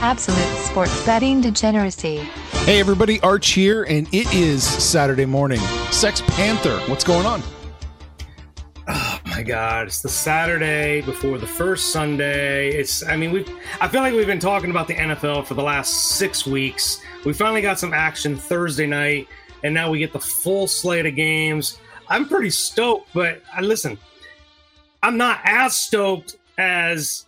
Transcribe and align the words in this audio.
Absolute 0.00 0.58
sports 0.58 1.04
betting 1.04 1.40
degeneracy. 1.40 2.18
Hey 2.64 2.80
everybody, 2.80 3.18
Arch 3.20 3.48
here, 3.48 3.84
and 3.84 4.06
it 4.12 4.32
is 4.34 4.62
Saturday 4.62 5.24
morning. 5.24 5.58
Sex 5.90 6.20
Panther, 6.20 6.78
what's 6.90 7.02
going 7.02 7.26
on? 7.26 7.42
Oh 8.86 9.20
my 9.24 9.42
god, 9.42 9.86
it's 9.86 10.02
the 10.02 10.08
Saturday 10.08 11.00
before 11.00 11.38
the 11.38 11.46
first 11.46 11.92
Sunday. 11.92 12.70
It's 12.70 13.04
I 13.04 13.16
mean 13.16 13.32
we 13.32 13.46
I 13.80 13.88
feel 13.88 14.00
like 14.00 14.14
we've 14.14 14.26
been 14.26 14.38
talking 14.38 14.70
about 14.70 14.86
the 14.86 14.94
NFL 14.94 15.46
for 15.46 15.54
the 15.54 15.62
last 15.62 16.16
6 16.18 16.46
weeks. 16.46 17.00
We 17.24 17.32
finally 17.32 17.62
got 17.62 17.78
some 17.78 17.92
action 17.92 18.36
Thursday 18.36 18.86
night 18.86 19.28
and 19.64 19.74
now 19.74 19.90
we 19.90 19.98
get 19.98 20.12
the 20.12 20.20
full 20.20 20.68
slate 20.68 21.06
of 21.06 21.16
games. 21.16 21.78
I'm 22.08 22.28
pretty 22.28 22.50
stoked, 22.50 23.12
but 23.12 23.42
I 23.52 23.58
uh, 23.58 23.62
listen, 23.62 23.98
I'm 25.06 25.16
not 25.16 25.38
as 25.44 25.76
stoked 25.76 26.36
as 26.58 27.26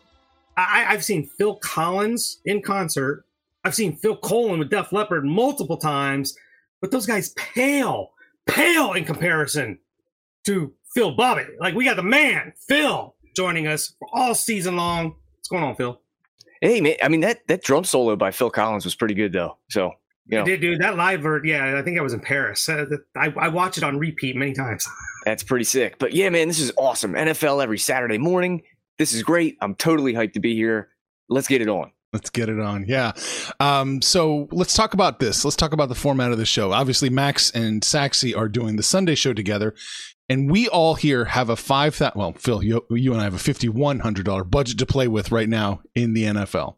I, 0.56 0.86
I've 0.88 1.04
seen 1.04 1.24
Phil 1.24 1.54
Collins 1.54 2.40
in 2.44 2.60
concert. 2.60 3.24
I've 3.62 3.76
seen 3.76 3.94
Phil 3.94 4.16
Collen 4.16 4.58
with 4.58 4.68
Def 4.68 4.90
Leppard 4.92 5.24
multiple 5.24 5.76
times, 5.76 6.36
but 6.80 6.90
those 6.90 7.06
guys 7.06 7.28
pale, 7.34 8.10
pale 8.46 8.94
in 8.94 9.04
comparison 9.04 9.78
to 10.44 10.74
Phil 10.92 11.14
Bobby. 11.14 11.44
Like 11.60 11.76
we 11.76 11.84
got 11.84 11.94
the 11.94 12.02
man, 12.02 12.52
Phil, 12.66 13.14
joining 13.36 13.68
us 13.68 13.94
all 14.12 14.34
season 14.34 14.74
long. 14.74 15.14
What's 15.36 15.48
going 15.48 15.62
on, 15.62 15.76
Phil? 15.76 16.00
Hey 16.60 16.80
man, 16.80 16.96
I 17.00 17.06
mean 17.06 17.20
that 17.20 17.46
that 17.46 17.62
drum 17.62 17.84
solo 17.84 18.16
by 18.16 18.32
Phil 18.32 18.50
Collins 18.50 18.86
was 18.86 18.96
pretty 18.96 19.14
good 19.14 19.32
though. 19.32 19.56
So 19.70 19.92
you 20.26 20.38
know. 20.38 20.44
did, 20.44 20.60
dude. 20.60 20.80
That 20.80 20.96
live 20.96 21.24
yeah, 21.44 21.78
I 21.78 21.82
think 21.82 21.96
I 21.96 22.02
was 22.02 22.12
in 22.12 22.18
Paris. 22.18 22.68
Uh, 22.68 22.86
I, 23.16 23.32
I 23.38 23.46
watched 23.46 23.78
it 23.78 23.84
on 23.84 23.98
repeat 23.98 24.34
many 24.34 24.52
times. 24.52 24.84
That's 25.28 25.42
pretty 25.42 25.66
sick. 25.66 25.98
But 25.98 26.14
yeah, 26.14 26.30
man, 26.30 26.48
this 26.48 26.58
is 26.58 26.72
awesome. 26.78 27.12
NFL 27.12 27.62
every 27.62 27.76
Saturday 27.76 28.16
morning. 28.16 28.62
This 28.96 29.12
is 29.12 29.22
great. 29.22 29.58
I'm 29.60 29.74
totally 29.74 30.14
hyped 30.14 30.32
to 30.32 30.40
be 30.40 30.54
here. 30.54 30.88
Let's 31.28 31.46
get 31.46 31.60
it 31.60 31.68
on. 31.68 31.92
Let's 32.14 32.30
get 32.30 32.48
it 32.48 32.58
on. 32.58 32.86
Yeah. 32.88 33.12
Um, 33.60 34.00
so 34.00 34.48
let's 34.52 34.72
talk 34.72 34.94
about 34.94 35.20
this. 35.20 35.44
Let's 35.44 35.54
talk 35.54 35.74
about 35.74 35.90
the 35.90 35.94
format 35.94 36.32
of 36.32 36.38
the 36.38 36.46
show. 36.46 36.72
Obviously, 36.72 37.10
Max 37.10 37.50
and 37.50 37.82
Saxy 37.82 38.34
are 38.34 38.48
doing 38.48 38.76
the 38.76 38.82
Sunday 38.82 39.14
show 39.14 39.34
together. 39.34 39.74
And 40.30 40.50
we 40.50 40.66
all 40.66 40.94
here 40.94 41.26
have 41.26 41.50
a 41.50 41.56
five 41.56 41.98
that 41.98 42.16
well, 42.16 42.32
Phil, 42.32 42.62
you, 42.64 42.86
you 42.88 43.12
and 43.12 43.20
I 43.20 43.24
have 43.24 43.34
a 43.34 43.38
fifty 43.38 43.68
one 43.68 43.98
hundred 43.98 44.24
dollar 44.24 44.44
budget 44.44 44.78
to 44.78 44.86
play 44.86 45.08
with 45.08 45.30
right 45.30 45.48
now 45.48 45.82
in 45.94 46.14
the 46.14 46.24
NFL. 46.24 46.76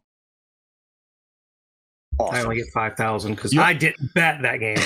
Awesome. 2.18 2.34
I 2.34 2.42
only 2.42 2.56
get 2.56 2.66
five 2.74 2.96
thousand 2.96 3.36
because 3.36 3.56
I 3.56 3.74
didn't 3.74 4.12
bet 4.12 4.42
that 4.42 4.58
game. 4.58 4.76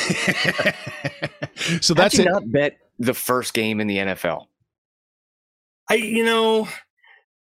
so 1.80 1.94
that's 1.94 2.18
it. 2.18 2.26
Not 2.26 2.52
bet 2.52 2.76
the 2.98 3.14
first 3.14 3.54
game 3.54 3.80
in 3.80 3.86
the 3.86 3.98
NFL. 3.98 4.46
I, 5.90 5.94
you 5.94 6.24
know, 6.24 6.68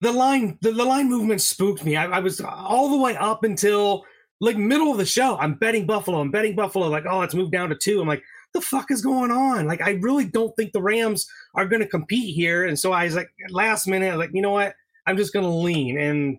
the 0.01 0.13
line 0.13 0.59
the, 0.63 0.73
the 0.73 0.85
line 0.85 1.09
movement 1.09 1.41
spooked 1.41 1.85
me. 1.85 1.97
I, 1.97 2.07
I, 2.07 2.19
was 2.21 2.41
all 2.41 2.91
the 2.91 2.97
way 2.97 3.17
up 3.17 3.45
until 3.45 4.05
like 4.41 4.57
middle 4.57 4.91
of 4.91 4.99
the 4.99 5.07
show. 5.07 5.37
I'm 5.39 5.55
betting 5.55 5.87
Buffalo. 5.87 6.21
I'm 6.21 6.31
betting 6.31 6.57
Buffalo. 6.57 6.89
Like, 6.89 7.05
oh, 7.09 7.19
let's 7.19 7.35
move 7.35 7.53
down 7.53 7.69
to 7.69 7.77
two. 7.77 8.01
I'm 8.01 8.09
like, 8.09 8.23
the 8.53 8.61
fuck 8.61 8.91
is 8.91 9.01
going 9.01 9.31
on? 9.31 9.67
Like, 9.67 9.81
I 9.81 9.93
really 10.03 10.25
don't 10.25 10.55
think 10.57 10.73
the 10.73 10.83
Rams 10.83 11.27
are 11.55 11.67
going 11.67 11.81
to 11.81 11.89
compete 11.89 12.35
here. 12.35 12.67
And 12.67 12.79
so 12.79 12.93
I 12.93 13.05
was 13.05 13.15
like, 13.15 13.31
last 13.51 13.87
minute, 13.87 14.19
like, 14.19 14.31
you 14.33 14.43
know 14.43 14.51
what? 14.51 14.75
I'm 15.07 15.17
just 15.17 15.33
going 15.33 15.45
to 15.45 15.51
lean. 15.51 15.99
And 15.99 16.39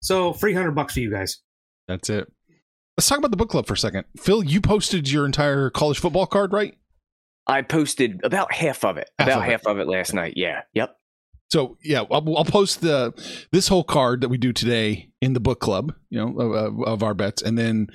so, 0.00 0.32
three 0.32 0.52
hundred 0.52 0.72
bucks 0.72 0.94
for 0.94 1.00
you 1.00 1.10
guys. 1.10 1.38
That's 1.88 2.10
it. 2.10 2.30
Let's 2.96 3.08
talk 3.08 3.18
about 3.18 3.30
the 3.30 3.36
book 3.36 3.48
club 3.48 3.66
for 3.66 3.74
a 3.74 3.78
second. 3.78 4.04
Phil, 4.16 4.42
you 4.42 4.60
posted 4.60 5.10
your 5.10 5.26
entire 5.26 5.70
college 5.70 5.98
football 5.98 6.26
card, 6.26 6.52
right? 6.52 6.76
I 7.46 7.62
posted 7.62 8.20
about 8.24 8.52
half 8.52 8.84
of 8.84 8.96
it. 8.96 9.10
Half 9.18 9.28
about 9.28 9.38
of 9.38 9.44
half 9.44 9.60
it. 9.62 9.66
of 9.66 9.78
it 9.78 9.88
last 9.88 10.14
night. 10.14 10.34
Yeah. 10.36 10.62
Yep. 10.74 10.96
So 11.50 11.76
yeah, 11.84 12.04
I'll, 12.10 12.36
I'll, 12.36 12.44
post 12.44 12.80
the 12.80 13.12
this 13.52 13.68
whole 13.68 13.84
card 13.84 14.22
that 14.22 14.28
we 14.28 14.38
do 14.38 14.52
today 14.52 15.10
in 15.20 15.34
the 15.34 15.40
book 15.40 15.60
club, 15.60 15.94
you 16.08 16.18
know, 16.18 16.40
of, 16.40 16.82
of 16.82 17.02
our 17.02 17.14
bets, 17.14 17.42
and 17.42 17.56
then 17.56 17.88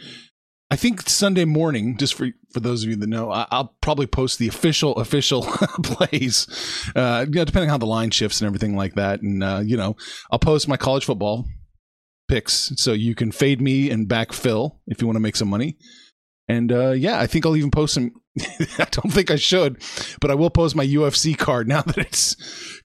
I 0.71 0.75
think 0.75 1.01
Sunday 1.09 1.45
morning, 1.45 1.97
just 1.97 2.13
for 2.13 2.29
for 2.53 2.59
those 2.59 2.83
of 2.83 2.89
you 2.89 2.95
that 2.95 3.07
know, 3.07 3.31
I, 3.31 3.47
will 3.51 3.75
probably 3.81 4.05
post 4.05 4.37
the 4.37 4.47
official 4.47 4.95
official 4.97 5.41
plays, 5.83 6.47
uh, 6.95 7.25
you 7.27 7.35
know, 7.35 7.43
depending 7.43 7.69
on 7.69 7.73
how 7.73 7.77
the 7.79 7.87
line 7.87 8.11
shifts 8.11 8.39
and 8.39 8.47
everything 8.47 8.75
like 8.75 8.93
that, 8.95 9.21
and 9.21 9.43
uh, 9.43 9.61
you 9.66 9.75
know, 9.75 9.95
I'll 10.31 10.39
post 10.39 10.67
my 10.67 10.77
college 10.77 11.05
football 11.05 11.45
picks 12.27 12.71
so 12.75 12.93
you 12.93 13.16
can 13.16 13.31
fade 13.31 13.59
me 13.59 13.89
and 13.89 14.07
back 14.07 14.31
Phil 14.31 14.79
if 14.85 15.01
you 15.01 15.07
want 15.07 15.16
to 15.16 15.21
make 15.21 15.35
some 15.35 15.49
money. 15.49 15.77
And 16.49 16.71
uh, 16.71 16.89
yeah, 16.91 17.19
I 17.19 17.27
think 17.27 17.45
I'll 17.45 17.55
even 17.55 17.71
post 17.71 17.93
some. 17.93 18.11
I 18.39 18.87
don't 18.89 19.13
think 19.13 19.29
I 19.29 19.35
should, 19.35 19.81
but 20.19 20.31
I 20.31 20.35
will 20.35 20.49
post 20.49 20.75
my 20.75 20.85
UFC 20.85 21.37
card 21.37 21.67
now 21.67 21.81
that 21.85 21.99
it's 21.99 22.35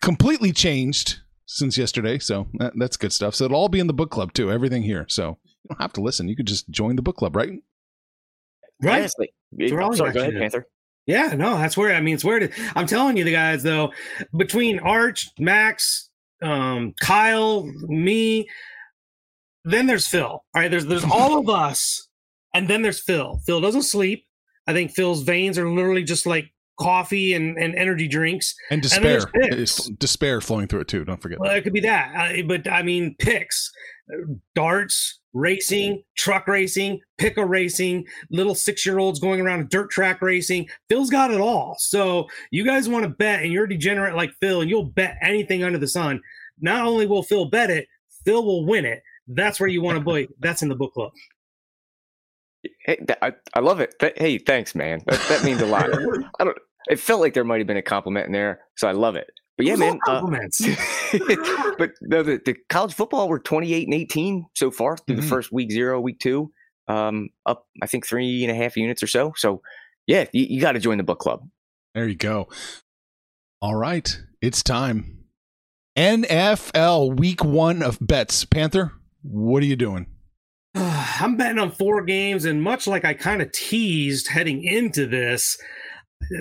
completely 0.02 0.52
changed 0.52 1.20
since 1.46 1.78
yesterday. 1.78 2.18
So 2.18 2.46
that, 2.58 2.74
that's 2.76 2.98
good 2.98 3.12
stuff. 3.12 3.34
So 3.34 3.46
it'll 3.46 3.56
all 3.56 3.70
be 3.70 3.80
in 3.80 3.86
the 3.86 3.94
book 3.94 4.10
club 4.10 4.34
too. 4.34 4.52
Everything 4.52 4.82
here. 4.82 5.06
So 5.08 5.38
you 5.62 5.68
don't 5.70 5.80
have 5.80 5.94
to 5.94 6.02
listen. 6.02 6.28
You 6.28 6.36
could 6.36 6.46
just 6.46 6.68
join 6.68 6.96
the 6.96 7.02
book 7.02 7.16
club, 7.16 7.34
right? 7.34 7.52
Right. 8.82 9.10
I'm 9.58 9.96
sorry, 9.96 10.12
go 10.12 10.20
ahead, 10.20 10.34
Panther. 10.34 10.66
Yeah, 11.06 11.34
no, 11.36 11.56
that's 11.56 11.76
where 11.76 11.94
I 11.94 12.00
mean 12.00 12.14
it's 12.14 12.24
where 12.24 12.50
I'm 12.74 12.86
telling 12.86 13.16
you 13.16 13.24
the 13.24 13.32
guys 13.32 13.62
though, 13.62 13.92
between 14.36 14.78
Arch, 14.78 15.28
Max, 15.38 16.10
um, 16.42 16.94
Kyle, 17.00 17.70
me, 17.82 18.48
then 19.64 19.86
there's 19.86 20.06
Phil. 20.06 20.26
All 20.26 20.44
right, 20.54 20.70
there's 20.70 20.86
there's 20.86 21.04
all 21.04 21.38
of 21.38 21.48
us 21.50 22.08
and 22.54 22.68
then 22.68 22.82
there's 22.82 23.00
Phil. 23.00 23.40
Phil 23.44 23.60
doesn't 23.60 23.82
sleep. 23.82 24.26
I 24.66 24.72
think 24.72 24.92
Phil's 24.92 25.22
veins 25.22 25.58
are 25.58 25.68
literally 25.68 26.04
just 26.04 26.24
like 26.24 26.50
coffee 26.78 27.34
and, 27.34 27.58
and 27.58 27.74
energy 27.74 28.08
drinks. 28.08 28.54
And 28.70 28.82
despair. 28.82 29.20
And 29.34 29.98
despair 29.98 30.40
flowing 30.40 30.68
through 30.68 30.80
it 30.80 30.88
too. 30.88 31.04
Don't 31.04 31.20
forget. 31.20 31.38
Well, 31.38 31.50
that. 31.50 31.58
it 31.58 31.62
could 31.62 31.72
be 31.72 31.80
that. 31.80 32.38
Uh, 32.38 32.42
but 32.46 32.70
I 32.70 32.82
mean, 32.82 33.14
picks, 33.18 33.70
darts, 34.54 35.20
racing, 35.32 36.02
truck 36.16 36.46
racing, 36.48 37.00
picker 37.18 37.46
racing, 37.46 38.06
little 38.30 38.54
six 38.54 38.86
year 38.86 38.98
olds 38.98 39.20
going 39.20 39.40
around 39.40 39.60
a 39.60 39.64
dirt 39.64 39.90
track 39.90 40.22
racing. 40.22 40.68
Phil's 40.88 41.10
got 41.10 41.30
it 41.30 41.40
all. 41.40 41.76
So 41.78 42.26
you 42.50 42.64
guys 42.64 42.88
want 42.88 43.04
to 43.04 43.10
bet 43.10 43.42
and 43.42 43.52
you're 43.52 43.66
degenerate 43.66 44.14
like 44.14 44.32
Phil 44.40 44.60
and 44.60 44.70
you'll 44.70 44.84
bet 44.84 45.18
anything 45.20 45.62
under 45.62 45.78
the 45.78 45.88
sun. 45.88 46.20
Not 46.60 46.86
only 46.86 47.06
will 47.06 47.22
Phil 47.22 47.46
bet 47.46 47.70
it, 47.70 47.88
Phil 48.24 48.44
will 48.44 48.64
win 48.64 48.84
it. 48.84 49.02
That's 49.26 49.58
where 49.58 49.68
you 49.68 49.82
want 49.82 49.98
to 49.98 50.04
play. 50.04 50.28
That's 50.40 50.62
in 50.62 50.68
the 50.68 50.74
book 50.74 50.92
club. 50.92 51.12
Hey, 52.86 52.98
I, 53.22 53.32
I 53.54 53.60
love 53.60 53.80
it. 53.80 53.94
Hey, 54.16 54.38
thanks, 54.38 54.74
man. 54.74 55.02
That, 55.06 55.20
that 55.28 55.44
means 55.44 55.60
a 55.60 55.66
lot. 55.66 55.84
I 56.40 56.44
don't. 56.44 56.58
It 56.90 57.00
felt 57.00 57.20
like 57.20 57.34
there 57.34 57.44
might 57.44 57.58
have 57.58 57.66
been 57.66 57.76
a 57.78 57.82
compliment 57.82 58.26
in 58.26 58.32
there, 58.32 58.60
so 58.76 58.86
I 58.88 58.92
love 58.92 59.16
it. 59.16 59.30
But 59.56 59.66
yeah, 59.66 59.76
Those 59.76 59.94
are 60.08 60.30
man. 60.30 60.50
Uh, 60.52 61.74
but 61.78 61.90
no, 62.02 62.22
the, 62.22 62.40
the 62.44 62.54
college 62.68 62.92
football 62.92 63.28
were 63.28 63.38
28 63.38 63.86
and 63.86 63.94
18 63.94 64.46
so 64.54 64.70
far 64.70 64.96
through 64.96 65.16
Mhm. 65.16 65.20
the 65.22 65.26
first 65.26 65.52
week 65.52 65.70
zero, 65.70 66.00
week 66.00 66.18
two, 66.18 66.52
um, 66.88 67.28
up 67.46 67.66
I 67.82 67.86
think 67.86 68.06
three 68.06 68.42
and 68.44 68.50
a 68.50 68.54
half 68.54 68.76
units 68.76 69.02
or 69.02 69.06
so. 69.06 69.32
So 69.36 69.62
yeah, 70.06 70.26
you, 70.32 70.44
you 70.48 70.60
got 70.60 70.72
to 70.72 70.80
join 70.80 70.98
the 70.98 71.04
book 71.04 71.20
club. 71.20 71.48
There 71.94 72.08
you 72.08 72.16
go. 72.16 72.48
All 73.62 73.76
right, 73.76 74.20
it's 74.42 74.62
time. 74.62 75.24
NFL 75.96 77.16
Week 77.18 77.44
One 77.44 77.82
of 77.82 77.98
bets. 78.00 78.44
Panther, 78.44 78.92
what 79.22 79.62
are 79.62 79.66
you 79.66 79.76
doing? 79.76 80.06
I'm 81.20 81.36
betting 81.36 81.58
on 81.58 81.70
four 81.70 82.02
games, 82.02 82.44
and 82.44 82.62
much 82.62 82.86
like 82.86 83.04
I 83.04 83.14
kind 83.14 83.40
of 83.40 83.52
teased 83.52 84.28
heading 84.28 84.64
into 84.64 85.06
this, 85.06 85.56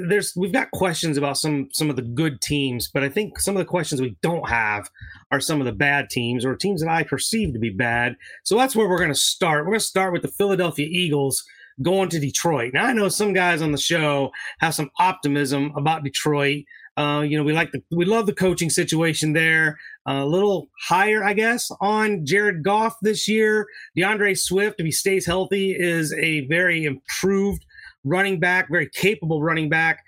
there's 0.07 0.33
we've 0.35 0.51
got 0.51 0.71
questions 0.71 1.17
about 1.17 1.37
some 1.37 1.67
some 1.71 1.89
of 1.89 1.95
the 1.95 2.01
good 2.01 2.41
teams, 2.41 2.89
but 2.93 3.03
I 3.03 3.09
think 3.09 3.39
some 3.39 3.55
of 3.55 3.59
the 3.59 3.65
questions 3.65 4.01
we 4.01 4.15
don't 4.21 4.47
have 4.49 4.89
are 5.31 5.39
some 5.39 5.59
of 5.59 5.65
the 5.65 5.71
bad 5.71 6.09
teams 6.09 6.45
or 6.45 6.55
teams 6.55 6.81
that 6.81 6.89
I 6.89 7.03
perceive 7.03 7.53
to 7.53 7.59
be 7.59 7.69
bad. 7.69 8.15
So 8.43 8.57
that's 8.57 8.75
where 8.75 8.87
we're 8.87 8.97
going 8.97 9.09
to 9.09 9.15
start. 9.15 9.65
We're 9.65 9.71
going 9.71 9.79
to 9.79 9.85
start 9.85 10.13
with 10.13 10.21
the 10.21 10.29
Philadelphia 10.29 10.87
Eagles 10.89 11.43
going 11.81 12.09
to 12.09 12.19
Detroit. 12.19 12.73
Now 12.73 12.85
I 12.85 12.93
know 12.93 13.09
some 13.09 13.33
guys 13.33 13.61
on 13.61 13.71
the 13.71 13.77
show 13.77 14.31
have 14.59 14.75
some 14.75 14.89
optimism 14.99 15.73
about 15.75 16.03
Detroit. 16.03 16.63
Uh, 16.95 17.25
you 17.27 17.37
know, 17.37 17.43
we 17.43 17.53
like 17.53 17.71
the 17.71 17.81
we 17.91 18.05
love 18.05 18.27
the 18.27 18.33
coaching 18.33 18.69
situation 18.69 19.33
there. 19.33 19.79
a 20.05 20.25
little 20.25 20.69
higher, 20.87 21.23
I 21.23 21.33
guess, 21.33 21.71
on 21.81 22.25
Jared 22.25 22.63
Goff 22.63 22.95
this 23.01 23.27
year. 23.27 23.65
D'Andre 23.95 24.35
Swift, 24.35 24.79
if 24.79 24.85
he 24.85 24.91
stays 24.91 25.25
healthy, 25.25 25.71
is 25.71 26.13
a 26.13 26.41
very 26.47 26.85
improved 26.85 27.65
running 28.03 28.39
back, 28.39 28.69
very 28.69 28.89
capable 28.89 29.41
running 29.41 29.69
back. 29.69 30.03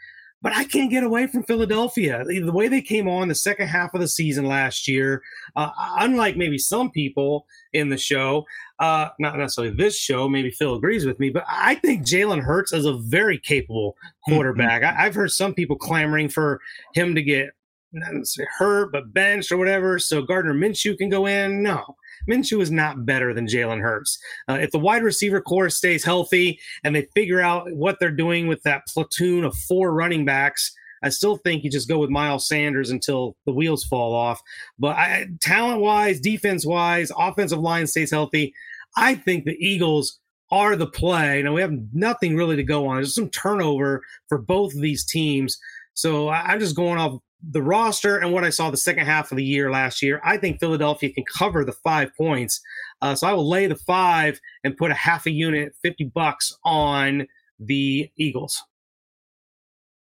But 0.45 0.55
I 0.55 0.63
can't 0.63 0.91
get 0.91 1.03
away 1.03 1.25
from 1.25 1.41
Philadelphia. 1.41 2.23
The 2.23 2.51
way 2.51 2.67
they 2.67 2.79
came 2.79 3.07
on 3.07 3.27
the 3.27 3.33
second 3.33 3.67
half 3.67 3.95
of 3.95 3.99
the 3.99 4.07
season 4.07 4.45
last 4.45 4.87
year, 4.87 5.23
uh, 5.55 5.71
unlike 5.97 6.37
maybe 6.37 6.59
some 6.59 6.91
people 6.91 7.47
in 7.73 7.89
the 7.89 7.97
show, 7.97 8.45
uh, 8.77 9.09
not 9.17 9.39
necessarily 9.39 9.73
this 9.73 9.97
show, 9.97 10.29
maybe 10.29 10.51
Phil 10.51 10.75
agrees 10.75 11.03
with 11.03 11.19
me, 11.19 11.31
but 11.31 11.45
I 11.49 11.73
think 11.73 12.05
Jalen 12.05 12.43
Hurts 12.43 12.73
is 12.73 12.85
a 12.85 12.93
very 12.93 13.39
capable 13.39 13.97
quarterback. 14.29 14.83
I, 14.83 15.07
I've 15.07 15.15
heard 15.15 15.31
some 15.31 15.55
people 15.55 15.77
clamoring 15.77 16.29
for 16.29 16.61
him 16.93 17.15
to 17.15 17.23
get 17.23 17.49
not 17.91 18.13
necessarily 18.13 18.51
hurt, 18.59 18.91
but 18.91 19.13
benched 19.13 19.51
or 19.51 19.57
whatever, 19.57 19.97
so 19.97 20.21
Gardner 20.21 20.53
Minshew 20.53 20.95
can 20.95 21.09
go 21.09 21.25
in. 21.25 21.63
No, 21.63 21.95
Minshew 22.29 22.61
is 22.61 22.71
not 22.71 23.05
better 23.05 23.33
than 23.33 23.47
Jalen 23.47 23.81
Hurts. 23.81 24.17
Uh, 24.49 24.57
if 24.61 24.71
the 24.71 24.79
wide 24.79 25.03
receiver 25.03 25.41
core 25.41 25.69
stays 25.69 26.03
healthy 26.03 26.59
and 26.83 26.95
they 26.95 27.07
figure 27.13 27.41
out 27.41 27.71
what 27.73 27.99
they're 27.99 28.11
doing 28.11 28.47
with 28.47 28.61
that 28.63 28.87
platoon 28.87 29.43
of 29.43 29.57
four 29.57 29.93
running 29.93 30.25
backs, 30.25 30.71
I 31.03 31.09
still 31.09 31.37
think 31.37 31.63
you 31.63 31.69
just 31.69 31.87
go 31.87 31.99
with 31.99 32.09
Miles 32.09 32.47
Sanders 32.47 32.89
until 32.89 33.35
the 33.45 33.53
wheels 33.53 33.83
fall 33.83 34.13
off. 34.15 34.41
But 34.79 34.95
I, 34.95 35.27
talent 35.41 35.81
wise, 35.81 36.19
defense 36.19 36.65
wise, 36.65 37.11
offensive 37.17 37.59
line 37.59 37.87
stays 37.87 38.11
healthy. 38.11 38.53
I 38.97 39.15
think 39.15 39.45
the 39.45 39.57
Eagles 39.59 40.19
are 40.51 40.75
the 40.75 40.87
play. 40.87 41.41
Now 41.41 41.53
we 41.53 41.61
have 41.61 41.77
nothing 41.93 42.35
really 42.35 42.55
to 42.55 42.63
go 42.63 42.87
on. 42.87 42.97
There's 42.97 43.15
some 43.15 43.29
turnover 43.29 44.01
for 44.29 44.37
both 44.37 44.73
of 44.73 44.81
these 44.81 45.05
teams. 45.05 45.59
So 45.93 46.27
I, 46.27 46.41
I'm 46.41 46.59
just 46.59 46.75
going 46.75 46.97
off 46.97 47.19
the 47.51 47.61
roster 47.61 48.17
and 48.17 48.31
what 48.31 48.43
I 48.43 48.49
saw 48.49 48.71
the 48.71 48.77
second 48.77 49.05
half 49.05 49.31
of 49.31 49.37
the 49.37 49.43
year 49.43 49.71
last 49.71 50.01
year, 50.01 50.21
I 50.23 50.37
think 50.37 50.59
Philadelphia 50.59 51.13
can 51.13 51.25
cover 51.25 51.63
the 51.63 51.73
five 51.73 52.11
points. 52.17 52.61
Uh, 53.01 53.15
so 53.15 53.27
I 53.27 53.33
will 53.33 53.47
lay 53.47 53.67
the 53.67 53.75
five 53.75 54.39
and 54.63 54.75
put 54.75 54.91
a 54.91 54.95
half 54.95 55.25
a 55.25 55.31
unit, 55.31 55.73
50 55.81 56.05
bucks 56.05 56.53
on 56.63 57.27
the 57.59 58.09
Eagles. 58.17 58.61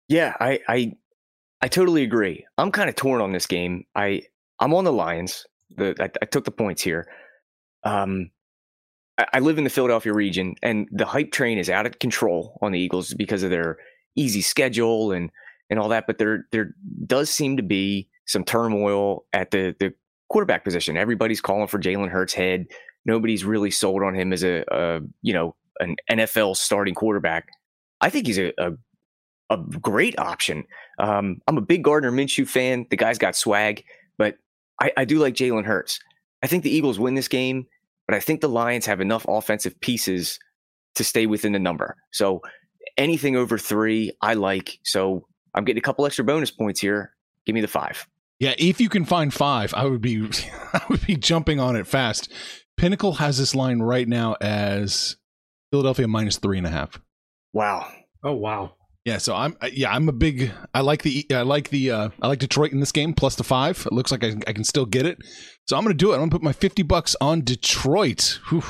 Yeah, 0.08 0.34
I 0.40 0.60
I, 0.68 0.92
I 1.62 1.68
totally 1.68 2.02
agree. 2.02 2.44
I'm 2.58 2.70
kind 2.70 2.88
of 2.88 2.96
torn 2.96 3.20
on 3.20 3.32
this 3.32 3.46
game. 3.46 3.84
I 3.94 4.22
I'm 4.60 4.74
on 4.74 4.84
the 4.84 4.92
Lions. 4.92 5.46
The 5.76 5.94
I, 6.00 6.10
I 6.20 6.26
took 6.26 6.44
the 6.44 6.50
points 6.50 6.82
here. 6.82 7.08
Um, 7.84 8.30
I, 9.18 9.26
I 9.34 9.38
live 9.40 9.58
in 9.58 9.64
the 9.64 9.70
Philadelphia 9.70 10.12
region, 10.12 10.54
and 10.62 10.88
the 10.92 11.06
hype 11.06 11.32
train 11.32 11.58
is 11.58 11.70
out 11.70 11.86
of 11.86 11.98
control 11.98 12.58
on 12.62 12.72
the 12.72 12.78
Eagles 12.78 13.14
because 13.14 13.42
of 13.42 13.50
their 13.50 13.78
easy 14.16 14.42
schedule 14.42 15.12
and 15.12 15.30
and 15.72 15.80
all 15.80 15.88
that. 15.88 16.06
But 16.06 16.18
there 16.18 16.46
there 16.52 16.74
does 17.06 17.30
seem 17.30 17.56
to 17.56 17.62
be 17.62 18.06
some 18.26 18.44
turmoil 18.44 19.24
at 19.32 19.50
the 19.50 19.74
the 19.80 19.94
quarterback 20.28 20.64
position. 20.64 20.96
Everybody's 20.98 21.40
calling 21.40 21.66
for 21.66 21.78
Jalen 21.78 22.10
Hurts' 22.10 22.34
head. 22.34 22.66
Nobody's 23.06 23.44
really 23.44 23.70
sold 23.70 24.02
on 24.02 24.14
him 24.14 24.32
as 24.32 24.44
a, 24.44 24.64
a 24.70 25.00
you 25.22 25.32
know 25.32 25.56
an 25.80 25.96
NFL 26.10 26.56
starting 26.56 26.94
quarterback. 26.94 27.48
I 28.02 28.10
think 28.10 28.26
he's 28.26 28.38
a, 28.38 28.52
a 28.58 28.72
a 29.48 29.56
great 29.56 30.18
option. 30.18 30.64
Um, 30.98 31.40
I'm 31.48 31.56
a 31.56 31.62
big 31.62 31.82
Gardner 31.82 32.12
Minshew 32.12 32.46
fan. 32.46 32.86
The 32.90 32.96
guy's 32.96 33.18
got 33.18 33.34
swag, 33.34 33.82
but 34.18 34.36
I, 34.80 34.92
I 34.98 35.04
do 35.06 35.18
like 35.18 35.34
Jalen 35.34 35.64
Hurts. 35.64 36.00
I 36.42 36.48
think 36.48 36.64
the 36.64 36.74
Eagles 36.74 36.98
win 36.98 37.14
this 37.14 37.28
game, 37.28 37.66
but 38.06 38.14
I 38.14 38.20
think 38.20 38.42
the 38.42 38.48
Lions 38.48 38.84
have 38.84 39.00
enough 39.00 39.24
offensive 39.26 39.78
pieces 39.80 40.38
to 40.96 41.04
stay 41.04 41.26
within 41.26 41.52
the 41.52 41.58
number. 41.58 41.96
So 42.10 42.42
anything 42.96 43.36
over 43.36 43.58
three, 43.58 44.12
I 44.20 44.34
like. 44.34 44.78
So 44.84 45.26
I'm 45.54 45.64
getting 45.64 45.78
a 45.78 45.82
couple 45.82 46.06
extra 46.06 46.24
bonus 46.24 46.50
points 46.50 46.80
here. 46.80 47.12
Give 47.46 47.54
me 47.54 47.60
the 47.60 47.68
five. 47.68 48.06
Yeah, 48.38 48.54
if 48.58 48.80
you 48.80 48.88
can 48.88 49.04
find 49.04 49.32
five, 49.32 49.72
I 49.74 49.84
would 49.84 50.00
be 50.00 50.28
I 50.72 50.82
would 50.88 51.06
be 51.06 51.16
jumping 51.16 51.60
on 51.60 51.76
it 51.76 51.86
fast. 51.86 52.32
Pinnacle 52.76 53.14
has 53.14 53.38
this 53.38 53.54
line 53.54 53.80
right 53.80 54.08
now 54.08 54.36
as 54.40 55.16
Philadelphia 55.70 56.08
minus 56.08 56.38
three 56.38 56.58
and 56.58 56.66
a 56.66 56.70
half. 56.70 57.00
Wow. 57.52 57.86
Oh 58.24 58.32
wow. 58.32 58.74
Yeah, 59.04 59.18
so 59.18 59.34
I'm 59.34 59.56
yeah 59.72 59.92
I'm 59.92 60.08
a 60.08 60.12
big 60.12 60.52
I 60.72 60.80
like 60.80 61.02
the 61.02 61.26
I 61.30 61.42
like 61.42 61.70
the 61.70 61.90
uh, 61.90 62.08
I 62.20 62.28
like 62.28 62.38
Detroit 62.38 62.72
in 62.72 62.80
this 62.80 62.92
game 62.92 63.14
plus 63.14 63.34
the 63.34 63.42
five. 63.42 63.84
It 63.84 63.92
looks 63.92 64.12
like 64.12 64.22
I, 64.22 64.34
I 64.46 64.52
can 64.52 64.64
still 64.64 64.86
get 64.86 65.06
it, 65.06 65.18
so 65.66 65.76
I'm 65.76 65.82
gonna 65.82 65.94
do 65.94 66.12
it. 66.12 66.14
I'm 66.14 66.20
gonna 66.20 66.30
put 66.30 66.42
my 66.42 66.52
fifty 66.52 66.82
bucks 66.82 67.16
on 67.20 67.42
Detroit. 67.42 68.38
Whew. 68.48 68.62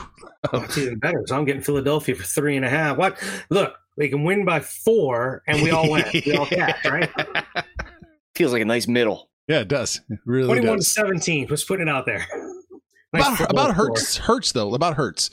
Oh, 0.53 0.63
it's 0.63 0.77
even 0.79 0.99
better. 0.99 1.23
So 1.27 1.37
I'm 1.37 1.45
getting 1.45 1.63
Philadelphia 1.63 2.15
for 2.15 2.25
three 2.25 2.57
and 2.57 2.65
a 2.65 2.69
half. 2.69 2.97
What? 2.97 3.23
Look, 3.51 3.75
they 3.97 4.09
can 4.09 4.25
win 4.25 4.45
by 4.45 4.61
four, 4.61 5.43
and 5.47 5.63
we 5.63 5.71
all 5.71 5.91
win. 5.91 6.05
we 6.27 6.37
all 6.37 6.47
catch, 6.47 6.85
right? 6.85 7.11
Feels 8.35 8.53
like 8.53 8.63
a 8.63 8.67
nice 8.67 8.89
middle. 8.89 9.29
Yeah, 9.49 9.61
it 9.61 9.69
does. 9.69 10.01
It 10.09 10.19
really 10.25 10.47
Twenty-one 10.47 10.77
to 10.79 10.79
does. 10.79 10.95
seventeen. 10.95 11.47
Just 11.49 11.67
putting 11.69 11.89
it 11.89 11.91
out 11.91 12.07
there. 12.07 12.27
Nice 13.13 13.27
About 13.41 13.51
about 13.51 13.71
score. 13.73 13.87
Hurts 13.89 14.17
Hurts 14.19 14.53
though 14.53 14.75
about 14.75 14.95
Hurts. 14.95 15.31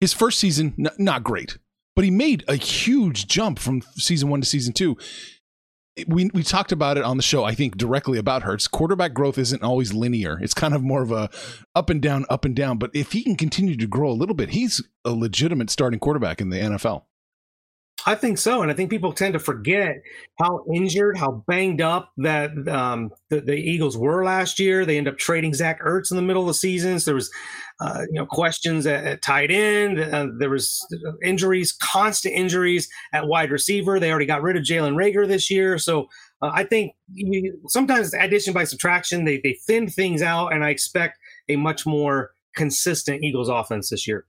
His 0.00 0.12
first 0.14 0.38
season 0.38 0.74
n- 0.78 0.88
not 0.98 1.22
great, 1.24 1.58
but 1.94 2.04
he 2.04 2.10
made 2.10 2.44
a 2.48 2.54
huge 2.56 3.26
jump 3.26 3.58
from 3.58 3.82
season 3.96 4.30
one 4.30 4.40
to 4.40 4.46
season 4.46 4.72
two. 4.72 4.96
We 6.06 6.30
we 6.32 6.42
talked 6.44 6.70
about 6.72 6.96
it 6.96 7.02
on 7.04 7.16
the 7.16 7.22
show. 7.24 7.42
I 7.44 7.54
think 7.54 7.76
directly 7.76 8.18
about 8.18 8.44
Hurts. 8.44 8.68
Quarterback 8.68 9.12
growth 9.12 9.36
isn't 9.36 9.62
always 9.64 9.92
linear. 9.92 10.38
It's 10.40 10.54
kind 10.54 10.72
of 10.72 10.82
more 10.82 11.02
of 11.02 11.10
a 11.10 11.28
up 11.74 11.90
and 11.90 12.00
down, 12.00 12.24
up 12.30 12.44
and 12.46 12.54
down. 12.54 12.78
But 12.78 12.92
if 12.94 13.12
he 13.12 13.24
can 13.24 13.34
continue 13.36 13.76
to 13.76 13.86
grow 13.88 14.08
a 14.08 14.14
little 14.14 14.36
bit, 14.36 14.50
he's 14.50 14.80
a 15.04 15.10
legitimate 15.10 15.68
starting 15.70 15.98
quarterback 15.98 16.40
in 16.40 16.50
the 16.50 16.56
NFL. 16.58 17.02
I 18.08 18.14
think 18.14 18.38
so, 18.38 18.62
and 18.62 18.70
I 18.70 18.74
think 18.74 18.88
people 18.88 19.12
tend 19.12 19.34
to 19.34 19.38
forget 19.38 19.96
how 20.38 20.64
injured, 20.74 21.18
how 21.18 21.44
banged 21.46 21.82
up 21.82 22.10
that 22.16 22.52
um, 22.66 23.10
the, 23.28 23.42
the 23.42 23.52
Eagles 23.52 23.98
were 23.98 24.24
last 24.24 24.58
year. 24.58 24.86
They 24.86 24.96
end 24.96 25.08
up 25.08 25.18
trading 25.18 25.52
Zach 25.52 25.82
Ertz 25.82 26.10
in 26.10 26.16
the 26.16 26.22
middle 26.22 26.40
of 26.40 26.48
the 26.48 26.54
season. 26.54 26.98
So 26.98 27.10
there 27.10 27.14
was, 27.14 27.30
uh, 27.80 28.04
you 28.10 28.18
know, 28.18 28.24
questions 28.24 28.86
at, 28.86 29.04
at 29.04 29.20
tight 29.20 29.50
end. 29.50 30.00
Uh, 30.00 30.28
there 30.38 30.48
was 30.48 30.80
injuries, 31.22 31.72
constant 31.72 32.34
injuries 32.34 32.88
at 33.12 33.26
wide 33.26 33.50
receiver. 33.50 34.00
They 34.00 34.10
already 34.10 34.24
got 34.24 34.40
rid 34.40 34.56
of 34.56 34.62
Jalen 34.62 34.94
Reagor 34.94 35.28
this 35.28 35.50
year, 35.50 35.76
so 35.76 36.08
uh, 36.40 36.50
I 36.50 36.64
think 36.64 36.94
you, 37.12 37.60
sometimes 37.68 38.14
addition 38.14 38.54
by 38.54 38.64
subtraction 38.64 39.26
they 39.26 39.38
they 39.44 39.58
thin 39.66 39.86
things 39.86 40.22
out, 40.22 40.54
and 40.54 40.64
I 40.64 40.70
expect 40.70 41.18
a 41.50 41.56
much 41.56 41.84
more 41.84 42.30
consistent 42.56 43.22
Eagles 43.22 43.50
offense 43.50 43.90
this 43.90 44.08
year. 44.08 44.24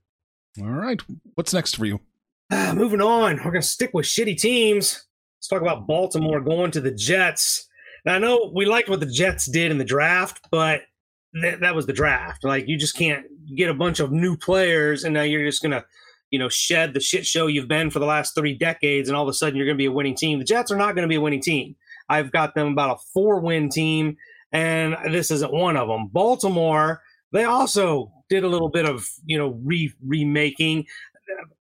All 0.60 0.68
right, 0.68 1.00
what's 1.34 1.54
next 1.54 1.76
for 1.76 1.86
you? 1.86 2.00
Ah, 2.52 2.72
moving 2.74 3.00
on, 3.00 3.36
we're 3.36 3.52
going 3.52 3.62
to 3.62 3.62
stick 3.62 3.90
with 3.94 4.06
shitty 4.06 4.36
teams. 4.36 5.06
Let's 5.38 5.46
talk 5.46 5.62
about 5.62 5.86
Baltimore 5.86 6.40
going 6.40 6.72
to 6.72 6.80
the 6.80 6.90
Jets. 6.90 7.68
I 8.04 8.18
know 8.18 8.50
we 8.52 8.66
liked 8.66 8.88
what 8.88 8.98
the 8.98 9.06
Jets 9.06 9.46
did 9.46 9.70
in 9.70 9.78
the 9.78 9.84
draft, 9.84 10.40
but 10.50 10.82
th- 11.40 11.60
that 11.60 11.76
was 11.76 11.86
the 11.86 11.92
draft. 11.92 12.42
Like, 12.42 12.66
you 12.66 12.76
just 12.76 12.96
can't 12.96 13.24
get 13.54 13.70
a 13.70 13.74
bunch 13.74 14.00
of 14.00 14.10
new 14.10 14.36
players 14.36 15.04
and 15.04 15.14
now 15.14 15.22
you're 15.22 15.44
just 15.44 15.62
going 15.62 15.72
to, 15.72 15.84
you 16.30 16.40
know, 16.40 16.48
shed 16.48 16.92
the 16.92 16.98
shit 16.98 17.24
show 17.24 17.46
you've 17.46 17.68
been 17.68 17.88
for 17.88 18.00
the 18.00 18.06
last 18.06 18.34
three 18.34 18.54
decades 18.54 19.08
and 19.08 19.16
all 19.16 19.22
of 19.22 19.28
a 19.28 19.34
sudden 19.34 19.56
you're 19.56 19.66
going 19.66 19.76
to 19.76 19.82
be 19.82 19.86
a 19.86 19.92
winning 19.92 20.16
team. 20.16 20.40
The 20.40 20.44
Jets 20.44 20.72
are 20.72 20.76
not 20.76 20.96
going 20.96 21.04
to 21.06 21.08
be 21.08 21.16
a 21.16 21.20
winning 21.20 21.42
team. 21.42 21.76
I've 22.08 22.32
got 22.32 22.56
them 22.56 22.72
about 22.72 22.98
a 22.98 23.02
four 23.12 23.38
win 23.40 23.68
team, 23.68 24.16
and 24.50 24.96
this 25.12 25.30
isn't 25.30 25.52
one 25.52 25.76
of 25.76 25.86
them. 25.86 26.08
Baltimore, 26.08 27.00
they 27.32 27.44
also 27.44 28.10
did 28.28 28.42
a 28.42 28.48
little 28.48 28.70
bit 28.70 28.86
of, 28.86 29.08
you 29.24 29.38
know, 29.38 29.60
re- 29.62 29.94
remaking 30.04 30.86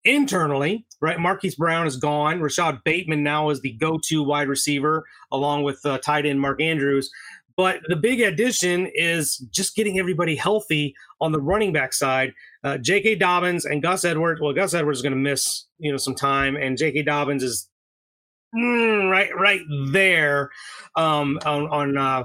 internally, 0.04 0.86
right? 1.00 1.18
Marquise 1.18 1.54
Brown 1.54 1.86
is 1.86 1.96
gone. 1.96 2.40
Rashod 2.40 2.82
Bateman 2.84 3.22
now 3.22 3.50
is 3.50 3.60
the 3.60 3.72
go-to 3.72 4.22
wide 4.22 4.48
receiver, 4.48 5.04
along 5.30 5.62
with 5.62 5.84
uh, 5.84 5.98
tight 5.98 6.26
end 6.26 6.40
Mark 6.40 6.60
Andrews. 6.60 7.10
But 7.56 7.80
the 7.88 7.96
big 7.96 8.20
addition 8.20 8.90
is 8.94 9.36
just 9.50 9.76
getting 9.76 9.98
everybody 9.98 10.34
healthy 10.34 10.94
on 11.20 11.32
the 11.32 11.40
running 11.40 11.72
back 11.72 11.92
side. 11.92 12.32
Uh, 12.64 12.78
J.K. 12.78 13.16
Dobbins 13.16 13.64
and 13.64 13.82
Gus 13.82 14.04
Edwards. 14.04 14.40
Well, 14.40 14.52
Gus 14.52 14.74
Edwards 14.74 14.98
is 14.98 15.02
going 15.02 15.12
to 15.12 15.18
miss 15.18 15.66
you 15.78 15.90
know 15.90 15.98
some 15.98 16.14
time, 16.14 16.56
and 16.56 16.78
J.K. 16.78 17.02
Dobbins 17.02 17.42
is 17.42 17.68
mm, 18.54 19.10
right 19.10 19.30
right 19.36 19.60
there 19.90 20.50
um, 20.96 21.38
on 21.44 21.66
on 21.68 21.98
uh, 21.98 22.24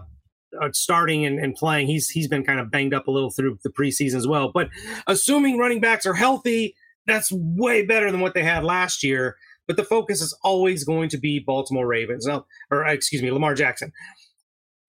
uh, 0.61 0.69
starting 0.71 1.25
and, 1.25 1.39
and 1.39 1.55
playing. 1.55 1.87
He's 1.87 2.09
he's 2.09 2.27
been 2.27 2.43
kind 2.45 2.59
of 2.59 2.71
banged 2.71 2.93
up 2.93 3.07
a 3.07 3.11
little 3.11 3.31
through 3.31 3.59
the 3.63 3.69
preseason 3.69 4.15
as 4.15 4.27
well. 4.27 4.51
But 4.53 4.69
assuming 5.07 5.57
running 5.57 5.81
backs 5.81 6.05
are 6.05 6.13
healthy, 6.13 6.75
that's 7.07 7.31
way 7.31 7.85
better 7.85 8.11
than 8.11 8.19
what 8.19 8.33
they 8.33 8.43
had 8.43 8.63
last 8.63 9.03
year. 9.03 9.35
But 9.65 9.77
the 9.77 9.83
focus 9.83 10.21
is 10.21 10.37
always 10.43 10.83
going 10.83 11.09
to 11.09 11.17
be 11.17 11.39
Baltimore 11.39 11.87
Ravens, 11.87 12.25
now, 12.25 12.45
or 12.71 12.85
excuse 12.85 13.21
me, 13.21 13.31
Lamar 13.31 13.55
Jackson. 13.55 13.91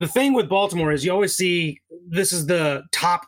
The 0.00 0.06
thing 0.06 0.34
with 0.34 0.48
Baltimore 0.48 0.92
is 0.92 1.04
you 1.04 1.10
always 1.10 1.34
see 1.34 1.80
this 2.08 2.32
is 2.32 2.46
the 2.46 2.84
top 2.92 3.26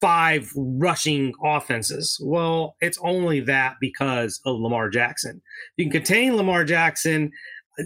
five 0.00 0.50
rushing 0.56 1.32
offenses. 1.44 2.20
Well, 2.22 2.76
it's 2.80 2.98
only 3.04 3.40
that 3.40 3.76
because 3.80 4.40
of 4.44 4.58
Lamar 4.58 4.88
Jackson. 4.88 5.36
If 5.36 5.72
you 5.76 5.84
can 5.84 5.92
contain 5.92 6.36
Lamar 6.36 6.64
Jackson 6.64 7.30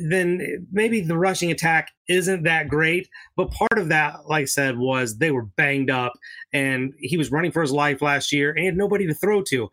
then 0.03 0.67
maybe 0.73 1.01
the 1.01 1.17
rushing 1.17 1.51
attack 1.51 1.93
isn't 2.09 2.43
that 2.45 2.69
great. 2.69 3.09
But 3.37 3.51
part 3.51 3.79
of 3.79 3.89
that, 3.89 4.27
like 4.27 4.43
I 4.43 4.47
said, 4.47 4.79
was 4.79 5.19
they 5.19 5.31
were 5.31 5.45
banged 5.45 5.91
up 5.91 6.13
and 6.53 6.93
he 6.99 7.17
was 7.17 7.31
running 7.31 7.53
for 7.53 7.63
his 7.63 7.73
life 7.73 8.03
last 8.03 8.33
year 8.33 8.51
and 8.51 8.61
he 8.61 8.67
had 8.67 8.77
nobody 8.77 9.07
to 9.07 9.15
throw 9.15 9.43
to. 9.43 9.69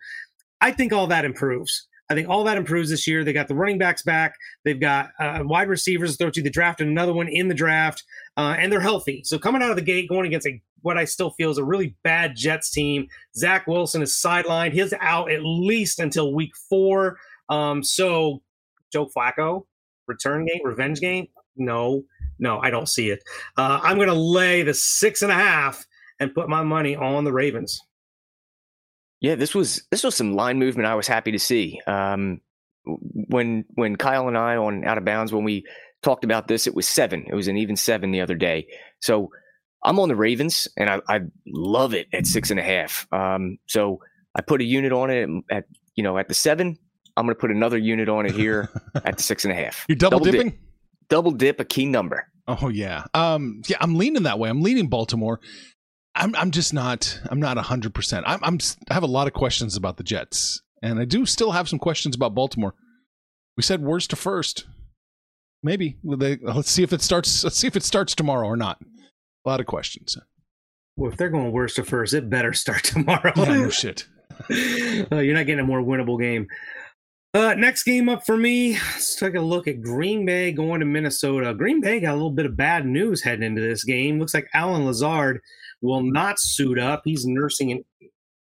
I 0.61 0.71
think 0.71 0.93
all 0.93 1.07
that 1.07 1.25
improves. 1.25 1.87
I 2.09 2.13
think 2.13 2.27
all 2.27 2.43
that 2.43 2.57
improves 2.57 2.89
this 2.89 3.07
year. 3.07 3.23
They 3.23 3.31
got 3.31 3.47
the 3.47 3.55
running 3.55 3.77
backs 3.77 4.03
back. 4.03 4.35
They've 4.65 4.79
got 4.79 5.11
uh, 5.17 5.39
wide 5.43 5.69
receivers 5.69 6.11
to 6.11 6.17
throw 6.17 6.29
to. 6.31 6.41
They 6.41 6.49
drafted 6.49 6.87
another 6.87 7.13
one 7.13 7.29
in 7.29 7.47
the 7.47 7.53
draft, 7.53 8.03
uh, 8.35 8.55
and 8.59 8.71
they're 8.71 8.81
healthy. 8.81 9.21
So 9.23 9.39
coming 9.39 9.61
out 9.63 9.69
of 9.69 9.77
the 9.77 9.81
gate, 9.81 10.09
going 10.09 10.25
against 10.25 10.45
a 10.45 10.61
what 10.81 10.97
I 10.97 11.05
still 11.05 11.29
feel 11.31 11.51
is 11.51 11.57
a 11.57 11.63
really 11.63 11.95
bad 12.03 12.35
Jets 12.35 12.71
team. 12.71 13.07
Zach 13.35 13.67
Wilson 13.67 14.01
is 14.01 14.13
sidelined. 14.13 14.73
He's 14.73 14.93
out 14.99 15.31
at 15.31 15.41
least 15.43 15.99
until 15.99 16.33
week 16.33 16.51
four. 16.69 17.17
Um, 17.49 17.83
so 17.83 18.41
Joe 18.91 19.07
Flacco, 19.15 19.65
return 20.07 20.45
game, 20.45 20.61
revenge 20.63 20.99
game? 20.99 21.27
No, 21.55 22.03
no, 22.39 22.59
I 22.59 22.69
don't 22.71 22.89
see 22.89 23.09
it. 23.09 23.23
Uh, 23.57 23.79
I'm 23.83 23.97
going 23.97 24.07
to 24.07 24.13
lay 24.13 24.63
the 24.63 24.73
six 24.73 25.21
and 25.21 25.31
a 25.31 25.35
half 25.35 25.85
and 26.19 26.33
put 26.33 26.49
my 26.49 26.63
money 26.63 26.95
on 26.95 27.23
the 27.23 27.31
Ravens. 27.31 27.79
Yeah, 29.21 29.35
this 29.35 29.53
was 29.53 29.83
this 29.91 30.03
was 30.03 30.15
some 30.15 30.33
line 30.33 30.59
movement 30.59 30.87
I 30.87 30.95
was 30.95 31.07
happy 31.07 31.31
to 31.31 31.39
see. 31.39 31.79
Um, 31.87 32.41
when 32.83 33.65
when 33.75 33.95
Kyle 33.95 34.27
and 34.27 34.37
I 34.37 34.55
on 34.55 34.83
out 34.83 34.97
of 34.97 35.05
bounds 35.05 35.31
when 35.31 35.43
we 35.43 35.65
talked 36.01 36.23
about 36.23 36.47
this, 36.47 36.67
it 36.67 36.75
was 36.75 36.87
seven. 36.87 37.25
It 37.27 37.35
was 37.35 37.47
an 37.47 37.57
even 37.57 37.75
seven 37.75 38.11
the 38.11 38.21
other 38.21 38.35
day. 38.35 38.67
So 38.99 39.29
I'm 39.83 39.99
on 39.99 40.09
the 40.09 40.15
Ravens, 40.15 40.67
and 40.77 40.89
I, 40.89 41.01
I 41.07 41.21
love 41.47 41.93
it 41.93 42.07
at 42.13 42.25
six 42.27 42.51
and 42.51 42.59
a 42.59 42.63
half. 42.63 43.07
Um, 43.11 43.57
so 43.67 43.99
I 44.35 44.41
put 44.41 44.61
a 44.61 44.63
unit 44.63 44.91
on 44.91 45.09
it 45.09 45.29
at 45.51 45.65
you 45.95 46.03
know 46.03 46.17
at 46.17 46.27
the 46.27 46.33
seven. 46.33 46.77
I'm 47.17 47.25
going 47.25 47.35
to 47.35 47.39
put 47.39 47.51
another 47.51 47.77
unit 47.77 48.09
on 48.09 48.25
it 48.25 48.33
here 48.33 48.69
at 49.05 49.17
the 49.17 49.23
six 49.23 49.43
and 49.43 49.51
a 49.51 49.55
half. 49.55 49.85
You're 49.87 49.97
double, 49.97 50.19
double 50.19 50.31
dipping. 50.31 50.49
Dip, 50.49 50.59
double 51.09 51.31
dip 51.31 51.59
a 51.59 51.65
key 51.65 51.85
number. 51.85 52.27
Oh 52.47 52.69
yeah, 52.69 53.05
um, 53.13 53.61
yeah. 53.67 53.77
I'm 53.81 53.95
leaning 53.95 54.23
that 54.23 54.39
way. 54.39 54.49
I'm 54.49 54.61
leaning 54.63 54.87
Baltimore. 54.87 55.39
I'm 56.15 56.35
I'm 56.35 56.51
just 56.51 56.73
not 56.73 57.19
I'm 57.29 57.39
not 57.39 57.57
hundred 57.57 57.93
percent. 57.93 58.25
I'm 58.27 58.39
I'm 58.43 58.57
I 58.89 58.93
have 58.93 59.03
a 59.03 59.07
lot 59.07 59.27
of 59.27 59.33
questions 59.33 59.75
about 59.75 59.97
the 59.97 60.03
Jets, 60.03 60.61
and 60.81 60.99
I 60.99 61.05
do 61.05 61.25
still 61.25 61.51
have 61.51 61.69
some 61.69 61.79
questions 61.79 62.15
about 62.15 62.35
Baltimore. 62.35 62.75
We 63.57 63.63
said 63.63 63.81
worst 63.81 64.09
to 64.11 64.15
first. 64.15 64.65
Maybe 65.63 65.97
they, 66.03 66.37
let's 66.41 66.71
see 66.71 66.83
if 66.83 66.91
it 66.91 67.01
starts. 67.01 67.43
Let's 67.43 67.57
see 67.57 67.67
if 67.67 67.75
it 67.75 67.83
starts 67.83 68.15
tomorrow 68.15 68.47
or 68.47 68.57
not. 68.57 68.81
A 69.45 69.49
lot 69.49 69.59
of 69.59 69.67
questions. 69.67 70.17
Well, 70.97 71.11
if 71.11 71.17
they're 71.17 71.29
going 71.29 71.51
worst 71.51 71.75
to 71.75 71.83
first, 71.83 72.13
it 72.13 72.29
better 72.29 72.53
start 72.53 72.83
tomorrow. 72.83 73.31
Yeah, 73.35 73.45
no 73.45 73.69
shit. 73.69 74.07
uh, 74.49 75.17
you're 75.17 75.35
not 75.35 75.45
getting 75.45 75.59
a 75.59 75.63
more 75.63 75.81
winnable 75.81 76.19
game. 76.19 76.47
Uh, 77.33 77.53
next 77.53 77.83
game 77.83 78.09
up 78.09 78.25
for 78.25 78.35
me, 78.35 78.73
let's 78.73 79.15
take 79.15 79.35
a 79.35 79.41
look 79.41 79.67
at 79.67 79.81
Green 79.81 80.25
Bay 80.25 80.51
going 80.51 80.81
to 80.81 80.85
Minnesota. 80.85 81.53
Green 81.53 81.79
Bay 81.79 82.01
got 82.01 82.11
a 82.11 82.15
little 82.15 82.31
bit 82.31 82.45
of 82.45 82.57
bad 82.57 82.85
news 82.85 83.21
heading 83.21 83.43
into 83.43 83.61
this 83.61 83.85
game. 83.85 84.19
Looks 84.19 84.33
like 84.33 84.49
Allen 84.53 84.85
Lazard 84.85 85.39
will 85.81 86.03
not 86.03 86.39
suit 86.39 86.79
up. 86.79 87.01
He's 87.05 87.25
nursing 87.25 87.71
an 87.71 87.83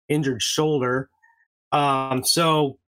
injured 0.08 0.42
shoulder. 0.42 1.08
Um, 1.72 2.24
so 2.24 2.78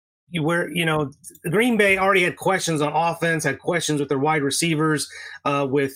where 0.41 0.71
you 0.71 0.87
know 0.87 1.11
Green 1.51 1.77
Bay 1.77 1.99
already 1.99 2.23
had 2.23 2.37
questions 2.37 2.81
on 2.81 2.93
offense, 2.93 3.45
had 3.45 3.59
questions 3.59 4.01
with 4.01 4.09
their 4.09 4.19
wide 4.19 4.43
receivers, 4.43 5.09
uh, 5.45 5.67
with 5.69 5.95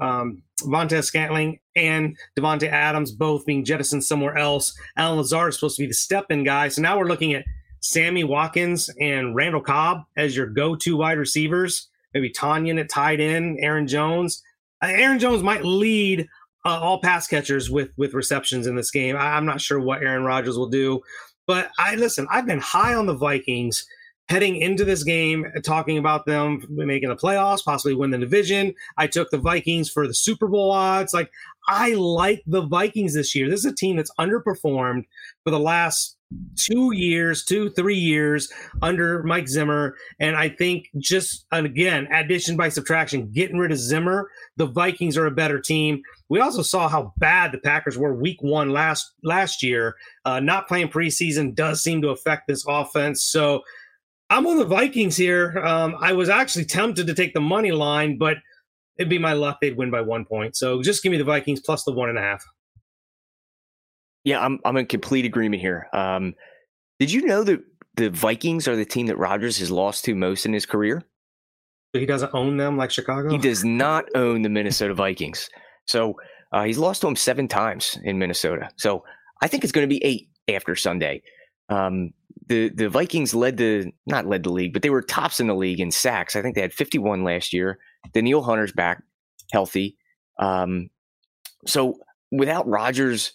um, 0.00 0.42
Valdes 0.62 1.06
Scantling 1.06 1.58
and 1.76 2.16
Davante 2.38 2.68
Adams 2.68 3.12
both 3.12 3.44
being 3.44 3.64
jettisoned 3.64 4.04
somewhere 4.04 4.38
else. 4.38 4.74
Allen 4.96 5.18
Lazard 5.18 5.50
is 5.50 5.56
supposed 5.56 5.76
to 5.76 5.82
be 5.82 5.88
the 5.88 5.94
step-in 5.94 6.44
guy, 6.44 6.68
so 6.68 6.80
now 6.80 6.98
we're 6.98 7.06
looking 7.06 7.34
at 7.34 7.44
Sammy 7.80 8.24
Watkins 8.24 8.88
and 8.98 9.34
Randall 9.34 9.60
Cobb 9.60 9.98
as 10.16 10.34
your 10.34 10.46
go-to 10.46 10.96
wide 10.96 11.18
receivers. 11.18 11.88
Maybe 12.14 12.30
Tonyan 12.30 12.80
at 12.80 12.88
tight 12.88 13.20
end, 13.20 13.58
Aaron 13.60 13.86
Jones. 13.86 14.42
Uh, 14.82 14.86
Aaron 14.86 15.18
Jones 15.18 15.42
might 15.42 15.64
lead 15.64 16.26
uh, 16.64 16.78
all 16.80 17.00
pass 17.00 17.26
catchers 17.26 17.70
with 17.70 17.90
with 17.96 18.14
receptions 18.14 18.66
in 18.66 18.76
this 18.76 18.90
game. 18.90 19.16
I, 19.16 19.36
I'm 19.36 19.46
not 19.46 19.60
sure 19.60 19.80
what 19.80 20.02
Aaron 20.02 20.24
Rodgers 20.24 20.56
will 20.56 20.68
do, 20.68 21.00
but 21.46 21.70
I 21.78 21.96
listen. 21.96 22.26
I've 22.30 22.46
been 22.46 22.60
high 22.60 22.94
on 22.94 23.06
the 23.06 23.16
Vikings 23.16 23.86
heading 24.28 24.56
into 24.56 24.84
this 24.84 25.04
game, 25.04 25.44
talking 25.64 25.98
about 25.98 26.24
them 26.24 26.64
making 26.70 27.10
the 27.10 27.16
playoffs, 27.16 27.64
possibly 27.64 27.94
win 27.94 28.10
the 28.10 28.18
division. 28.18 28.72
I 28.96 29.06
took 29.06 29.30
the 29.30 29.38
Vikings 29.38 29.90
for 29.90 30.06
the 30.06 30.14
Super 30.14 30.48
Bowl 30.48 30.70
odds. 30.70 31.12
Like 31.12 31.30
I 31.68 31.94
like 31.94 32.42
the 32.46 32.62
Vikings 32.62 33.14
this 33.14 33.34
year. 33.34 33.50
This 33.50 33.60
is 33.60 33.72
a 33.72 33.74
team 33.74 33.96
that's 33.96 34.12
underperformed 34.18 35.04
for 35.44 35.50
the 35.50 35.60
last 35.60 36.16
two 36.56 36.92
years, 36.92 37.44
two, 37.44 37.70
three 37.70 37.96
years 37.96 38.50
under 38.82 39.22
Mike 39.22 39.48
Zimmer. 39.48 39.96
And 40.20 40.36
I 40.36 40.48
think 40.48 40.88
just, 40.98 41.46
again, 41.52 42.06
addition 42.12 42.56
by 42.56 42.68
subtraction, 42.68 43.30
getting 43.32 43.58
rid 43.58 43.72
of 43.72 43.78
Zimmer, 43.78 44.30
the 44.56 44.66
Vikings 44.66 45.16
are 45.16 45.26
a 45.26 45.30
better 45.30 45.60
team. 45.60 46.02
We 46.28 46.40
also 46.40 46.62
saw 46.62 46.88
how 46.88 47.12
bad 47.18 47.52
the 47.52 47.58
Packers 47.58 47.98
were 47.98 48.14
week 48.14 48.42
one 48.42 48.70
last 48.70 49.12
last 49.22 49.62
year. 49.62 49.96
Uh, 50.24 50.40
not 50.40 50.68
playing 50.68 50.88
preseason 50.88 51.54
does 51.54 51.82
seem 51.82 52.02
to 52.02 52.08
affect 52.08 52.48
this 52.48 52.64
offense. 52.66 53.22
So 53.24 53.62
I'm 54.30 54.46
on 54.46 54.58
the 54.58 54.64
Vikings 54.64 55.16
here. 55.16 55.58
Um, 55.58 55.96
I 56.00 56.12
was 56.12 56.28
actually 56.28 56.64
tempted 56.64 57.06
to 57.06 57.14
take 57.14 57.34
the 57.34 57.40
money 57.40 57.72
line, 57.72 58.18
but 58.18 58.38
it'd 58.98 59.10
be 59.10 59.18
my 59.18 59.32
luck 59.32 59.58
they'd 59.60 59.76
win 59.76 59.90
by 59.90 60.00
one 60.00 60.24
point. 60.24 60.56
So 60.56 60.82
just 60.82 61.02
give 61.02 61.12
me 61.12 61.18
the 61.18 61.24
Vikings 61.24 61.60
plus 61.60 61.84
the 61.84 61.92
one 61.92 62.08
and 62.08 62.18
a 62.18 62.22
half. 62.22 62.44
Yeah, 64.24 64.44
I'm 64.44 64.58
I'm 64.64 64.76
in 64.76 64.86
complete 64.86 65.24
agreement 65.24 65.60
here. 65.60 65.88
Um, 65.92 66.34
did 66.98 67.12
you 67.12 67.26
know 67.26 67.44
that 67.44 67.62
the 67.96 68.10
Vikings 68.10 68.66
are 68.66 68.76
the 68.76 68.84
team 68.84 69.06
that 69.06 69.18
Rodgers 69.18 69.58
has 69.58 69.70
lost 69.70 70.04
to 70.06 70.14
most 70.14 70.46
in 70.46 70.52
his 70.52 70.66
career? 70.66 71.02
He 71.92 72.06
doesn't 72.06 72.34
own 72.34 72.56
them 72.56 72.76
like 72.76 72.90
Chicago. 72.90 73.30
He 73.30 73.38
does 73.38 73.64
not 73.64 74.06
own 74.16 74.42
the 74.42 74.48
Minnesota 74.48 74.94
Vikings. 74.94 75.48
So 75.86 76.18
uh, 76.52 76.64
he's 76.64 76.78
lost 76.78 77.02
to 77.02 77.06
them 77.06 77.16
seven 77.16 77.46
times 77.46 77.98
in 78.02 78.18
Minnesota. 78.18 78.68
So 78.76 79.04
I 79.42 79.46
think 79.46 79.62
it's 79.62 79.72
going 79.72 79.88
to 79.88 79.94
be 79.94 80.04
eight 80.04 80.28
after 80.48 80.74
Sunday. 80.74 81.22
Um, 81.68 82.12
the 82.46 82.68
the 82.70 82.88
Vikings 82.88 83.34
led 83.34 83.56
the 83.56 83.92
not 84.06 84.26
led 84.26 84.42
the 84.42 84.52
league, 84.52 84.72
but 84.72 84.82
they 84.82 84.90
were 84.90 85.02
tops 85.02 85.40
in 85.40 85.46
the 85.46 85.54
league 85.54 85.80
in 85.80 85.90
sacks. 85.90 86.34
I 86.34 86.42
think 86.42 86.54
they 86.54 86.60
had 86.60 86.72
51 86.72 87.24
last 87.24 87.52
year. 87.52 87.78
Danielle 88.12 88.42
Hunter's 88.42 88.72
back 88.72 89.02
healthy. 89.52 89.96
Um, 90.38 90.90
so 91.66 91.98
without 92.30 92.66
Rodgers 92.66 93.32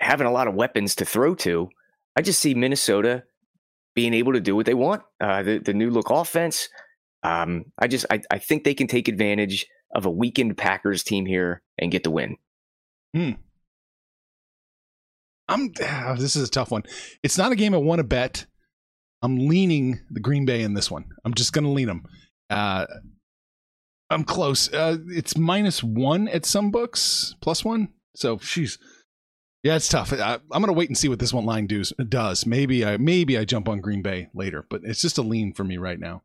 having 0.00 0.26
a 0.26 0.32
lot 0.32 0.48
of 0.48 0.54
weapons 0.54 0.94
to 0.96 1.04
throw 1.04 1.34
to. 1.36 1.68
I 2.16 2.22
just 2.22 2.40
see 2.40 2.54
Minnesota 2.54 3.24
being 3.94 4.14
able 4.14 4.32
to 4.32 4.40
do 4.40 4.56
what 4.56 4.66
they 4.66 4.74
want. 4.74 5.02
Uh, 5.20 5.42
the 5.42 5.58
the 5.58 5.74
new 5.74 5.90
look 5.90 6.10
offense. 6.10 6.68
Um, 7.22 7.66
I 7.78 7.86
just 7.86 8.06
I, 8.10 8.22
I 8.30 8.38
think 8.38 8.64
they 8.64 8.74
can 8.74 8.86
take 8.86 9.08
advantage 9.08 9.66
of 9.94 10.06
a 10.06 10.10
weakened 10.10 10.56
Packers 10.56 11.02
team 11.02 11.26
here 11.26 11.62
and 11.78 11.92
get 11.92 12.02
the 12.02 12.10
win. 12.10 12.36
Hmm. 13.14 13.32
I'm. 15.48 15.72
Uh, 15.82 16.14
this 16.14 16.36
is 16.36 16.48
a 16.48 16.50
tough 16.50 16.70
one. 16.70 16.84
It's 17.22 17.36
not 17.36 17.52
a 17.52 17.56
game 17.56 17.74
I 17.74 17.78
want 17.78 17.98
to 17.98 18.04
bet. 18.04 18.46
I'm 19.22 19.48
leaning 19.48 20.00
the 20.10 20.20
Green 20.20 20.46
Bay 20.46 20.62
in 20.62 20.74
this 20.74 20.90
one. 20.90 21.04
I'm 21.24 21.34
just 21.34 21.52
going 21.52 21.64
to 21.64 21.70
lean 21.70 21.88
them. 21.88 22.04
Uh, 22.48 22.86
I'm 24.08 24.24
close. 24.24 24.72
Uh, 24.72 24.96
it's 25.08 25.36
minus 25.36 25.82
one 25.82 26.26
at 26.28 26.46
some 26.46 26.70
books, 26.70 27.34
plus 27.42 27.64
one. 27.64 27.88
So, 28.16 28.38
she's 28.38 28.78
yeah, 29.62 29.76
it's 29.76 29.88
tough. 29.88 30.12
I, 30.12 30.34
am 30.34 30.40
going 30.50 30.66
to 30.66 30.72
wait 30.72 30.88
and 30.88 30.96
see 30.96 31.08
what 31.08 31.18
this 31.18 31.34
one 31.34 31.44
line 31.44 31.66
does. 31.66 31.92
Does 32.08 32.46
maybe 32.46 32.84
I 32.84 32.96
maybe 32.96 33.36
I 33.36 33.44
jump 33.44 33.68
on 33.68 33.80
Green 33.80 34.02
Bay 34.02 34.28
later, 34.34 34.64
but 34.70 34.80
it's 34.84 35.02
just 35.02 35.18
a 35.18 35.22
lean 35.22 35.52
for 35.52 35.64
me 35.64 35.76
right 35.76 36.00
now. 36.00 36.22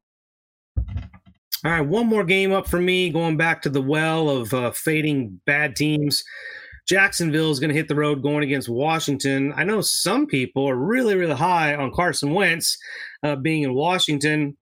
All 0.78 1.72
right, 1.72 1.82
one 1.82 2.08
more 2.08 2.24
game 2.24 2.54
up 2.54 2.68
for 2.68 2.80
me. 2.80 3.10
Going 3.10 3.38
back 3.38 3.62
to 3.64 3.70
the 3.70 3.82
well 3.82 4.30
of 4.30 4.54
uh, 4.54 4.72
fading 4.72 5.42
bad 5.46 5.76
teams. 5.76 6.24
Jacksonville 6.88 7.50
is 7.50 7.60
going 7.60 7.70
to 7.70 7.76
hit 7.76 7.88
the 7.88 7.96
road 7.96 8.22
going 8.22 8.44
against 8.44 8.70
Washington. 8.70 9.52
I 9.56 9.64
know 9.64 9.82
some 9.82 10.28
people 10.28 10.70
are 10.70 10.76
really, 10.76 11.16
really 11.16 11.36
high 11.36 11.74
on 11.74 11.92
Carson 11.92 12.34
Wentz 12.34 12.78
uh, 13.24 13.36
being 13.36 13.64
in 13.64 13.74
Washington. 13.74 14.56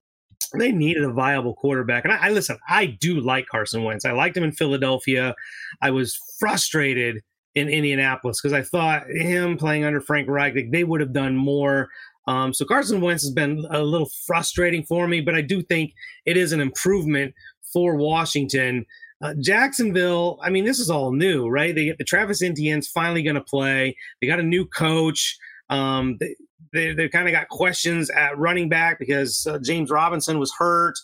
They 0.58 0.72
needed 0.72 1.04
a 1.04 1.12
viable 1.12 1.54
quarterback. 1.56 2.06
And 2.06 2.14
I, 2.14 2.28
I 2.28 2.30
listen, 2.30 2.58
I 2.70 2.86
do 2.86 3.20
like 3.20 3.48
Carson 3.48 3.84
Wentz. 3.84 4.06
I 4.06 4.12
liked 4.12 4.38
him 4.38 4.44
in 4.44 4.54
Philadelphia. 4.54 5.36
I 5.82 5.92
was 5.92 6.18
frustrated 6.40 7.22
in 7.56 7.70
Indianapolis 7.70 8.42
because 8.42 8.54
I 8.54 8.64
thought 8.64 9.10
him 9.10 9.58
playing 9.58 9.84
under 9.84 10.02
Frank 10.02 10.28
Reich, 10.28 10.72
they 10.72 10.84
would 10.84 11.02
have 11.02 11.14
done 11.14 11.36
more. 11.36 11.90
Um, 12.28 12.54
so 12.54 12.66
Carson 12.66 13.02
Wentz 13.02 13.24
has 13.24 13.32
been 13.32 13.66
a 13.70 13.82
little 13.82 14.10
frustrating 14.26 14.84
for 14.84 15.08
me, 15.08 15.22
but 15.22 15.36
I 15.36 15.42
do 15.42 15.62
think 15.62 15.94
it 16.26 16.38
is 16.38 16.52
an 16.52 16.62
improvement 16.62 17.34
for 17.72 17.96
Washington. 17.96 18.86
Uh, 19.22 19.34
Jacksonville, 19.40 20.40
I 20.42 20.50
mean, 20.50 20.66
this 20.66 20.80
is 20.80 20.90
all 20.90 21.12
new, 21.12 21.48
right? 21.48 21.74
They 21.76 21.86
get 21.86 21.98
the 21.98 22.04
Travis 22.04 22.42
Etienne's 22.42 22.88
finally 22.88 23.24
going 23.24 23.36
to 23.36 23.42
play. 23.42 23.96
They 24.20 24.28
got 24.28 24.40
a 24.40 24.44
new 24.44 24.66
coach. 24.66 25.38
Um, 25.70 26.18
they, 26.20 26.36
they, 26.74 26.94
they 26.94 27.10
kind 27.10 27.28
of 27.28 27.34
got 27.34 27.50
questions 27.50 28.10
at 28.10 28.38
running 28.38 28.68
back 28.68 29.00
because 29.00 29.46
uh, 29.48 29.60
James 29.60 29.92
Robinson 29.92 30.40
was 30.40 30.54
hurt. 30.58 30.96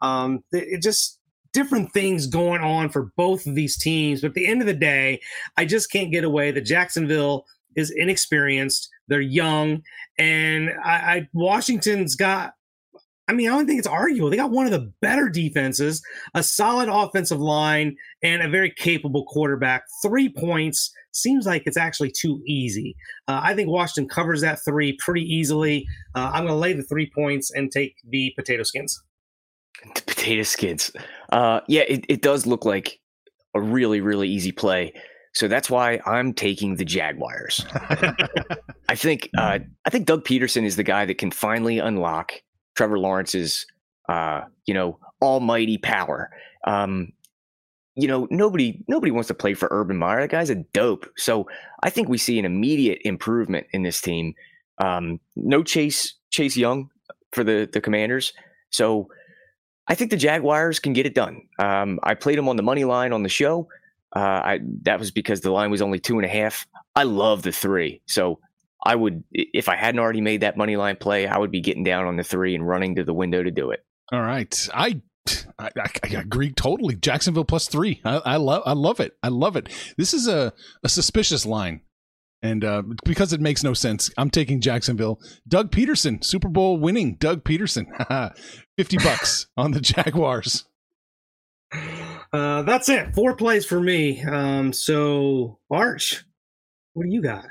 Um, 0.00 0.44
it 0.52 0.82
just 0.82 1.18
different 1.56 1.90
things 1.92 2.26
going 2.26 2.60
on 2.60 2.90
for 2.90 3.10
both 3.16 3.46
of 3.46 3.54
these 3.54 3.78
teams. 3.78 4.20
But 4.20 4.28
at 4.28 4.34
the 4.34 4.46
end 4.46 4.60
of 4.60 4.66
the 4.66 4.74
day, 4.74 5.20
I 5.56 5.64
just 5.64 5.90
can't 5.90 6.12
get 6.12 6.22
away 6.22 6.50
that 6.50 6.66
Jacksonville 6.66 7.46
is 7.76 7.90
inexperienced. 7.90 8.90
They're 9.08 9.22
young, 9.22 9.82
and 10.18 10.70
I, 10.84 10.92
I 10.92 11.28
Washington's 11.32 12.14
got 12.14 12.52
I 13.28 13.32
mean, 13.32 13.48
I 13.48 13.54
don't 13.54 13.66
think 13.66 13.78
it's 13.78 13.88
arguable. 13.88 14.30
They 14.30 14.36
got 14.36 14.52
one 14.52 14.66
of 14.66 14.72
the 14.72 14.92
better 15.00 15.28
defenses, 15.28 16.00
a 16.34 16.42
solid 16.42 16.88
offensive 16.88 17.40
line, 17.40 17.96
and 18.22 18.40
a 18.42 18.48
very 18.48 18.70
capable 18.70 19.24
quarterback. 19.24 19.82
Three 20.04 20.28
points 20.28 20.92
seems 21.12 21.46
like 21.46 21.62
it's 21.66 21.76
actually 21.76 22.12
too 22.12 22.40
easy. 22.46 22.94
Uh, 23.26 23.40
I 23.42 23.54
think 23.54 23.68
Washington 23.68 24.08
covers 24.08 24.42
that 24.42 24.60
three 24.64 24.96
pretty 25.00 25.22
easily. 25.22 25.86
Uh, 26.14 26.30
I'm 26.32 26.44
going 26.44 26.54
to 26.54 26.54
lay 26.54 26.74
the 26.74 26.84
three 26.84 27.10
points 27.12 27.50
and 27.50 27.72
take 27.72 27.96
the 28.08 28.32
potato 28.36 28.62
skins. 28.62 29.02
The 29.94 30.02
potato 30.02 30.42
skins. 30.42 30.90
Uh, 31.30 31.60
yeah, 31.68 31.82
it, 31.82 32.04
it 32.08 32.22
does 32.22 32.46
look 32.46 32.64
like 32.64 32.98
a 33.54 33.60
really, 33.60 34.00
really 34.00 34.28
easy 34.28 34.52
play. 34.52 34.92
So 35.34 35.48
that's 35.48 35.68
why 35.68 36.00
I'm 36.06 36.32
taking 36.32 36.76
the 36.76 36.84
Jaguars. 36.84 37.64
I 38.88 38.94
think 38.94 39.28
uh, 39.36 39.58
I 39.84 39.90
think 39.90 40.06
Doug 40.06 40.24
Pederson 40.24 40.64
is 40.64 40.76
the 40.76 40.82
guy 40.82 41.04
that 41.04 41.18
can 41.18 41.30
finally 41.30 41.78
unlock 41.78 42.32
Trevor 42.74 42.98
Lawrence's, 42.98 43.66
uh, 44.08 44.42
you 44.64 44.72
know, 44.72 44.98
almighty 45.20 45.76
power. 45.76 46.30
Um, 46.66 47.12
you 47.96 48.08
know, 48.08 48.26
nobody 48.30 48.82
nobody 48.88 49.10
wants 49.10 49.28
to 49.28 49.34
play 49.34 49.52
for 49.52 49.68
Urban 49.70 49.98
Meyer. 49.98 50.22
That 50.22 50.30
guy's 50.30 50.50
a 50.50 50.64
dope. 50.72 51.06
So 51.18 51.46
I 51.82 51.90
think 51.90 52.08
we 52.08 52.18
see 52.18 52.38
an 52.38 52.46
immediate 52.46 53.00
improvement 53.04 53.66
in 53.72 53.82
this 53.82 54.00
team. 54.00 54.34
Um, 54.78 55.20
no 55.34 55.62
Chase 55.62 56.14
Chase 56.30 56.56
Young 56.56 56.88
for 57.32 57.44
the 57.44 57.68
the 57.70 57.82
Commanders. 57.82 58.32
So 58.70 59.08
I 59.88 59.94
think 59.94 60.10
the 60.10 60.16
Jaguars 60.16 60.78
can 60.80 60.92
get 60.92 61.06
it 61.06 61.14
done. 61.14 61.42
Um, 61.58 62.00
I 62.02 62.14
played 62.14 62.38
them 62.38 62.48
on 62.48 62.56
the 62.56 62.62
money 62.62 62.84
line 62.84 63.12
on 63.12 63.22
the 63.22 63.28
show. 63.28 63.68
Uh, 64.14 64.18
I, 64.18 64.60
that 64.82 64.98
was 64.98 65.10
because 65.10 65.40
the 65.40 65.50
line 65.50 65.70
was 65.70 65.82
only 65.82 65.98
two 66.00 66.16
and 66.16 66.24
a 66.24 66.28
half. 66.28 66.66
I 66.94 67.04
love 67.04 67.42
the 67.42 67.52
three. 67.52 68.02
So 68.06 68.40
I 68.82 68.94
would, 68.94 69.24
if 69.32 69.68
I 69.68 69.76
hadn't 69.76 70.00
already 70.00 70.20
made 70.20 70.42
that 70.42 70.56
money 70.56 70.76
line 70.76 70.96
play, 70.96 71.26
I 71.26 71.38
would 71.38 71.50
be 71.50 71.60
getting 71.60 71.84
down 71.84 72.06
on 72.06 72.16
the 72.16 72.24
three 72.24 72.54
and 72.54 72.66
running 72.66 72.96
to 72.96 73.04
the 73.04 73.14
window 73.14 73.42
to 73.42 73.50
do 73.50 73.70
it. 73.70 73.84
All 74.12 74.20
right, 74.20 74.68
I 74.72 75.02
I, 75.58 75.70
I, 75.76 76.08
agree 76.08 76.52
totally. 76.52 76.94
Jacksonville 76.94 77.44
plus 77.44 77.66
three. 77.68 78.00
I, 78.04 78.16
I, 78.24 78.36
love 78.36 78.62
I 78.64 78.72
love 78.72 79.00
it. 79.00 79.16
I 79.22 79.28
love 79.28 79.56
it. 79.56 79.68
This 79.96 80.14
is 80.14 80.28
a, 80.28 80.52
a 80.84 80.88
suspicious 80.88 81.44
line. 81.44 81.80
And 82.46 82.64
uh, 82.64 82.82
because 83.04 83.32
it 83.32 83.40
makes 83.40 83.64
no 83.64 83.74
sense, 83.74 84.08
I'm 84.16 84.30
taking 84.30 84.60
Jacksonville. 84.60 85.20
Doug 85.48 85.72
Pederson, 85.72 86.22
Super 86.24 86.48
Bowl 86.48 86.78
winning 86.78 87.16
Doug 87.16 87.42
Pederson, 87.42 87.86
50 88.78 88.96
bucks 88.98 89.48
on 89.56 89.72
the 89.72 89.80
Jaguars. 89.80 90.64
Uh, 92.32 92.62
that's 92.62 92.88
it. 92.88 93.14
Four 93.14 93.34
plays 93.34 93.66
for 93.66 93.80
me. 93.80 94.22
Um, 94.22 94.72
so, 94.72 95.58
Arch, 95.70 96.24
what 96.92 97.04
do 97.04 97.12
you 97.12 97.20
got? 97.20 97.46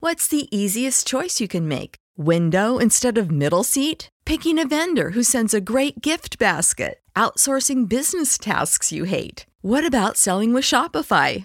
What's 0.00 0.26
the 0.26 0.48
easiest 0.56 1.06
choice 1.06 1.40
you 1.40 1.46
can 1.46 1.68
make? 1.68 1.96
Window 2.16 2.78
instead 2.78 3.16
of 3.16 3.30
middle 3.30 3.62
seat? 3.62 4.08
Picking 4.24 4.58
a 4.58 4.66
vendor 4.66 5.10
who 5.10 5.22
sends 5.22 5.54
a 5.54 5.60
great 5.60 6.00
gift 6.00 6.38
basket? 6.38 7.00
Outsourcing 7.14 7.88
business 7.88 8.36
tasks 8.36 8.90
you 8.90 9.04
hate? 9.04 9.46
What 9.62 9.86
about 9.86 10.16
selling 10.16 10.52
with 10.52 10.64
Shopify? 10.64 11.44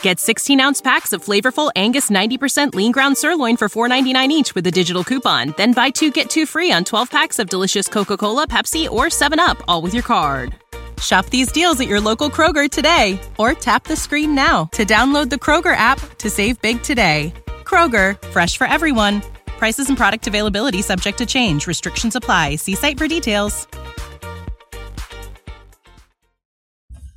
Get 0.00 0.20
16 0.20 0.60
ounce 0.60 0.80
packs 0.80 1.12
of 1.12 1.24
flavorful 1.24 1.70
Angus 1.76 2.10
90% 2.10 2.74
lean 2.74 2.92
ground 2.92 3.18
sirloin 3.18 3.56
for 3.56 3.68
$4.99 3.68 4.28
each 4.30 4.54
with 4.54 4.66
a 4.66 4.70
digital 4.70 5.04
coupon. 5.04 5.54
Then 5.56 5.72
buy 5.72 5.90
two 5.90 6.10
get 6.10 6.30
two 6.30 6.46
free 6.46 6.72
on 6.72 6.84
12 6.84 7.10
packs 7.10 7.38
of 7.38 7.50
delicious 7.50 7.88
Coca 7.88 8.16
Cola, 8.16 8.46
Pepsi, 8.46 8.88
or 8.88 9.06
7UP, 9.06 9.60
all 9.68 9.82
with 9.82 9.92
your 9.92 10.02
card. 10.02 10.54
Shop 11.00 11.26
these 11.26 11.52
deals 11.52 11.78
at 11.80 11.88
your 11.88 12.00
local 12.00 12.30
Kroger 12.30 12.70
today 12.70 13.20
or 13.38 13.52
tap 13.52 13.84
the 13.84 13.96
screen 13.96 14.34
now 14.34 14.64
to 14.72 14.86
download 14.86 15.28
the 15.28 15.36
Kroger 15.36 15.76
app 15.76 16.00
to 16.18 16.30
save 16.30 16.60
big 16.62 16.82
today. 16.82 17.34
Kroger, 17.64 18.20
fresh 18.28 18.56
for 18.56 18.66
everyone. 18.66 19.20
Prices 19.58 19.88
and 19.88 19.98
product 19.98 20.26
availability 20.26 20.80
subject 20.80 21.18
to 21.18 21.26
change. 21.26 21.66
Restrictions 21.66 22.16
apply. 22.16 22.56
See 22.56 22.74
site 22.74 22.96
for 22.96 23.08
details. 23.08 23.66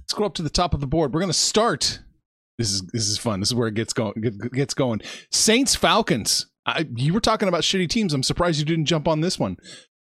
Let's 0.02 0.14
go 0.14 0.26
up 0.26 0.34
to 0.36 0.42
the 0.42 0.50
top 0.50 0.74
of 0.74 0.82
the 0.82 0.88
board. 0.88 1.14
We're 1.14 1.22
going 1.22 1.32
to 1.32 1.38
start 1.38 2.00
this 2.60 2.74
is 2.74 2.82
this 2.92 3.08
is 3.08 3.18
fun. 3.18 3.40
This 3.40 3.50
is 3.50 3.56
where 3.56 3.70
it 3.70 3.74
gets 3.74 3.94
going. 3.94 4.22
Gets 4.54 4.74
going. 4.74 5.02
Saints 5.32 5.76
Falcons. 5.76 6.46
I, 6.66 6.86
you 6.94 7.14
were 7.14 7.22
talking 7.22 7.48
about 7.48 7.62
shitty 7.62 7.90
teams. 7.90 8.14
I'm 8.14 8.22
surprised 8.22 8.60
you 8.60 8.66
didn't 8.66 8.86
jump 8.86 9.08
on 9.08 9.22
this 9.22 9.40
one. 9.40 9.56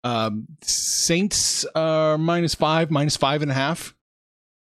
Um, 0.05 0.47
Saints 0.61 1.65
are 1.75 2.17
minus 2.17 2.55
five, 2.55 2.89
minus 2.89 3.17
five 3.17 3.41
and 3.41 3.51
a 3.51 3.53
half. 3.53 3.93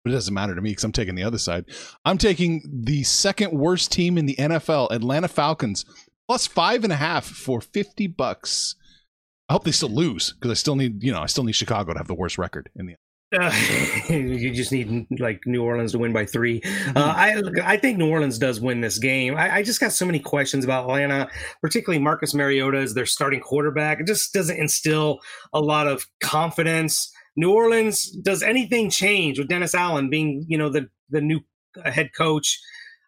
But 0.04 0.10
it 0.10 0.14
doesn't 0.14 0.34
matter 0.34 0.54
to 0.54 0.60
me 0.60 0.70
because 0.70 0.84
I'm 0.84 0.92
taking 0.92 1.14
the 1.14 1.24
other 1.24 1.38
side. 1.38 1.64
I'm 2.04 2.18
taking 2.18 2.62
the 2.70 3.02
second 3.02 3.52
worst 3.52 3.90
team 3.90 4.18
in 4.18 4.26
the 4.26 4.36
NFL, 4.36 4.90
Atlanta 4.90 5.28
Falcons, 5.28 5.86
plus 6.28 6.46
five 6.46 6.84
and 6.84 6.92
a 6.92 6.96
half 6.96 7.24
for 7.24 7.62
fifty 7.62 8.06
bucks. 8.06 8.76
I 9.48 9.54
hope 9.54 9.64
they 9.64 9.72
still 9.72 9.90
lose 9.90 10.34
because 10.34 10.50
I 10.50 10.54
still 10.54 10.76
need, 10.76 11.02
you 11.02 11.12
know, 11.12 11.22
I 11.22 11.26
still 11.26 11.44
need 11.44 11.56
Chicago 11.56 11.94
to 11.94 11.98
have 11.98 12.08
the 12.08 12.14
worst 12.14 12.36
record 12.36 12.68
in 12.76 12.86
the 12.86 12.94
uh, 13.38 13.52
you 14.08 14.52
just 14.52 14.72
need 14.72 15.06
like 15.18 15.46
New 15.46 15.62
Orleans 15.62 15.92
to 15.92 15.98
win 15.98 16.12
by 16.12 16.26
three. 16.26 16.60
Uh, 16.96 17.14
I 17.16 17.40
I 17.62 17.76
think 17.76 17.98
New 17.98 18.10
Orleans 18.10 18.38
does 18.38 18.60
win 18.60 18.80
this 18.80 18.98
game. 18.98 19.36
I, 19.36 19.56
I, 19.56 19.62
just 19.62 19.80
got 19.80 19.92
so 19.92 20.04
many 20.04 20.18
questions 20.18 20.64
about 20.64 20.84
Atlanta, 20.84 21.30
particularly 21.60 22.02
Marcus 22.02 22.34
Mariota 22.34 22.78
as 22.78 22.94
their 22.94 23.06
starting 23.06 23.40
quarterback. 23.40 24.00
It 24.00 24.06
just 24.06 24.32
doesn't 24.32 24.56
instill 24.56 25.20
a 25.52 25.60
lot 25.60 25.86
of 25.86 26.06
confidence. 26.22 27.12
New 27.36 27.52
Orleans 27.52 28.10
does 28.10 28.42
anything 28.42 28.90
change 28.90 29.38
with 29.38 29.48
Dennis 29.48 29.74
Allen 29.74 30.10
being 30.10 30.44
you 30.48 30.58
know 30.58 30.68
the 30.68 30.88
the 31.10 31.20
new 31.20 31.40
head 31.84 32.10
coach 32.16 32.58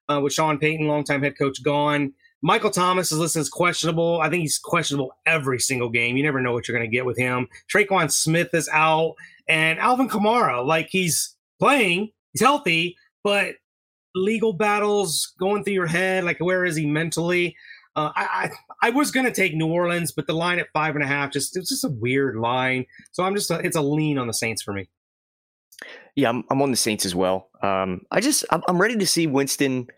uh, 0.09 0.21
with 0.21 0.33
Sean 0.33 0.59
Payton, 0.59 0.87
longtime 0.87 1.23
head 1.23 1.37
coach, 1.37 1.63
gone. 1.63 2.13
Michael 2.45 2.71
Thomas 2.71 3.13
is 3.13 3.19
listed 3.19 3.41
as 3.41 3.49
questionable. 3.49 4.21
I 4.21 4.29
think 4.29 4.43
he's 4.43 4.59
questionable 4.59 5.13
every 5.27 5.61
single 5.61 5.89
game. 5.89 6.17
You 6.17 6.25
never 6.25 6.41
know 6.41 6.53
what 6.53 6.67
you're 6.67 6.77
going 6.77 6.89
to 6.89 6.95
get 6.95 7.07
with 7.07 7.17
him. 7.17 7.47
Tre'Quan 7.73 8.11
Smith 8.11 8.49
is 8.53 8.69
out, 8.73 9.15
and 9.49 9.79
Alvin 9.79 10.09
Kamara, 10.09 10.65
like 10.65 10.89
he's 10.91 11.37
playing, 11.59 12.11
he's 12.33 12.43
healthy, 12.43 12.97
but 13.23 13.55
legal 14.15 14.53
battles 14.53 15.33
going 15.39 15.65
through 15.65 15.75
your 15.75 15.87
head. 15.87 16.25
Like 16.25 16.39
where 16.39 16.65
is 16.65 16.77
he 16.77 16.87
mentally? 16.87 17.57
Uh, 17.95 18.11
I, 18.17 18.51
I, 18.83 18.89
I 18.89 18.91
was 18.91 19.11
to 19.11 19.31
take 19.33 19.55
New 19.55 19.71
Orleans, 19.71 20.13
but 20.13 20.27
the 20.27 20.33
line 20.33 20.59
at 20.59 20.69
five 20.73 20.95
and 20.95 21.05
a 21.05 21.07
half 21.07 21.31
just 21.31 21.57
it's 21.57 21.69
just 21.69 21.85
a 21.85 21.91
weird 21.91 22.37
line. 22.37 22.87
So 23.13 23.23
I'm 23.23 23.35
just 23.35 23.51
a, 23.51 23.59
it's 23.59 23.77
a 23.77 23.83
lean 23.83 24.19
on 24.19 24.27
the 24.27 24.35
Saints 24.35 24.63
for 24.63 24.73
me. 24.73 24.89
Yeah, 26.15 26.31
I'm, 26.31 26.45
I'm 26.51 26.63
on 26.63 26.71
the 26.71 26.77
Saints 26.77 27.05
as 27.05 27.15
well. 27.15 27.51
Um, 27.63 28.03
I 28.11 28.21
just 28.21 28.45
I'm, 28.51 28.63
I'm 28.69 28.81
ready 28.81 28.97
to 28.97 29.07
see 29.07 29.27
Winston, 29.27 29.89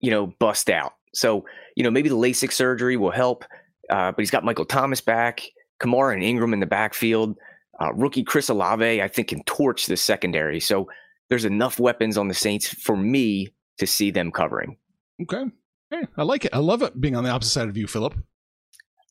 you 0.00 0.10
know, 0.10 0.26
bust 0.38 0.68
out. 0.68 0.92
So, 1.14 1.44
you 1.74 1.82
know, 1.82 1.90
maybe 1.90 2.08
the 2.08 2.16
LASIK 2.16 2.52
surgery 2.52 2.96
will 2.96 3.10
help, 3.10 3.44
uh, 3.90 4.12
but 4.12 4.18
he's 4.18 4.30
got 4.30 4.44
Michael 4.44 4.66
Thomas 4.66 5.00
back, 5.00 5.42
Kamara 5.80 6.12
and 6.12 6.22
Ingram 6.22 6.52
in 6.52 6.60
the 6.60 6.66
backfield. 6.66 7.36
Uh, 7.80 7.92
rookie 7.94 8.24
Chris 8.24 8.48
Olave, 8.48 9.02
I 9.02 9.08
think, 9.08 9.28
can 9.28 9.42
torch 9.44 9.86
the 9.86 9.96
secondary. 9.96 10.60
So 10.60 10.88
there's 11.28 11.44
enough 11.44 11.78
weapons 11.78 12.18
on 12.18 12.28
the 12.28 12.34
Saints 12.34 12.68
for 12.68 12.96
me 12.96 13.48
to 13.78 13.86
see 13.86 14.10
them 14.10 14.32
covering. 14.32 14.76
Okay. 15.22 15.44
Hey, 15.90 16.06
I 16.16 16.22
like 16.22 16.44
it. 16.44 16.54
I 16.54 16.58
love 16.58 16.82
it 16.82 17.00
being 17.00 17.16
on 17.16 17.24
the 17.24 17.30
opposite 17.30 17.52
side 17.52 17.68
of 17.68 17.76
you, 17.76 17.86
Philip. 17.86 18.14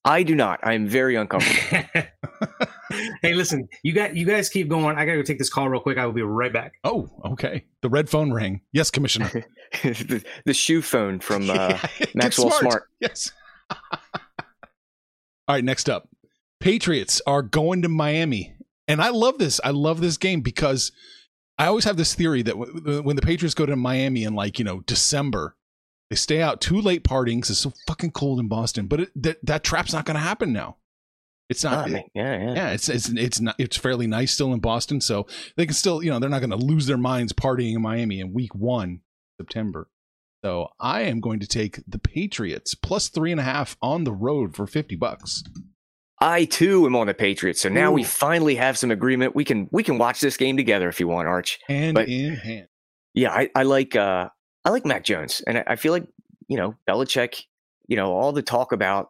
I 0.05 0.23
do 0.23 0.35
not. 0.35 0.59
I 0.63 0.73
am 0.73 0.87
very 0.87 1.15
uncomfortable. 1.15 1.85
hey, 3.21 3.33
listen, 3.33 3.67
you 3.83 3.93
got 3.93 4.15
you 4.15 4.25
guys 4.25 4.47
keep 4.47 4.69
going. 4.69 4.97
I 4.97 5.05
gotta 5.05 5.17
go 5.17 5.23
take 5.23 5.39
this 5.39 5.49
call 5.49 5.67
real 5.67 5.81
quick. 5.81 5.97
I 5.97 6.05
will 6.05 6.13
be 6.13 6.21
right 6.21 6.53
back. 6.53 6.73
Oh, 6.83 7.09
okay. 7.25 7.65
The 7.81 7.89
red 7.89 8.09
phone 8.09 8.31
rang. 8.31 8.61
Yes, 8.71 8.89
Commissioner. 8.89 9.29
the, 9.83 10.23
the, 10.45 10.53
shoe 10.53 10.81
phone 10.81 11.19
from 11.19 11.49
uh, 11.49 11.77
yeah, 11.99 12.05
Maxwell 12.15 12.51
smart. 12.51 12.61
Smart. 12.61 12.83
Yes. 13.01 13.31
All 13.69 15.55
right, 15.55 15.63
next 15.63 15.89
up. 15.89 16.07
Patriots 16.59 17.21
are 17.27 17.41
going 17.41 17.81
to 17.81 17.89
Miami. 17.89 18.55
And 18.87 19.01
I 19.01 19.09
love 19.09 19.37
this. 19.37 19.59
I 19.63 19.71
love 19.71 20.01
this 20.01 20.17
game 20.17 20.41
because 20.41 20.91
I 21.57 21.65
always 21.67 21.85
have 21.85 21.97
this 21.97 22.15
theory 22.15 22.41
that 22.43 22.57
when 22.57 23.15
the 23.15 23.21
Patriots 23.21 23.55
go 23.55 23.65
to 23.65 23.75
Miami 23.75 24.23
in 24.23 24.33
like, 24.33 24.59
you 24.59 24.65
know, 24.65 24.81
December, 24.81 25.55
they 26.09 26.15
stay 26.15 26.41
out 26.41 26.61
too 26.61 26.79
late 26.79 27.03
partying 27.03 27.37
because 27.37 27.49
it's 27.49 27.59
so 27.59 27.73
fucking 27.87 28.11
cold 28.11 28.39
in 28.39 28.47
Boston. 28.47 28.87
But 28.87 29.01
it, 29.01 29.09
that, 29.15 29.37
that 29.43 29.63
trap's 29.63 29.93
not 29.93 30.05
going 30.05 30.15
to 30.15 30.21
happen 30.21 30.53
now. 30.53 30.77
It's 31.49 31.63
not. 31.63 31.89
Oh, 31.89 31.93
yeah, 31.93 32.03
yeah. 32.13 32.53
Yeah, 32.55 32.69
it's 32.71 32.89
it's 32.89 33.07
it's 33.07 33.39
not. 33.39 33.55
It's 33.57 33.77
fairly 33.77 34.05
nice 34.05 34.33
still 34.33 34.51
in 34.51 34.59
Boston, 34.59 34.99
so 34.99 35.27
they 35.55 35.65
can 35.65 35.75
still, 35.75 36.03
you 36.03 36.09
know, 36.11 36.19
they're 36.19 36.29
not 36.29 36.41
going 36.41 36.49
to 36.49 36.57
lose 36.57 36.87
their 36.87 36.97
minds 36.97 37.31
partying 37.31 37.73
in 37.73 37.81
Miami 37.81 38.19
in 38.19 38.33
Week 38.33 38.53
One, 38.53 38.99
September. 39.39 39.87
So 40.43 40.67
I 40.77 41.03
am 41.03 41.21
going 41.21 41.39
to 41.39 41.47
take 41.47 41.79
the 41.87 41.99
Patriots 41.99 42.75
plus 42.75 43.07
three 43.07 43.31
and 43.31 43.39
a 43.39 43.43
half 43.43 43.77
on 43.81 44.03
the 44.03 44.11
road 44.11 44.57
for 44.57 44.67
fifty 44.67 44.97
bucks. 44.97 45.41
I 46.19 46.45
too 46.45 46.85
am 46.85 46.95
on 46.95 47.07
the 47.07 47.13
Patriots, 47.13 47.61
so 47.61 47.69
now 47.69 47.91
Ooh. 47.91 47.93
we 47.93 48.03
finally 48.03 48.55
have 48.55 48.77
some 48.77 48.89
agreement. 48.89 49.35
We 49.35 49.43
can 49.43 49.69
we 49.71 49.83
can 49.83 49.97
watch 49.97 50.19
this 50.19 50.35
game 50.35 50.57
together 50.57 50.89
if 50.89 50.99
you 50.99 51.07
want, 51.07 51.27
Arch. 51.27 51.59
Hand 51.67 51.95
but, 51.95 52.09
in 52.09 52.35
hand. 52.35 52.67
Yeah, 53.13 53.31
I, 53.31 53.49
I 53.55 53.63
like 53.63 53.95
uh 53.95 54.29
I 54.65 54.69
like 54.69 54.85
Mac 54.85 55.03
Jones, 55.03 55.41
and 55.45 55.59
I, 55.59 55.63
I 55.67 55.75
feel 55.75 55.93
like 55.93 56.07
you 56.47 56.57
know 56.57 56.75
Belichick. 56.89 57.43
You 57.87 57.97
know 57.97 58.13
all 58.13 58.31
the 58.31 58.41
talk 58.41 58.71
about 58.71 59.09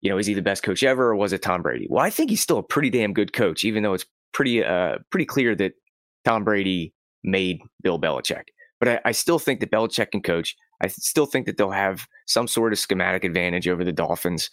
you 0.00 0.10
know 0.10 0.18
is 0.18 0.26
he 0.26 0.34
the 0.34 0.42
best 0.42 0.62
coach 0.62 0.82
ever 0.82 1.10
or 1.10 1.16
was 1.16 1.32
it 1.32 1.42
Tom 1.42 1.62
Brady? 1.62 1.86
Well, 1.88 2.04
I 2.04 2.10
think 2.10 2.30
he's 2.30 2.42
still 2.42 2.58
a 2.58 2.62
pretty 2.62 2.90
damn 2.90 3.12
good 3.12 3.32
coach, 3.32 3.64
even 3.64 3.82
though 3.84 3.94
it's 3.94 4.06
pretty 4.32 4.64
uh 4.64 4.98
pretty 5.10 5.26
clear 5.26 5.54
that 5.54 5.72
Tom 6.24 6.42
Brady 6.42 6.92
made 7.22 7.60
Bill 7.82 8.00
Belichick. 8.00 8.44
But 8.80 8.88
I, 8.88 9.00
I 9.06 9.12
still 9.12 9.38
think 9.38 9.60
that 9.60 9.70
Belichick 9.70 10.10
can 10.10 10.22
coach. 10.22 10.56
I 10.82 10.88
still 10.88 11.26
think 11.26 11.46
that 11.46 11.56
they'll 11.56 11.70
have 11.70 12.06
some 12.26 12.48
sort 12.48 12.72
of 12.72 12.78
schematic 12.78 13.24
advantage 13.24 13.68
over 13.68 13.84
the 13.84 13.92
Dolphins. 13.92 14.50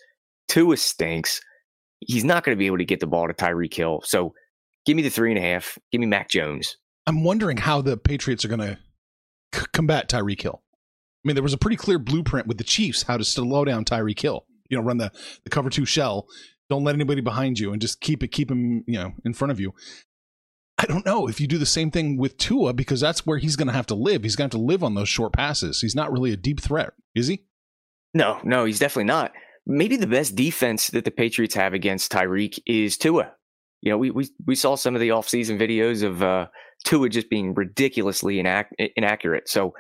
Tua 0.48 0.78
stinks 0.78 1.42
he's 2.00 2.24
not 2.24 2.44
going 2.44 2.56
to 2.56 2.60
be 2.60 2.68
able 2.68 2.78
to 2.78 2.86
get 2.86 3.00
the 3.00 3.08
ball 3.08 3.28
to 3.28 3.34
Tyreek 3.34 3.74
Hill. 3.74 4.02
So 4.04 4.34
give 4.86 4.96
me 4.96 5.04
the 5.04 5.10
three 5.10 5.32
and 5.32 5.38
a 5.38 5.42
half. 5.42 5.78
Give 5.92 6.02
me 6.02 6.08
Mac 6.08 6.30
Jones. 6.30 6.78
I'm 7.08 7.24
wondering 7.24 7.58
how 7.58 7.82
the 7.82 7.98
Patriots 7.98 8.46
are 8.46 8.48
going 8.50 8.60
to 8.62 8.78
c- 9.54 9.66
combat 9.74 10.10
Tyreek 10.10 10.42
Hill. 10.42 10.62
I 10.64 11.28
mean, 11.28 11.36
there 11.36 11.44
was 11.44 11.54
a 11.54 11.58
pretty 11.58 11.78
clear 11.78 12.00
blueprint 12.00 12.48
with 12.48 12.58
the 12.58 12.64
Chiefs 12.64 13.04
how 13.04 13.18
to 13.18 13.24
slow 13.24 13.66
down 13.66 13.86
Tyreek 13.86 14.20
Hill. 14.20 14.46
You 14.70 14.78
know, 14.78 14.84
run 14.84 14.98
the, 14.98 15.12
the 15.44 15.50
cover 15.50 15.70
two 15.70 15.86
shell. 15.86 16.28
Don't 16.70 16.84
let 16.84 16.96
anybody 16.96 17.22
behind 17.22 17.60
you 17.60 17.72
and 17.72 17.82
just 17.82 18.02
keep 18.02 18.24
it, 18.24 18.30
keep 18.30 18.50
him, 18.50 18.84
you 18.88 18.98
know, 18.98 19.14
in 19.24 19.34
front 19.34 19.52
of 19.52 19.60
you. 19.60 19.74
I 20.78 20.86
don't 20.88 21.06
know 21.06 21.28
if 21.28 21.40
you 21.40 21.48
do 21.48 21.58
the 21.58 21.66
same 21.66 21.90
thing 21.90 22.18
with 22.18 22.38
Tua 22.38 22.74
because 22.74 23.00
that's 23.00 23.26
where 23.26 23.38
he's 23.38 23.56
going 23.56 23.68
to 23.68 23.74
have 23.74 23.86
to 23.88 23.96
live. 23.96 24.24
He's 24.24 24.36
going 24.36 24.50
to 24.50 24.58
have 24.58 24.62
to 24.62 24.66
live 24.66 24.84
on 24.84 24.96
those 24.96 25.08
short 25.08 25.32
passes. 25.32 25.82
He's 25.82 25.96
not 25.96 26.12
really 26.12 26.34
a 26.34 26.38
deep 26.38 26.60
threat, 26.60 26.94
is 27.14 27.28
he? 27.28 27.46
No, 28.14 28.40
no, 28.44 28.66
he's 28.66 28.80
definitely 28.80 29.06
not 29.06 29.32
maybe 29.66 29.98
the 29.98 30.08
best 30.08 30.36
defense 30.36 30.90
that 30.90 31.06
the 31.06 31.12
Patriots 31.12 31.56
have 31.56 31.74
against 31.74 32.12
Tyreek 32.12 32.60
is 32.66 32.98
Tua. 32.98 33.32
You 33.82 33.92
know, 33.92 33.98
we 33.98 34.12
we 34.12 34.30
we 34.46 34.56
saw 34.56 34.76
some 34.76 34.96
of 34.96 35.02
the 35.02 35.10
offseason 35.10 35.60
videos 35.60 36.04
of 36.04 36.24
uh, 36.24 36.48
Tua 36.86 37.10
just 37.10 37.30
being 37.30 37.54
ridiculously 37.54 38.38
inac- 38.38 38.72
inaccurate. 38.96 39.48
So, 39.48 39.74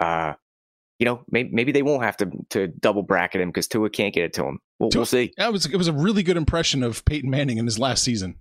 uh, 0.00 0.34
you 0.98 1.06
know, 1.06 1.22
maybe, 1.30 1.50
maybe 1.52 1.72
they 1.72 1.82
won't 1.82 2.04
have 2.04 2.16
to 2.18 2.30
to 2.50 2.68
double 2.68 3.02
bracket 3.02 3.40
him 3.40 3.48
because 3.48 3.66
Tua 3.66 3.90
can't 3.90 4.14
get 4.14 4.24
it 4.24 4.32
to 4.34 4.44
him. 4.44 4.58
We'll, 4.78 4.90
Tua, 4.90 5.00
we'll 5.00 5.06
see. 5.06 5.32
It 5.36 5.52
was 5.52 5.66
it 5.66 5.76
was 5.76 5.88
a 5.88 5.92
really 5.92 6.22
good 6.22 6.36
impression 6.36 6.82
of 6.82 7.04
Peyton 7.04 7.30
Manning 7.30 7.58
in 7.58 7.64
his 7.64 7.78
last 7.78 8.04
season. 8.04 8.36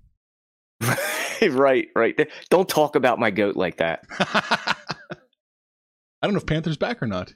right, 1.42 1.88
right. 1.96 2.30
Don't 2.50 2.70
talk 2.70 2.96
about 2.96 3.20
my 3.20 3.32
goat 3.32 3.56
like 3.56 3.78
that. 3.78 4.04
I 4.20 4.76
don't 6.22 6.34
know 6.34 6.40
if 6.40 6.46
Panther's 6.46 6.78
back 6.78 7.02
or 7.02 7.08
not. 7.08 7.34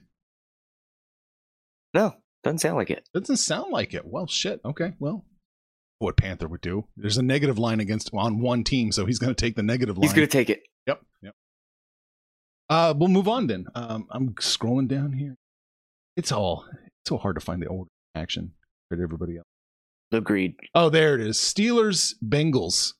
No, 1.93 2.13
doesn't 2.43 2.59
sound 2.59 2.77
like 2.77 2.89
it. 2.89 3.07
Doesn't 3.13 3.37
sound 3.37 3.71
like 3.71 3.93
it. 3.93 4.05
Well, 4.05 4.27
shit. 4.27 4.61
Okay. 4.65 4.93
Well, 4.99 5.25
what 5.99 6.17
Panther 6.17 6.47
would 6.47 6.61
do. 6.61 6.87
There's 6.97 7.17
a 7.17 7.21
negative 7.21 7.59
line 7.59 7.79
against 7.79 8.09
on 8.13 8.39
one 8.39 8.63
team, 8.63 8.91
so 8.91 9.05
he's 9.05 9.19
going 9.19 9.33
to 9.33 9.39
take 9.39 9.55
the 9.55 9.63
negative 9.63 9.97
line. 9.97 10.03
He's 10.03 10.13
going 10.13 10.27
to 10.27 10.31
take 10.31 10.49
it. 10.49 10.61
Yep. 10.87 11.01
Yep. 11.21 11.35
Uh, 12.69 12.93
we'll 12.97 13.09
move 13.09 13.27
on 13.27 13.47
then. 13.47 13.67
Um, 13.75 14.07
I'm 14.09 14.33
scrolling 14.35 14.87
down 14.87 15.13
here. 15.13 15.35
It's 16.17 16.31
all 16.31 16.65
it's 16.71 17.09
so 17.09 17.17
hard 17.17 17.35
to 17.35 17.41
find 17.41 17.61
the 17.61 17.67
order 17.67 17.89
action 18.15 18.53
for 18.89 19.01
everybody 19.01 19.37
else. 19.37 19.45
Agreed. 20.11 20.55
Oh, 20.75 20.89
there 20.89 21.15
it 21.15 21.21
is. 21.21 21.37
Steelers 21.37 22.15
Bengals. 22.23 22.93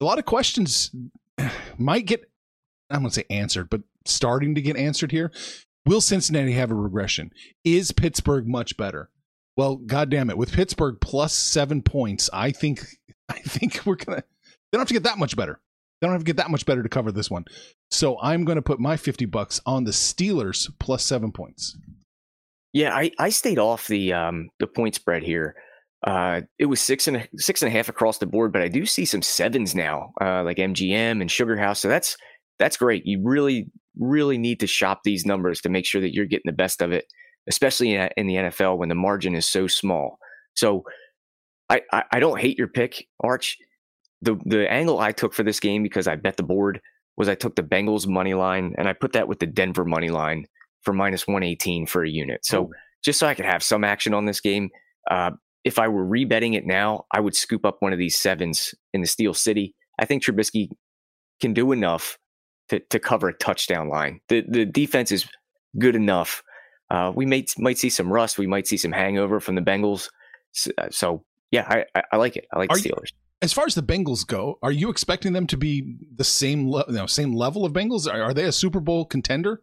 A 0.00 0.04
lot 0.04 0.18
of 0.18 0.24
questions 0.24 0.90
might 1.78 2.06
get 2.06 2.24
I'm 2.90 3.00
going 3.00 3.10
to 3.10 3.14
say 3.14 3.24
answered, 3.30 3.70
but 3.70 3.82
starting 4.04 4.54
to 4.54 4.60
get 4.60 4.76
answered 4.76 5.10
here. 5.10 5.32
Will 5.86 6.00
Cincinnati 6.00 6.52
have 6.52 6.70
a 6.70 6.74
regression? 6.74 7.30
Is 7.64 7.92
Pittsburgh 7.92 8.46
much 8.46 8.76
better? 8.76 9.10
Well, 9.56 9.76
goddamn 9.76 10.30
it, 10.30 10.38
with 10.38 10.52
Pittsburgh 10.52 10.96
plus 11.00 11.34
seven 11.34 11.82
points, 11.82 12.30
I 12.32 12.50
think 12.50 12.80
I 13.28 13.38
think 13.38 13.84
we're 13.84 13.96
gonna. 13.96 14.22
They 14.22 14.76
don't 14.76 14.80
have 14.80 14.88
to 14.88 14.94
get 14.94 15.04
that 15.04 15.18
much 15.18 15.36
better. 15.36 15.60
They 16.00 16.06
don't 16.06 16.14
have 16.14 16.22
to 16.22 16.26
get 16.26 16.38
that 16.38 16.50
much 16.50 16.66
better 16.66 16.82
to 16.82 16.88
cover 16.88 17.12
this 17.12 17.30
one. 17.30 17.44
So 17.90 18.18
I'm 18.20 18.44
going 18.44 18.56
to 18.56 18.62
put 18.62 18.80
my 18.80 18.96
fifty 18.96 19.24
bucks 19.24 19.60
on 19.64 19.84
the 19.84 19.92
Steelers 19.92 20.70
plus 20.78 21.04
seven 21.04 21.32
points. 21.32 21.76
Yeah, 22.72 22.92
I, 22.92 23.12
I 23.20 23.28
stayed 23.28 23.60
off 23.60 23.86
the 23.86 24.12
um, 24.12 24.50
the 24.58 24.66
point 24.66 24.96
spread 24.96 25.22
here. 25.22 25.54
Uh, 26.04 26.42
it 26.58 26.66
was 26.66 26.80
six 26.80 27.06
and 27.06 27.18
a, 27.18 27.28
six 27.36 27.62
and 27.62 27.68
a 27.68 27.72
half 27.72 27.88
across 27.88 28.18
the 28.18 28.26
board, 28.26 28.52
but 28.52 28.62
I 28.62 28.68
do 28.68 28.84
see 28.84 29.04
some 29.06 29.22
sevens 29.22 29.74
now, 29.74 30.12
uh, 30.20 30.42
like 30.42 30.58
MGM 30.58 31.20
and 31.20 31.30
Sugar 31.30 31.56
House. 31.56 31.80
So 31.80 31.88
that's 31.88 32.16
that's 32.58 32.76
great. 32.76 33.06
You 33.06 33.20
really 33.22 33.70
really 33.98 34.38
need 34.38 34.60
to 34.60 34.66
shop 34.66 35.00
these 35.04 35.26
numbers 35.26 35.60
to 35.60 35.68
make 35.68 35.86
sure 35.86 36.00
that 36.00 36.14
you're 36.14 36.26
getting 36.26 36.46
the 36.46 36.52
best 36.52 36.82
of 36.82 36.92
it, 36.92 37.06
especially 37.48 37.94
in, 37.94 38.08
in 38.16 38.26
the 38.26 38.34
NFL 38.34 38.78
when 38.78 38.88
the 38.88 38.94
margin 38.94 39.34
is 39.34 39.46
so 39.46 39.66
small. 39.66 40.18
So 40.54 40.84
I, 41.68 41.82
I, 41.92 42.04
I 42.12 42.20
don't 42.20 42.40
hate 42.40 42.58
your 42.58 42.68
pick, 42.68 43.06
Arch. 43.20 43.56
The 44.22 44.36
the 44.46 44.70
angle 44.70 45.00
I 45.00 45.12
took 45.12 45.34
for 45.34 45.42
this 45.42 45.60
game 45.60 45.82
because 45.82 46.08
I 46.08 46.16
bet 46.16 46.36
the 46.36 46.42
board 46.42 46.80
was 47.16 47.28
I 47.28 47.34
took 47.34 47.56
the 47.56 47.62
Bengals 47.62 48.06
money 48.06 48.34
line 48.34 48.74
and 48.78 48.88
I 48.88 48.92
put 48.92 49.12
that 49.12 49.28
with 49.28 49.38
the 49.38 49.46
Denver 49.46 49.84
money 49.84 50.08
line 50.08 50.46
for 50.82 50.92
minus 50.92 51.26
118 51.26 51.86
for 51.86 52.02
a 52.02 52.08
unit. 52.08 52.44
So 52.44 52.70
just 53.04 53.18
so 53.18 53.26
I 53.26 53.34
could 53.34 53.44
have 53.44 53.62
some 53.62 53.84
action 53.84 54.14
on 54.14 54.24
this 54.24 54.40
game. 54.40 54.70
Uh, 55.10 55.32
if 55.64 55.78
I 55.78 55.88
were 55.88 56.04
rebetting 56.04 56.54
it 56.54 56.66
now, 56.66 57.04
I 57.12 57.20
would 57.20 57.36
scoop 57.36 57.64
up 57.64 57.76
one 57.80 57.92
of 57.92 57.98
these 57.98 58.16
sevens 58.16 58.74
in 58.92 59.00
the 59.00 59.06
Steel 59.06 59.34
City. 59.34 59.74
I 59.98 60.04
think 60.04 60.22
Trubisky 60.22 60.68
can 61.40 61.52
do 61.54 61.72
enough 61.72 62.18
to, 62.68 62.80
to 62.90 62.98
cover 62.98 63.28
a 63.28 63.34
touchdown 63.34 63.88
line. 63.88 64.20
The 64.28 64.44
the 64.48 64.64
defense 64.64 65.12
is 65.12 65.26
good 65.78 65.96
enough. 65.96 66.42
Uh, 66.90 67.12
we 67.14 67.26
might 67.26 67.52
might 67.58 67.78
see 67.78 67.90
some 67.90 68.12
rust. 68.12 68.38
We 68.38 68.46
might 68.46 68.66
see 68.66 68.76
some 68.76 68.92
hangover 68.92 69.40
from 69.40 69.54
the 69.54 69.62
Bengals. 69.62 70.08
So, 70.52 70.70
uh, 70.78 70.88
so 70.90 71.24
yeah, 71.50 71.66
I, 71.68 71.84
I, 71.94 72.02
I, 72.12 72.16
like 72.16 72.36
it. 72.36 72.46
I 72.52 72.58
like 72.58 72.70
are 72.70 72.76
the 72.76 72.90
Steelers. 72.90 73.12
You, 73.12 73.18
as 73.42 73.52
far 73.52 73.66
as 73.66 73.74
the 73.74 73.82
Bengals 73.82 74.26
go, 74.26 74.58
are 74.62 74.72
you 74.72 74.90
expecting 74.90 75.32
them 75.32 75.46
to 75.48 75.56
be 75.56 75.96
the 76.14 76.24
same 76.24 76.70
le- 76.70 76.84
you 76.88 76.94
know, 76.94 77.06
same 77.06 77.34
level 77.34 77.64
of 77.64 77.72
Bengals? 77.72 78.12
Are, 78.12 78.22
are, 78.22 78.34
they 78.34 78.44
a 78.44 78.52
Super 78.52 78.80
Bowl 78.80 79.04
contender, 79.04 79.60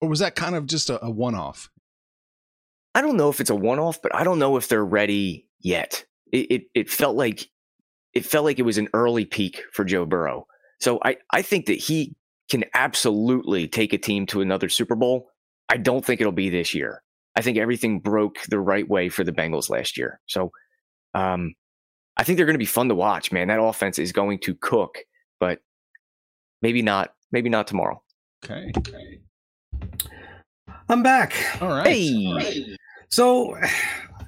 or 0.00 0.08
was 0.08 0.20
that 0.20 0.34
kind 0.34 0.54
of 0.54 0.66
just 0.66 0.90
a, 0.90 1.04
a 1.04 1.10
one 1.10 1.34
off? 1.34 1.68
I 2.94 3.02
don't 3.02 3.16
know 3.16 3.28
if 3.28 3.40
it's 3.40 3.50
a 3.50 3.54
one 3.54 3.78
off, 3.78 4.00
but 4.02 4.14
I 4.14 4.24
don't 4.24 4.38
know 4.38 4.56
if 4.56 4.68
they're 4.68 4.84
ready 4.84 5.46
yet. 5.60 6.04
It, 6.32 6.50
it 6.50 6.62
it 6.74 6.90
felt 6.90 7.16
like 7.16 7.48
it 8.14 8.24
felt 8.24 8.44
like 8.44 8.58
it 8.58 8.64
was 8.64 8.78
an 8.78 8.88
early 8.94 9.24
peak 9.24 9.62
for 9.72 9.84
Joe 9.84 10.06
Burrow. 10.06 10.46
So 10.80 10.98
I, 11.04 11.16
I 11.32 11.42
think 11.42 11.66
that 11.66 11.78
he 11.78 12.16
can 12.48 12.64
absolutely 12.74 13.68
take 13.68 13.92
a 13.92 13.98
team 13.98 14.26
to 14.26 14.40
another 14.40 14.68
Super 14.68 14.94
Bowl. 14.94 15.30
I 15.68 15.76
don't 15.76 16.04
think 16.04 16.20
it'll 16.20 16.32
be 16.32 16.50
this 16.50 16.74
year. 16.74 17.02
I 17.36 17.42
think 17.42 17.58
everything 17.58 18.00
broke 18.00 18.38
the 18.48 18.58
right 18.58 18.88
way 18.88 19.08
for 19.08 19.22
the 19.22 19.32
Bengals 19.32 19.70
last 19.70 19.96
year. 19.96 20.20
So 20.26 20.50
um, 21.14 21.54
I 22.16 22.24
think 22.24 22.36
they're 22.36 22.46
going 22.46 22.54
to 22.54 22.58
be 22.58 22.64
fun 22.64 22.88
to 22.88 22.94
watch, 22.94 23.30
man. 23.30 23.48
That 23.48 23.62
offense 23.62 23.98
is 23.98 24.12
going 24.12 24.40
to 24.40 24.54
cook, 24.54 24.98
but 25.38 25.60
maybe 26.62 26.82
not, 26.82 27.12
maybe 27.30 27.48
not 27.48 27.66
tomorrow. 27.66 28.02
Okay. 28.44 28.72
okay. 28.76 29.20
I'm 30.88 31.02
back. 31.02 31.34
All 31.60 31.68
right. 31.68 31.86
Hey. 31.86 32.26
All 32.26 32.36
right. 32.36 32.64
So 33.10 33.56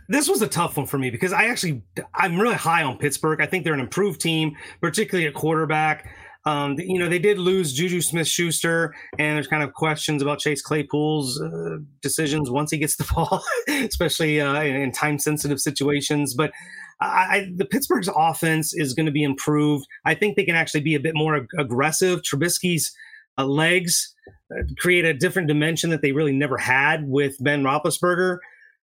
this 0.08 0.28
was 0.28 0.42
a 0.42 0.48
tough 0.48 0.76
one 0.76 0.86
for 0.86 0.98
me 0.98 1.10
because 1.10 1.32
I 1.32 1.44
actually 1.46 1.82
I'm 2.14 2.38
really 2.38 2.54
high 2.56 2.82
on 2.82 2.98
Pittsburgh. 2.98 3.40
I 3.40 3.46
think 3.46 3.64
they're 3.64 3.74
an 3.74 3.80
improved 3.80 4.20
team, 4.20 4.56
particularly 4.80 5.26
at 5.26 5.34
quarterback. 5.34 6.10
Um, 6.46 6.76
you 6.78 6.98
know, 6.98 7.08
they 7.08 7.18
did 7.18 7.38
lose 7.38 7.72
Juju 7.72 8.00
Smith 8.00 8.26
Schuster, 8.26 8.94
and 9.18 9.36
there's 9.36 9.46
kind 9.46 9.62
of 9.62 9.74
questions 9.74 10.22
about 10.22 10.38
Chase 10.38 10.62
Claypool's 10.62 11.40
uh, 11.40 11.78
decisions 12.00 12.50
once 12.50 12.70
he 12.70 12.78
gets 12.78 12.96
the 12.96 13.04
ball, 13.14 13.42
especially 13.68 14.40
uh, 14.40 14.62
in, 14.62 14.76
in 14.76 14.92
time 14.92 15.18
sensitive 15.18 15.60
situations. 15.60 16.34
But 16.34 16.52
I, 17.00 17.50
the 17.56 17.64
Pittsburgh's 17.64 18.10
offense 18.14 18.74
is 18.74 18.94
going 18.94 19.06
to 19.06 19.12
be 19.12 19.22
improved. 19.22 19.86
I 20.04 20.14
think 20.14 20.36
they 20.36 20.44
can 20.44 20.56
actually 20.56 20.82
be 20.82 20.94
a 20.94 21.00
bit 21.00 21.14
more 21.14 21.36
ag- 21.36 21.48
aggressive. 21.58 22.20
Trubisky's 22.22 22.92
uh, 23.38 23.46
legs 23.46 24.14
uh, 24.54 24.62
create 24.78 25.04
a 25.04 25.14
different 25.14 25.48
dimension 25.48 25.90
that 25.90 26.02
they 26.02 26.12
really 26.12 26.32
never 26.32 26.58
had 26.58 27.08
with 27.08 27.36
Ben 27.40 27.62
Roethlisberger. 27.62 28.38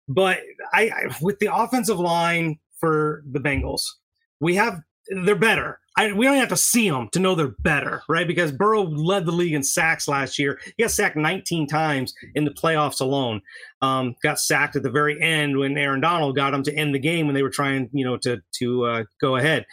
but 0.07 0.39
I, 0.73 0.89
I 0.89 1.17
with 1.21 1.39
the 1.39 1.53
offensive 1.53 1.99
line 1.99 2.59
for 2.79 3.23
the 3.31 3.39
Bengals, 3.39 3.81
we 4.39 4.55
have 4.55 4.81
they're 5.25 5.35
better. 5.35 5.79
I, 5.95 6.11
we 6.11 6.25
don't 6.25 6.37
have 6.37 6.49
to 6.49 6.57
see 6.57 6.89
them 6.89 7.09
to 7.11 7.19
know 7.19 7.35
they're 7.35 7.55
better, 7.59 8.01
right? 8.09 8.27
Because 8.27 8.51
Burrow 8.51 8.83
led 8.83 9.25
the 9.25 9.31
league 9.31 9.53
in 9.53 9.63
sacks 9.63 10.07
last 10.07 10.39
year. 10.39 10.59
He 10.75 10.83
got 10.83 10.91
sacked 10.91 11.15
19 11.15 11.67
times 11.67 12.15
in 12.33 12.45
the 12.45 12.51
playoffs 12.51 12.99
alone. 12.99 13.41
Um, 13.81 14.15
got 14.23 14.39
sacked 14.39 14.75
at 14.75 14.83
the 14.83 14.89
very 14.89 15.21
end 15.21 15.57
when 15.57 15.77
Aaron 15.77 16.01
Donald 16.01 16.35
got 16.35 16.53
him 16.53 16.63
to 16.63 16.75
end 16.75 16.95
the 16.95 16.99
game 16.99 17.27
when 17.27 17.35
they 17.35 17.43
were 17.43 17.49
trying, 17.49 17.89
you 17.93 18.03
know, 18.03 18.17
to 18.17 18.41
to 18.59 18.85
uh, 18.85 19.03
go 19.21 19.35
ahead. 19.35 19.65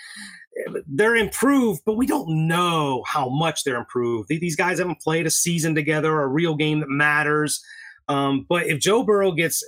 They're 0.86 1.16
improved, 1.16 1.82
but 1.86 1.96
we 1.96 2.06
don't 2.06 2.48
know 2.48 3.02
how 3.06 3.30
much 3.30 3.64
they're 3.64 3.76
improved. 3.76 4.28
These 4.28 4.56
guys 4.56 4.78
haven't 4.78 5.00
played 5.00 5.26
a 5.26 5.30
season 5.30 5.74
together, 5.74 6.20
a 6.20 6.26
real 6.26 6.54
game 6.54 6.80
that 6.80 6.90
matters. 6.90 7.64
Um, 8.08 8.44
but 8.48 8.66
if 8.66 8.80
Joe 8.80 9.04
Burrow 9.04 9.32
gets 9.32 9.64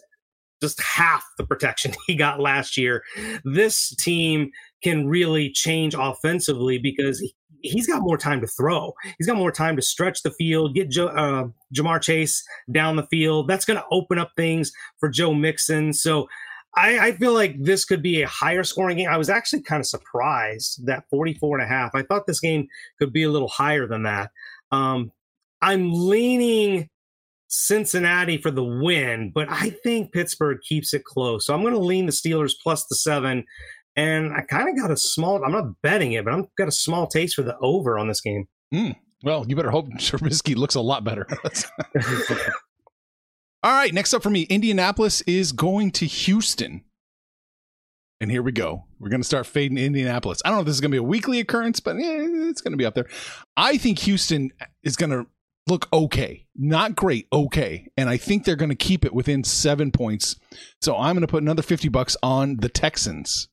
just 0.60 0.80
half 0.82 1.24
the 1.38 1.46
protection 1.46 1.94
he 2.06 2.14
got 2.14 2.40
last 2.40 2.76
year, 2.76 3.04
this 3.44 3.94
team 3.96 4.50
can 4.82 5.06
really 5.06 5.50
change 5.50 5.94
offensively 5.98 6.78
because 6.78 7.22
he's 7.62 7.86
got 7.86 8.02
more 8.02 8.18
time 8.18 8.40
to 8.40 8.46
throw. 8.46 8.92
He's 9.18 9.26
got 9.26 9.36
more 9.36 9.52
time 9.52 9.76
to 9.76 9.82
stretch 9.82 10.22
the 10.22 10.32
field, 10.32 10.74
get 10.74 10.90
jo- 10.90 11.08
uh, 11.08 11.48
Ja'Marr 11.74 12.02
Chase 12.02 12.42
down 12.70 12.96
the 12.96 13.06
field. 13.06 13.48
That's 13.48 13.64
going 13.64 13.78
to 13.78 13.86
open 13.90 14.18
up 14.18 14.32
things 14.36 14.72
for 14.98 15.08
Joe 15.08 15.32
Mixon. 15.34 15.92
So 15.92 16.28
I, 16.76 16.98
I, 16.98 17.12
feel 17.12 17.34
like 17.34 17.62
this 17.62 17.84
could 17.84 18.02
be 18.02 18.22
a 18.22 18.28
higher 18.28 18.64
scoring 18.64 18.96
game. 18.96 19.08
I 19.08 19.18
was 19.18 19.28
actually 19.28 19.62
kind 19.62 19.80
of 19.80 19.86
surprised 19.86 20.86
that 20.86 21.04
44 21.10 21.58
and 21.58 21.64
a 21.64 21.68
half. 21.68 21.94
I 21.94 22.02
thought 22.02 22.26
this 22.26 22.40
game 22.40 22.66
could 22.98 23.12
be 23.12 23.24
a 23.24 23.30
little 23.30 23.48
higher 23.48 23.86
than 23.86 24.04
that. 24.04 24.30
Um, 24.70 25.12
I'm 25.60 25.92
leaning 25.92 26.88
Cincinnati 27.48 28.38
for 28.38 28.50
the 28.50 28.64
win, 28.64 29.30
but 29.34 29.48
I 29.50 29.70
think 29.84 30.12
Pittsburgh 30.12 30.58
keeps 30.66 30.94
it 30.94 31.04
close. 31.04 31.46
So 31.46 31.54
I'm 31.54 31.60
going 31.60 31.74
to 31.74 31.80
lean 31.80 32.06
the 32.06 32.12
Steelers 32.12 32.54
plus 32.60 32.86
the 32.86 32.96
seven 32.96 33.44
and 33.96 34.32
I 34.32 34.42
kind 34.42 34.68
of 34.68 34.76
got 34.76 34.90
a 34.90 34.96
small. 34.96 35.44
I'm 35.44 35.52
not 35.52 35.82
betting 35.82 36.12
it, 36.12 36.24
but 36.24 36.34
I've 36.34 36.46
got 36.56 36.68
a 36.68 36.72
small 36.72 37.06
taste 37.06 37.34
for 37.34 37.42
the 37.42 37.56
over 37.60 37.98
on 37.98 38.08
this 38.08 38.20
game. 38.20 38.46
Mm, 38.72 38.96
well, 39.22 39.44
you 39.46 39.56
better 39.56 39.70
hope 39.70 39.88
Trubisky 39.98 40.56
looks 40.56 40.74
a 40.74 40.80
lot 40.80 41.04
better. 41.04 41.26
All 43.64 43.72
right, 43.72 43.94
next 43.94 44.12
up 44.12 44.22
for 44.22 44.30
me, 44.30 44.42
Indianapolis 44.42 45.20
is 45.22 45.52
going 45.52 45.92
to 45.92 46.06
Houston. 46.06 46.82
And 48.20 48.30
here 48.30 48.42
we 48.42 48.52
go. 48.52 48.84
We're 48.98 49.08
going 49.08 49.20
to 49.20 49.26
start 49.26 49.46
fading 49.46 49.78
Indianapolis. 49.78 50.42
I 50.44 50.48
don't 50.48 50.58
know 50.58 50.60
if 50.62 50.66
this 50.66 50.76
is 50.76 50.80
going 50.80 50.90
to 50.90 50.94
be 50.94 51.00
a 51.00 51.02
weekly 51.02 51.40
occurrence, 51.40 51.80
but 51.80 51.96
eh, 51.96 52.00
it's 52.02 52.60
going 52.60 52.72
to 52.72 52.76
be 52.76 52.86
up 52.86 52.94
there. 52.94 53.08
I 53.56 53.78
think 53.78 54.00
Houston 54.00 54.52
is 54.82 54.96
going 54.96 55.10
to 55.10 55.26
look 55.68 55.88
okay, 55.92 56.46
not 56.56 56.96
great, 56.96 57.26
okay. 57.32 57.88
And 57.96 58.08
I 58.08 58.16
think 58.16 58.44
they're 58.44 58.56
going 58.56 58.70
to 58.70 58.76
keep 58.76 59.04
it 59.04 59.14
within 59.14 59.44
seven 59.44 59.90
points. 59.90 60.36
So 60.80 60.96
I'm 60.96 61.14
going 61.14 61.22
to 61.22 61.28
put 61.28 61.42
another 61.42 61.62
50 61.62 61.88
bucks 61.88 62.16
on 62.22 62.56
the 62.56 62.68
Texans. 62.68 63.48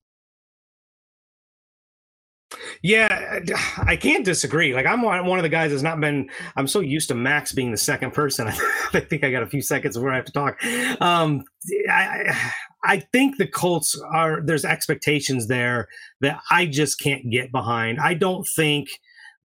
Yeah, 2.82 3.42
I 3.78 3.96
can't 3.96 4.26
disagree. 4.26 4.74
Like 4.74 4.86
I'm 4.86 5.02
one 5.02 5.38
of 5.38 5.44
the 5.44 5.50
guys 5.50 5.72
that's 5.72 5.84
not 5.84 6.00
been. 6.00 6.30
I'm 6.56 6.68
so 6.68 6.80
used 6.80 7.10
to 7.10 7.16
Max 7.16 7.52
being 7.52 7.72
the 7.72 7.78
second 7.78 8.14
person. 8.14 8.48
I 8.94 9.00
think 9.02 9.24
I 9.24 9.32
got 9.32 9.44
a 9.44 9.48
few 9.48 9.62
seconds 9.62 9.98
where 9.98 10.12
I 10.12 10.16
have 10.16 10.26
to 10.26 10.32
talk. 10.32 10.64
Um, 11.02 11.44
I 11.90 12.52
I 12.84 13.00
think 13.12 13.38
the 13.38 13.48
Colts 13.48 14.00
are. 14.12 14.42
There's 14.42 14.66
expectations 14.66 15.48
there 15.48 15.88
that 16.22 16.40
I 16.50 16.66
just 16.66 17.00
can't 17.00 17.30
get 17.30 17.52
behind. 17.52 18.00
I 18.00 18.14
don't 18.16 18.48
think 18.48 18.90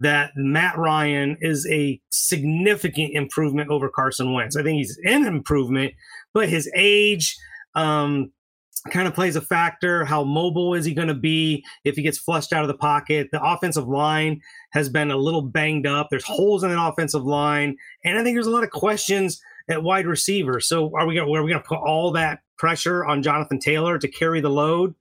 that 0.01 0.33
Matt 0.37 0.77
Ryan 0.77 1.37
is 1.41 1.67
a 1.71 2.01
significant 2.11 3.15
improvement 3.15 3.71
over 3.71 3.89
Carson 3.89 4.33
Wentz. 4.33 4.57
I 4.57 4.63
think 4.63 4.77
he's 4.77 4.99
an 5.05 5.27
improvement, 5.27 5.95
but 6.33 6.49
his 6.49 6.71
age, 6.75 7.37
um, 7.75 8.33
kind 8.91 9.09
of 9.09 9.15
plays 9.15 9.37
a 9.37 9.41
factor. 9.41 10.05
How 10.05 10.25
mobile 10.25 10.75
is 10.75 10.85
he 10.85 10.93
going 10.95 11.09
to 11.09 11.15
be 11.15 11.65
if 11.85 11.97
he 11.97 12.03
gets 12.03 12.19
flushed 12.19 12.53
out 12.53 12.63
of 12.63 12.69
the 12.69 12.77
pocket? 12.77 13.29
The 13.33 13.43
offensive 13.43 13.89
line 13.89 14.41
has 14.73 14.89
been 14.89 15.11
a 15.11 15.17
little 15.17 15.43
banged 15.43 15.87
up. 15.87 16.09
There's 16.11 16.25
holes 16.25 16.63
in 16.65 16.71
that 16.71 16.83
offensive 16.83 17.25
line, 17.25 17.77
and 18.05 18.19
I 18.19 18.23
think 18.23 18.37
there's 18.37 18.47
a 18.47 18.51
lot 18.51 18.65
of 18.65 18.71
questions 18.71 19.41
at 19.69 19.83
wide 19.83 20.07
receiver. 20.07 20.61
So 20.61 20.91
are 20.97 21.07
we 21.07 21.15
going? 21.15 21.29
Are 21.35 21.43
we 21.43 21.51
going 21.51 21.63
to 21.63 21.69
put 21.69 21.79
all 21.79 22.11
that 22.13 22.41
pressure 22.59 23.05
on 23.05 23.23
Jonathan 23.23 23.59
Taylor 23.59 23.99
to 23.99 24.09
carry 24.09 24.41
the 24.41 24.51
load? 24.51 24.95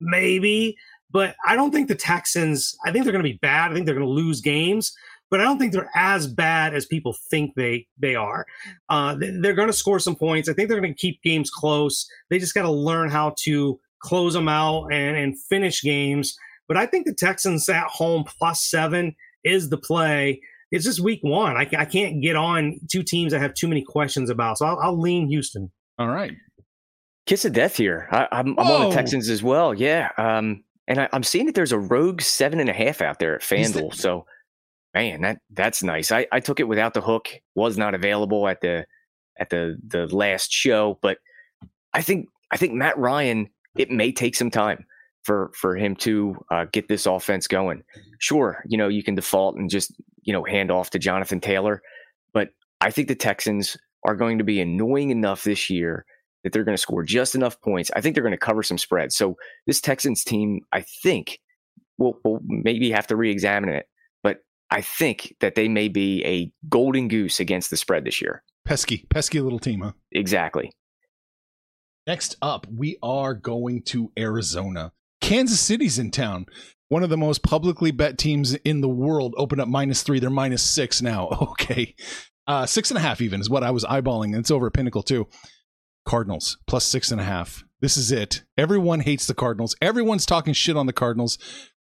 Maybe, 0.00 0.78
but 1.10 1.36
I 1.46 1.56
don't 1.56 1.72
think 1.72 1.88
the 1.88 1.94
Texans. 1.94 2.76
I 2.86 2.92
think 2.92 3.04
they're 3.04 3.12
going 3.12 3.24
to 3.24 3.30
be 3.30 3.38
bad. 3.38 3.70
I 3.70 3.74
think 3.74 3.84
they're 3.84 3.94
going 3.94 4.06
to 4.06 4.12
lose 4.12 4.40
games 4.40 4.96
but 5.30 5.40
I 5.40 5.44
don't 5.44 5.58
think 5.58 5.72
they're 5.72 5.90
as 5.94 6.26
bad 6.26 6.74
as 6.74 6.86
people 6.86 7.14
think 7.30 7.54
they 7.54 7.86
they 7.98 8.14
are. 8.16 8.46
Uh, 8.88 9.16
they're 9.18 9.54
going 9.54 9.68
to 9.68 9.72
score 9.72 9.98
some 9.98 10.16
points. 10.16 10.48
I 10.48 10.52
think 10.52 10.68
they're 10.68 10.80
going 10.80 10.92
to 10.92 11.00
keep 11.00 11.22
games 11.22 11.50
close. 11.50 12.08
They 12.28 12.38
just 12.38 12.54
got 12.54 12.62
to 12.62 12.70
learn 12.70 13.10
how 13.10 13.34
to 13.40 13.78
close 14.00 14.34
them 14.34 14.48
out 14.48 14.92
and, 14.92 15.16
and 15.16 15.38
finish 15.38 15.82
games. 15.82 16.36
But 16.66 16.76
I 16.76 16.86
think 16.86 17.06
the 17.06 17.14
Texans 17.14 17.68
at 17.68 17.86
home 17.86 18.24
plus 18.24 18.62
seven 18.62 19.14
is 19.44 19.70
the 19.70 19.78
play. 19.78 20.40
It's 20.70 20.84
just 20.84 21.00
week 21.00 21.20
one. 21.22 21.56
I, 21.56 21.68
I 21.76 21.84
can't 21.84 22.22
get 22.22 22.36
on 22.36 22.78
two 22.90 23.02
teams 23.02 23.34
I 23.34 23.38
have 23.38 23.54
too 23.54 23.68
many 23.68 23.82
questions 23.82 24.30
about. 24.30 24.58
So 24.58 24.66
I'll, 24.66 24.78
I'll 24.78 25.00
lean 25.00 25.28
Houston. 25.28 25.70
All 25.98 26.08
right. 26.08 26.32
Kiss 27.26 27.44
of 27.44 27.52
death 27.52 27.76
here. 27.76 28.08
I, 28.10 28.28
am 28.30 28.58
on 28.58 28.88
the 28.88 28.94
Texans 28.94 29.28
as 29.28 29.42
well. 29.42 29.74
Yeah. 29.74 30.10
Um, 30.16 30.64
and 30.86 31.00
I, 31.00 31.08
am 31.12 31.22
seeing 31.22 31.46
that 31.46 31.54
there's 31.54 31.72
a 31.72 31.78
rogue 31.78 32.20
seven 32.20 32.60
and 32.60 32.68
a 32.68 32.72
half 32.72 33.00
out 33.00 33.18
there 33.18 33.34
at 33.34 33.42
FanDuel. 33.42 33.94
So 33.94 34.26
Man, 34.94 35.20
that 35.22 35.38
that's 35.50 35.82
nice. 35.82 36.10
I, 36.10 36.26
I 36.32 36.40
took 36.40 36.58
it 36.58 36.68
without 36.68 36.94
the 36.94 37.00
hook. 37.00 37.28
Was 37.54 37.78
not 37.78 37.94
available 37.94 38.48
at 38.48 38.60
the 38.60 38.86
at 39.38 39.50
the 39.50 39.78
the 39.86 40.06
last 40.14 40.52
show, 40.52 40.98
but 41.00 41.18
I 41.94 42.02
think 42.02 42.28
I 42.50 42.56
think 42.56 42.74
Matt 42.74 42.98
Ryan. 42.98 43.48
It 43.78 43.88
may 43.88 44.10
take 44.10 44.34
some 44.34 44.50
time 44.50 44.84
for 45.22 45.52
for 45.54 45.76
him 45.76 45.94
to 45.96 46.36
uh, 46.50 46.66
get 46.72 46.88
this 46.88 47.06
offense 47.06 47.46
going. 47.46 47.84
Sure, 48.18 48.64
you 48.66 48.76
know 48.76 48.88
you 48.88 49.04
can 49.04 49.14
default 49.14 49.56
and 49.56 49.70
just 49.70 49.92
you 50.22 50.32
know 50.32 50.42
hand 50.42 50.72
off 50.72 50.90
to 50.90 50.98
Jonathan 50.98 51.40
Taylor, 51.40 51.82
but 52.32 52.48
I 52.80 52.90
think 52.90 53.06
the 53.06 53.14
Texans 53.14 53.76
are 54.04 54.16
going 54.16 54.38
to 54.38 54.44
be 54.44 54.60
annoying 54.60 55.10
enough 55.10 55.44
this 55.44 55.70
year 55.70 56.04
that 56.42 56.52
they're 56.52 56.64
going 56.64 56.76
to 56.76 56.82
score 56.82 57.04
just 57.04 57.34
enough 57.36 57.60
points. 57.60 57.90
I 57.94 58.00
think 58.00 58.14
they're 58.14 58.24
going 58.24 58.32
to 58.32 58.38
cover 58.38 58.62
some 58.62 58.78
spreads. 58.78 59.14
So 59.14 59.36
this 59.66 59.80
Texans 59.80 60.24
team, 60.24 60.62
I 60.72 60.84
think, 61.02 61.38
will 61.96 62.18
will 62.24 62.40
maybe 62.44 62.90
have 62.90 63.06
to 63.06 63.16
re-examine 63.16 63.68
it 63.68 63.86
I 64.70 64.80
think 64.80 65.34
that 65.40 65.54
they 65.54 65.68
may 65.68 65.88
be 65.88 66.24
a 66.24 66.52
golden 66.68 67.08
goose 67.08 67.40
against 67.40 67.70
the 67.70 67.76
spread 67.76 68.04
this 68.04 68.20
year. 68.20 68.42
Pesky, 68.64 69.06
pesky 69.10 69.40
little 69.40 69.58
team, 69.58 69.80
huh? 69.80 69.92
Exactly. 70.12 70.70
Next 72.06 72.36
up, 72.40 72.66
we 72.68 72.96
are 73.02 73.34
going 73.34 73.82
to 73.84 74.12
Arizona. 74.18 74.92
Kansas 75.20 75.60
City's 75.60 75.98
in 75.98 76.10
town. 76.10 76.46
One 76.88 77.02
of 77.02 77.10
the 77.10 77.16
most 77.16 77.42
publicly 77.42 77.90
bet 77.90 78.18
teams 78.18 78.54
in 78.54 78.80
the 78.80 78.88
world 78.88 79.34
opened 79.36 79.60
up 79.60 79.68
minus 79.68 80.02
three. 80.02 80.18
They're 80.18 80.30
minus 80.30 80.62
six 80.62 81.02
now. 81.02 81.28
Okay. 81.50 81.94
Uh, 82.46 82.66
six 82.66 82.90
and 82.90 82.98
a 82.98 83.00
half 83.00 83.20
even 83.20 83.40
is 83.40 83.48
what 83.48 83.62
I 83.62 83.70
was 83.70 83.84
eyeballing. 83.84 84.36
It's 84.36 84.50
over 84.50 84.66
at 84.66 84.72
Pinnacle 84.72 85.04
too. 85.04 85.28
Cardinals 86.04 86.58
plus 86.66 86.84
six 86.84 87.12
and 87.12 87.20
a 87.20 87.24
half. 87.24 87.62
This 87.80 87.96
is 87.96 88.10
it. 88.10 88.42
Everyone 88.58 89.00
hates 89.00 89.26
the 89.26 89.34
Cardinals. 89.34 89.76
Everyone's 89.80 90.26
talking 90.26 90.52
shit 90.52 90.76
on 90.76 90.86
the 90.86 90.92
Cardinals. 90.92 91.38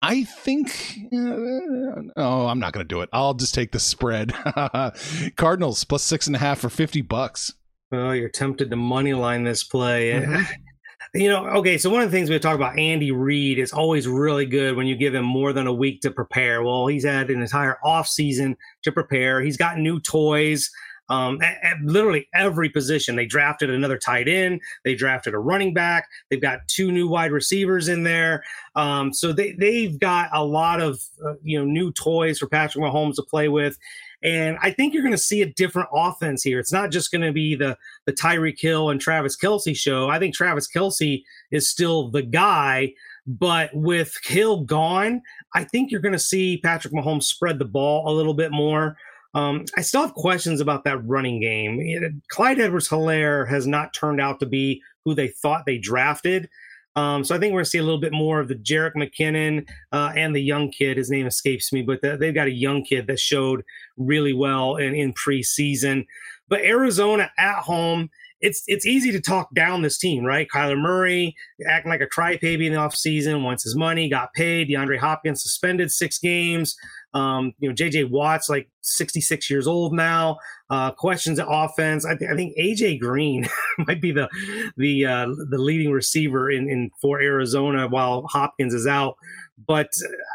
I 0.01 0.23
think. 0.23 0.97
Uh, 1.13 2.01
oh, 2.17 2.47
I'm 2.47 2.59
not 2.59 2.73
going 2.73 2.85
to 2.85 2.87
do 2.87 3.01
it. 3.01 3.09
I'll 3.13 3.33
just 3.33 3.53
take 3.53 3.71
the 3.71 3.79
spread. 3.79 4.33
Cardinals 5.35 5.83
plus 5.83 6.03
six 6.03 6.27
and 6.27 6.35
a 6.35 6.39
half 6.39 6.59
for 6.59 6.69
fifty 6.69 7.01
bucks. 7.01 7.53
Oh, 7.91 8.11
you're 8.11 8.29
tempted 8.29 8.69
to 8.69 8.75
money 8.75 9.13
line 9.13 9.43
this 9.43 9.63
play. 9.63 10.11
Mm-hmm. 10.11 10.43
You 11.13 11.27
know, 11.27 11.45
okay. 11.57 11.77
So 11.77 11.89
one 11.89 12.03
of 12.03 12.09
the 12.09 12.17
things 12.17 12.29
we 12.29 12.39
talk 12.39 12.55
about, 12.55 12.79
Andy 12.79 13.11
Reid 13.11 13.59
is 13.59 13.73
always 13.73 14.07
really 14.07 14.45
good 14.45 14.77
when 14.77 14.87
you 14.87 14.95
give 14.95 15.13
him 15.13 15.25
more 15.25 15.51
than 15.51 15.67
a 15.67 15.73
week 15.73 15.99
to 16.01 16.11
prepare. 16.11 16.63
Well, 16.63 16.87
he's 16.87 17.03
had 17.03 17.29
an 17.29 17.41
entire 17.41 17.77
off 17.83 18.07
season 18.07 18.55
to 18.83 18.93
prepare. 18.93 19.41
He's 19.41 19.57
got 19.57 19.77
new 19.77 19.99
toys 19.99 20.69
um, 21.09 21.41
at, 21.41 21.57
at 21.63 21.81
literally 21.83 22.27
every 22.33 22.69
position. 22.69 23.15
They 23.15 23.25
drafted 23.25 23.69
another 23.69 23.97
tight 23.97 24.27
end. 24.27 24.61
They 24.83 24.95
drafted 24.95 25.33
a 25.33 25.39
running 25.39 25.73
back. 25.73 26.07
They've 26.29 26.41
got 26.41 26.67
two 26.67 26.91
new 26.91 27.07
wide 27.07 27.31
receivers 27.31 27.87
in 27.87 28.03
there. 28.03 28.43
Um, 28.75 29.13
so 29.13 29.33
they 29.33 29.51
they've 29.53 29.99
got 29.99 30.29
a 30.33 30.43
lot 30.43 30.81
of 30.81 31.01
uh, 31.25 31.33
you 31.43 31.59
know 31.59 31.65
new 31.65 31.91
toys 31.91 32.39
for 32.39 32.47
Patrick 32.47 32.83
Mahomes 32.83 33.15
to 33.15 33.23
play 33.23 33.49
with. 33.49 33.77
And 34.23 34.57
I 34.61 34.69
think 34.71 34.93
you're 34.93 35.01
going 35.01 35.15
to 35.15 35.17
see 35.17 35.41
a 35.41 35.51
different 35.53 35.89
offense 35.91 36.43
here. 36.43 36.59
It's 36.59 36.71
not 36.71 36.91
just 36.91 37.11
going 37.11 37.23
to 37.23 37.31
be 37.31 37.55
the 37.55 37.77
the 38.05 38.13
Tyreek 38.13 38.59
Hill 38.59 38.89
and 38.89 39.01
Travis 39.01 39.35
Kelce 39.35 39.75
show. 39.75 40.09
I 40.09 40.19
think 40.19 40.35
Travis 40.35 40.69
Kelce 40.71 41.23
is 41.49 41.67
still 41.67 42.09
the 42.09 42.21
guy, 42.21 42.93
but 43.25 43.71
with 43.73 44.15
Hill 44.23 44.63
gone, 44.63 45.21
I 45.55 45.63
think 45.63 45.91
you're 45.91 46.01
going 46.01 46.13
to 46.13 46.19
see 46.19 46.57
Patrick 46.57 46.93
Mahomes 46.93 47.23
spread 47.23 47.59
the 47.59 47.65
ball 47.65 48.07
a 48.07 48.13
little 48.15 48.33
bit 48.33 48.51
more. 48.51 48.95
Um, 49.33 49.65
I 49.77 49.81
still 49.81 50.01
have 50.01 50.13
questions 50.13 50.59
about 50.59 50.83
that 50.83 51.05
running 51.05 51.39
game. 51.39 52.21
Clyde 52.29 52.59
Edwards 52.59 52.89
Helaire 52.89 53.47
has 53.47 53.65
not 53.65 53.93
turned 53.93 54.19
out 54.19 54.39
to 54.41 54.45
be 54.45 54.81
who 55.05 55.13
they 55.13 55.29
thought 55.29 55.65
they 55.65 55.77
drafted. 55.77 56.49
Um, 56.97 57.23
so 57.23 57.33
I 57.33 57.39
think 57.39 57.53
we're 57.53 57.59
going 57.59 57.65
to 57.65 57.69
see 57.69 57.77
a 57.77 57.83
little 57.83 58.01
bit 58.01 58.11
more 58.11 58.41
of 58.41 58.49
the 58.49 58.55
Jerick 58.55 58.95
McKinnon 58.95 59.65
uh, 59.93 60.11
and 60.15 60.35
the 60.35 60.41
young 60.41 60.69
kid. 60.71 60.97
His 60.97 61.09
name 61.09 61.25
escapes 61.25 61.71
me, 61.71 61.81
but 61.81 62.01
the, 62.01 62.17
they've 62.17 62.33
got 62.33 62.47
a 62.47 62.51
young 62.51 62.83
kid 62.83 63.07
that 63.07 63.19
showed 63.19 63.63
really 63.95 64.33
well 64.33 64.75
in, 64.75 64.93
in 64.93 65.13
preseason. 65.13 66.05
But 66.49 66.61
Arizona 66.61 67.31
at 67.37 67.61
home 67.61 68.09
it's 68.41 68.63
it's 68.67 68.85
easy 68.85 69.11
to 69.11 69.21
talk 69.21 69.53
down 69.53 69.81
this 69.81 69.97
team, 69.97 70.23
right? 70.23 70.47
Kyler 70.53 70.79
Murray 70.79 71.35
acting 71.67 71.91
like 71.91 72.01
a 72.01 72.07
crybaby 72.07 72.65
in 72.65 72.73
the 72.73 72.79
offseason, 72.79 73.43
wants 73.43 73.63
his 73.63 73.75
money, 73.75 74.09
got 74.09 74.33
paid. 74.33 74.67
DeAndre 74.69 74.97
Hopkins 74.97 75.43
suspended 75.43 75.91
six 75.91 76.17
games. 76.17 76.75
Um, 77.13 77.53
you 77.59 77.69
know, 77.69 77.75
JJ 77.75 78.09
Watt's 78.09 78.49
like 78.49 78.69
66 78.81 79.49
years 79.49 79.67
old 79.67 79.93
now. 79.93 80.37
Uh, 80.69 80.91
questions 80.91 81.37
at 81.37 81.47
offense. 81.49 82.05
I, 82.05 82.15
th- 82.15 82.31
I 82.31 82.35
think 82.35 82.57
AJ 82.57 82.99
Green 82.99 83.47
might 83.79 84.01
be 84.01 84.11
the 84.11 84.29
the 84.77 85.05
uh, 85.05 85.27
the 85.49 85.57
leading 85.57 85.91
receiver 85.91 86.49
in, 86.49 86.69
in 86.69 86.89
for 86.99 87.21
Arizona 87.21 87.87
while 87.87 88.25
Hopkins 88.27 88.73
is 88.73 88.87
out. 88.87 89.17
But 89.67 89.89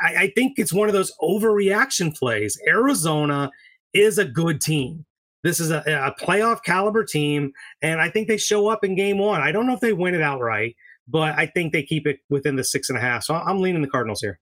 I, 0.05 0.17
I 0.17 0.33
think 0.37 0.59
it's 0.59 0.73
one 0.73 0.89
of 0.89 0.95
those 0.95 1.13
overreaction 1.21 2.17
plays. 2.17 2.61
Arizona 2.69 3.51
is 3.93 4.19
a 4.19 4.25
good 4.25 4.61
team. 4.61 5.06
This 5.47 5.61
is 5.61 5.71
a, 5.71 5.79
a 5.87 6.13
playoff 6.21 6.65
caliber 6.65 7.05
team, 7.05 7.53
and 7.81 8.01
I 8.01 8.11
think 8.11 8.27
they 8.27 8.37
show 8.37 8.67
up 8.69 8.83
in 8.83 8.97
game 8.97 9.19
one. 9.19 9.41
I 9.41 9.53
don't 9.53 9.65
know 9.65 9.75
if 9.75 9.81
they 9.81 9.93
win 9.93 10.13
it 10.13 10.21
outright, 10.21 10.75
but 11.07 11.39
I 11.39 11.47
think 11.47 11.73
they 11.73 11.85
keep 11.85 12.05
it 12.05 12.19
within 12.29 12.57
the 12.57 12.65
six 12.65 12.89
and 12.89 12.99
a 12.99 13.01
half. 13.01 13.23
So 13.23 13.33
I'm 13.33 13.61
leaning 13.61 13.81
the 13.81 13.87
Cardinals 13.87 14.21
here. 14.21 14.41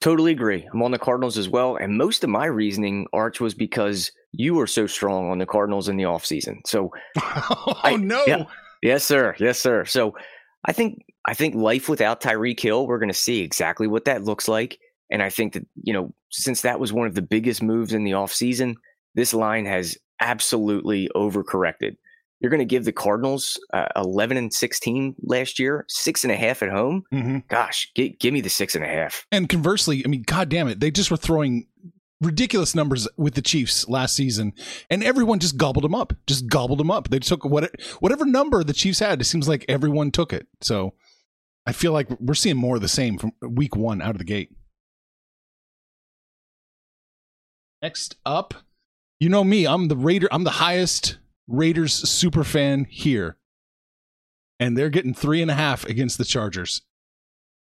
Totally 0.00 0.32
agree. 0.32 0.68
I'm 0.72 0.82
on 0.82 0.90
the 0.90 0.98
Cardinals 0.98 1.38
as 1.38 1.48
well. 1.48 1.76
And 1.76 1.96
most 1.96 2.24
of 2.24 2.30
my 2.30 2.46
reasoning, 2.46 3.06
Arch, 3.12 3.40
was 3.40 3.54
because 3.54 4.10
you 4.32 4.54
were 4.54 4.66
so 4.66 4.88
strong 4.88 5.30
on 5.30 5.38
the 5.38 5.46
Cardinals 5.46 5.88
in 5.88 5.96
the 5.96 6.02
offseason. 6.02 6.56
So 6.66 6.90
Oh 7.16 7.80
I, 7.84 7.94
no. 7.94 8.24
Yeah, 8.26 8.44
yes, 8.82 9.04
sir. 9.04 9.36
Yes, 9.38 9.60
sir. 9.60 9.84
So 9.84 10.12
I 10.64 10.72
think 10.72 11.04
I 11.24 11.34
think 11.34 11.54
life 11.54 11.88
without 11.88 12.20
Tyreek 12.20 12.58
Hill, 12.58 12.88
we're 12.88 12.98
gonna 12.98 13.14
see 13.14 13.42
exactly 13.42 13.86
what 13.86 14.06
that 14.06 14.24
looks 14.24 14.48
like. 14.48 14.76
And 15.08 15.22
I 15.22 15.30
think 15.30 15.52
that, 15.52 15.64
you 15.84 15.92
know, 15.92 16.12
since 16.30 16.62
that 16.62 16.80
was 16.80 16.92
one 16.92 17.06
of 17.06 17.14
the 17.14 17.22
biggest 17.22 17.62
moves 17.62 17.92
in 17.92 18.02
the 18.02 18.10
offseason, 18.10 18.74
this 19.14 19.34
line 19.34 19.66
has 19.66 19.96
absolutely 20.20 21.08
overcorrected. 21.14 21.96
You're 22.40 22.50
going 22.50 22.60
to 22.60 22.64
give 22.64 22.84
the 22.84 22.92
Cardinals 22.92 23.58
uh, 23.72 23.88
11 23.96 24.36
and 24.36 24.52
16 24.52 25.16
last 25.22 25.58
year, 25.58 25.84
six 25.88 26.22
and 26.22 26.32
a 26.32 26.36
half 26.36 26.62
at 26.62 26.70
home. 26.70 27.02
Mm-hmm. 27.12 27.38
Gosh, 27.48 27.90
g- 27.96 28.16
give 28.20 28.32
me 28.32 28.40
the 28.40 28.48
six 28.48 28.76
and 28.76 28.84
a 28.84 28.88
half. 28.88 29.26
And 29.32 29.48
conversely, 29.48 30.04
I 30.04 30.08
mean, 30.08 30.22
God 30.22 30.48
damn 30.48 30.68
it, 30.68 30.78
they 30.78 30.92
just 30.92 31.10
were 31.10 31.16
throwing 31.16 31.66
ridiculous 32.20 32.74
numbers 32.74 33.08
with 33.16 33.34
the 33.34 33.42
Chiefs 33.42 33.88
last 33.88 34.14
season, 34.14 34.52
and 34.88 35.02
everyone 35.02 35.40
just 35.40 35.56
gobbled 35.56 35.84
them 35.84 35.94
up. 35.94 36.12
Just 36.26 36.48
gobbled 36.48 36.78
them 36.78 36.90
up. 36.90 37.10
They 37.10 37.18
took 37.18 37.44
what 37.44 37.70
whatever 38.00 38.24
number 38.24 38.62
the 38.62 38.72
Chiefs 38.72 39.00
had. 39.00 39.20
It 39.20 39.24
seems 39.24 39.48
like 39.48 39.64
everyone 39.68 40.10
took 40.10 40.32
it. 40.32 40.46
So 40.60 40.94
I 41.66 41.72
feel 41.72 41.92
like 41.92 42.08
we're 42.20 42.34
seeing 42.34 42.56
more 42.56 42.76
of 42.76 42.82
the 42.82 42.88
same 42.88 43.18
from 43.18 43.32
week 43.42 43.76
one 43.76 44.00
out 44.00 44.12
of 44.12 44.18
the 44.18 44.24
gate. 44.24 44.50
Next 47.82 48.16
up, 48.26 48.54
you 49.20 49.28
know 49.28 49.44
me. 49.44 49.66
I'm 49.66 49.88
the 49.88 49.96
Raider. 49.96 50.28
I'm 50.30 50.44
the 50.44 50.50
highest 50.50 51.18
Raiders 51.46 51.92
super 51.92 52.44
fan 52.44 52.86
here, 52.88 53.36
and 54.60 54.76
they're 54.76 54.90
getting 54.90 55.14
three 55.14 55.42
and 55.42 55.50
a 55.50 55.54
half 55.54 55.84
against 55.84 56.18
the 56.18 56.24
Chargers. 56.24 56.82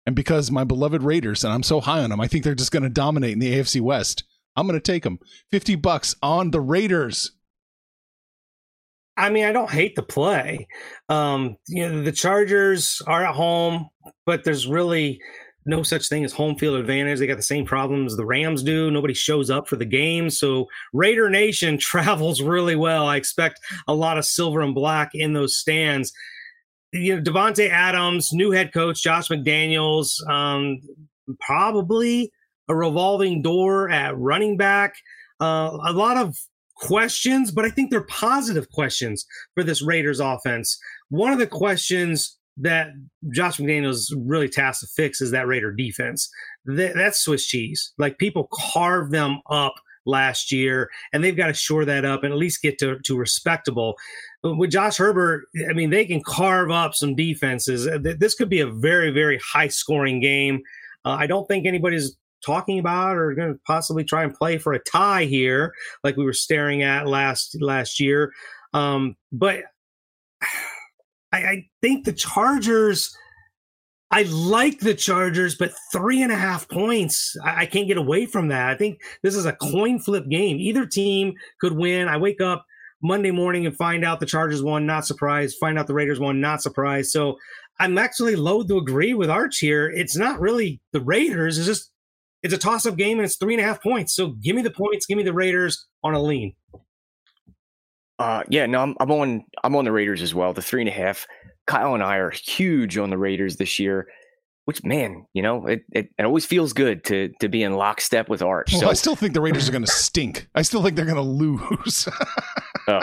And 0.05 0.15
because 0.15 0.49
my 0.51 0.63
beloved 0.63 1.03
Raiders, 1.03 1.43
and 1.43 1.53
I'm 1.53 1.63
so 1.63 1.81
high 1.81 2.01
on 2.01 2.09
them, 2.09 2.21
I 2.21 2.27
think 2.27 2.43
they're 2.43 2.55
just 2.55 2.71
going 2.71 2.83
to 2.83 2.89
dominate 2.89 3.33
in 3.33 3.39
the 3.39 3.53
AFC 3.53 3.81
West. 3.81 4.23
I'm 4.55 4.67
going 4.67 4.79
to 4.79 4.91
take 4.91 5.03
them. 5.03 5.19
50 5.51 5.75
bucks 5.75 6.15
on 6.21 6.51
the 6.51 6.61
Raiders. 6.61 7.31
I 9.15 9.29
mean, 9.29 9.45
I 9.45 9.51
don't 9.51 9.69
hate 9.69 9.95
the 9.95 10.01
play. 10.01 10.67
Um, 11.09 11.57
you 11.67 11.87
know, 11.87 12.03
the 12.03 12.11
Chargers 12.11 13.01
are 13.05 13.25
at 13.25 13.35
home, 13.35 13.89
but 14.25 14.43
there's 14.43 14.65
really 14.65 15.19
no 15.69 15.83
such 15.83 16.09
thing 16.09 16.25
as 16.25 16.33
home 16.33 16.55
field 16.55 16.77
advantage. 16.77 17.19
They 17.19 17.27
got 17.27 17.37
the 17.37 17.43
same 17.43 17.65
problems 17.65 18.17
the 18.17 18.25
Rams 18.25 18.63
do. 18.63 18.91
Nobody 18.91 19.13
shows 19.13 19.49
up 19.49 19.67
for 19.67 19.75
the 19.75 19.85
game. 19.85 20.29
So 20.29 20.67
Raider 20.91 21.29
Nation 21.29 21.77
travels 21.79 22.41
really 22.41 22.75
well. 22.75 23.07
I 23.07 23.15
expect 23.15 23.59
a 23.87 23.93
lot 23.93 24.17
of 24.17 24.25
silver 24.25 24.61
and 24.61 24.75
black 24.75 25.11
in 25.13 25.33
those 25.33 25.57
stands. 25.57 26.11
You 26.91 27.15
know, 27.15 27.21
Davante 27.21 27.69
Adams, 27.69 28.33
new 28.33 28.51
head 28.51 28.73
coach 28.73 29.03
Josh 29.03 29.29
McDaniels, 29.29 30.27
um, 30.27 30.79
probably 31.39 32.31
a 32.67 32.75
revolving 32.75 33.43
door 33.43 33.89
at 33.89 34.17
running 34.17 34.57
back. 34.57 34.95
Uh, 35.39 35.77
a 35.85 35.93
lot 35.93 36.17
of 36.17 36.35
questions, 36.75 37.51
but 37.51 37.65
I 37.65 37.69
think 37.69 37.91
they're 37.91 38.01
positive 38.01 38.69
questions 38.71 39.25
for 39.53 39.63
this 39.63 39.83
Raiders 39.83 40.19
offense. 40.19 40.79
One 41.09 41.31
of 41.31 41.39
the 41.39 41.47
questions 41.47 42.38
that 42.59 42.89
Josh 43.33 43.57
McDaniels 43.57 44.13
really 44.17 44.49
tasked 44.49 44.81
to 44.81 44.87
fix 44.87 45.21
is 45.21 45.31
that 45.31 45.47
Raider 45.47 45.71
defense. 45.71 46.29
That, 46.65 46.93
that's 46.95 47.19
Swiss 47.19 47.45
cheese. 47.45 47.93
Like 47.97 48.17
people 48.17 48.49
carved 48.51 49.11
them 49.11 49.39
up 49.49 49.73
last 50.05 50.51
year, 50.51 50.89
and 51.13 51.23
they've 51.23 51.37
got 51.37 51.47
to 51.47 51.53
shore 51.53 51.85
that 51.85 52.05
up 52.05 52.23
and 52.23 52.33
at 52.33 52.39
least 52.39 52.61
get 52.61 52.77
to, 52.79 52.99
to 53.05 53.17
respectable. 53.17 53.95
With 54.43 54.71
Josh 54.71 54.97
Herbert, 54.97 55.45
I 55.69 55.73
mean, 55.73 55.89
they 55.89 56.05
can 56.05 56.21
carve 56.23 56.71
up 56.71 56.95
some 56.95 57.15
defenses. 57.15 57.87
This 58.01 58.35
could 58.35 58.49
be 58.49 58.61
a 58.61 58.67
very, 58.67 59.11
very 59.11 59.39
high 59.39 59.67
scoring 59.67 60.19
game. 60.19 60.61
Uh, 61.05 61.17
I 61.19 61.27
don't 61.27 61.47
think 61.47 61.65
anybody's 61.65 62.15
talking 62.45 62.79
about 62.79 63.17
or 63.17 63.33
going 63.33 63.53
to 63.53 63.59
possibly 63.65 64.03
try 64.03 64.23
and 64.23 64.33
play 64.33 64.57
for 64.57 64.73
a 64.73 64.79
tie 64.79 65.25
here, 65.25 65.73
like 66.03 66.17
we 66.17 66.25
were 66.25 66.33
staring 66.33 66.83
at 66.83 67.07
last 67.07 67.57
last 67.61 67.99
year. 67.99 68.31
Um, 68.73 69.15
but 69.31 69.63
I, 71.31 71.37
I 71.37 71.65
think 71.81 72.05
the 72.05 72.13
Chargers. 72.13 73.15
I 74.11 74.23
like 74.23 74.79
the 74.79 74.95
Chargers, 74.95 75.55
but 75.55 75.71
three 75.91 76.23
and 76.23 76.31
a 76.31 76.35
half 76.35 76.67
points, 76.67 77.37
I, 77.43 77.61
I, 77.61 77.65
can't 77.67 77.87
get 77.87 77.97
away 77.97 78.25
from 78.25 78.47
that. 78.47 78.71
I 78.71 78.75
think 78.75 78.99
this 79.21 79.35
is 79.35 79.45
a 79.45 79.53
coin 79.53 79.99
flip 79.99 80.27
game. 80.27 80.57
Either 80.57 80.87
team 80.87 81.35
could 81.61 81.73
win. 81.73 82.07
I 82.07 82.17
wake 82.17 82.41
up 82.41 82.65
Monday 83.03 83.29
morning 83.29 83.67
and 83.67 83.77
find 83.77 84.03
out 84.03 84.19
the 84.19 84.25
Chargers 84.25 84.63
won, 84.63 84.87
not 84.87 85.05
surprised. 85.05 85.57
Find 85.59 85.77
out 85.77 85.85
the 85.85 85.93
Raiders 85.93 86.19
won, 86.19 86.41
not 86.41 86.63
surprised. 86.63 87.11
So 87.11 87.37
I'm 87.79 87.97
actually 87.99 88.35
loath 88.35 88.67
to 88.67 88.77
agree 88.77 89.13
with 89.13 89.29
Arch 89.29 89.59
here. 89.59 89.89
It's 89.89 90.17
not 90.17 90.39
really 90.39 90.81
the 90.91 91.01
Raiders. 91.01 91.57
It's 91.57 91.67
just 91.67 91.91
it's 92.41 92.53
a 92.53 92.57
toss 92.57 92.85
up 92.85 92.95
game 92.95 93.19
and 93.19 93.25
it's 93.25 93.37
three 93.37 93.53
and 93.53 93.63
a 93.63 93.67
half 93.67 93.81
points. 93.81 94.15
So 94.15 94.29
give 94.41 94.55
me 94.55 94.61
the 94.61 94.71
points. 94.71 95.05
Give 95.05 95.17
me 95.17 95.23
the 95.23 95.33
Raiders 95.33 95.87
on 96.03 96.13
a 96.13 96.21
lean. 96.21 96.55
Uh, 98.19 98.43
yeah, 98.49 98.65
no, 98.65 98.81
I'm, 98.81 98.95
I'm 98.99 99.11
on 99.11 99.45
I'm 99.63 99.75
on 99.75 99.85
the 99.85 99.91
Raiders 99.93 100.21
as 100.21 100.35
well. 100.35 100.53
The 100.53 100.61
three 100.61 100.81
and 100.81 100.89
a 100.89 100.93
half. 100.93 101.25
Kyle 101.67 101.93
and 101.93 102.03
I 102.03 102.17
are 102.17 102.31
huge 102.31 102.97
on 102.97 103.09
the 103.09 103.17
Raiders 103.17 103.55
this 103.55 103.79
year. 103.79 104.07
Which 104.65 104.83
man, 104.83 105.25
you 105.33 105.41
know, 105.41 105.65
it, 105.65 105.83
it, 105.93 106.09
it 106.17 106.25
always 106.25 106.45
feels 106.45 106.73
good 106.73 107.03
to 107.05 107.31
to 107.39 107.47
be 107.47 107.63
in 107.63 107.73
lockstep 107.73 108.29
with 108.29 108.41
Arch. 108.41 108.73
Well, 108.73 108.81
so 108.81 108.89
I 108.89 108.93
still 108.93 109.15
think 109.15 109.33
the 109.33 109.41
Raiders 109.41 109.67
are 109.69 109.71
going 109.71 109.85
to 109.85 109.91
stink. 109.91 110.47
I 110.53 110.61
still 110.61 110.83
think 110.83 110.95
they're 110.95 111.05
going 111.05 111.15
to 111.15 111.21
lose. 111.21 112.07
oh. 112.87 113.01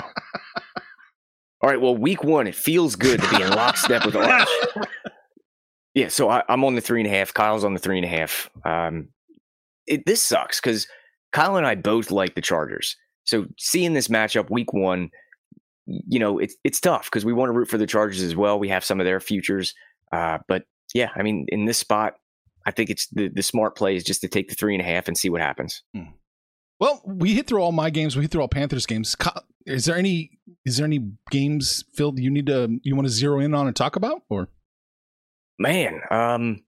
All 1.62 1.70
right. 1.70 1.80
Well, 1.80 1.96
week 1.96 2.22
one, 2.22 2.46
it 2.46 2.54
feels 2.54 2.94
good 2.94 3.20
to 3.20 3.30
be 3.30 3.42
in 3.42 3.50
lockstep 3.50 4.04
with 4.04 4.14
Arch. 4.14 4.48
yeah. 5.94 6.08
So 6.08 6.28
I, 6.28 6.44
am 6.48 6.62
on 6.62 6.74
the 6.74 6.80
three 6.80 7.00
and 7.00 7.08
a 7.08 7.16
half. 7.16 7.32
Kyle's 7.32 7.64
on 7.64 7.72
the 7.72 7.80
three 7.80 7.96
and 7.96 8.04
a 8.04 8.08
half. 8.08 8.50
Um, 8.64 9.08
it, 9.86 10.04
this 10.06 10.22
sucks 10.22 10.60
because 10.60 10.86
Kyle 11.32 11.56
and 11.56 11.66
I 11.66 11.74
both 11.74 12.10
like 12.10 12.34
the 12.34 12.42
Chargers. 12.42 12.96
So 13.26 13.46
seeing 13.58 13.92
this 13.92 14.08
matchup 14.08 14.50
week 14.50 14.72
one, 14.72 15.10
you 15.86 16.18
know, 16.18 16.38
it's 16.38 16.56
it's 16.64 16.80
tough 16.80 17.04
because 17.04 17.24
we 17.24 17.32
want 17.32 17.48
to 17.48 17.52
root 17.52 17.68
for 17.68 17.78
the 17.78 17.86
Chargers 17.86 18.22
as 18.22 18.34
well. 18.34 18.58
We 18.58 18.68
have 18.68 18.84
some 18.84 19.00
of 19.00 19.06
their 19.06 19.20
futures, 19.20 19.74
uh, 20.12 20.38
but 20.48 20.64
yeah, 20.94 21.10
I 21.14 21.22
mean, 21.22 21.46
in 21.48 21.64
this 21.64 21.78
spot, 21.78 22.14
I 22.64 22.70
think 22.70 22.90
it's 22.90 23.06
the 23.08 23.28
the 23.28 23.42
smart 23.42 23.76
play 23.76 23.96
is 23.96 24.04
just 24.04 24.20
to 24.22 24.28
take 24.28 24.48
the 24.48 24.54
three 24.54 24.74
and 24.74 24.82
a 24.82 24.86
half 24.86 25.08
and 25.08 25.16
see 25.16 25.28
what 25.28 25.40
happens. 25.40 25.82
Hmm. 25.94 26.10
Well, 26.78 27.02
we 27.06 27.34
hit 27.34 27.46
through 27.46 27.62
all 27.62 27.72
my 27.72 27.90
games. 27.90 28.16
We 28.16 28.22
hit 28.22 28.30
through 28.30 28.42
all 28.42 28.48
Panthers 28.48 28.86
games. 28.86 29.16
Is 29.64 29.84
there 29.84 29.96
any 29.96 30.38
is 30.64 30.76
there 30.76 30.86
any 30.86 31.10
games 31.30 31.84
Phil 31.94 32.14
you 32.18 32.30
need 32.30 32.46
to 32.46 32.78
you 32.82 32.94
want 32.94 33.06
to 33.06 33.12
zero 33.12 33.40
in 33.40 33.54
on 33.54 33.66
and 33.66 33.74
talk 33.74 33.96
about 33.96 34.22
or? 34.28 34.48
Man, 35.58 36.00
um, 36.10 36.62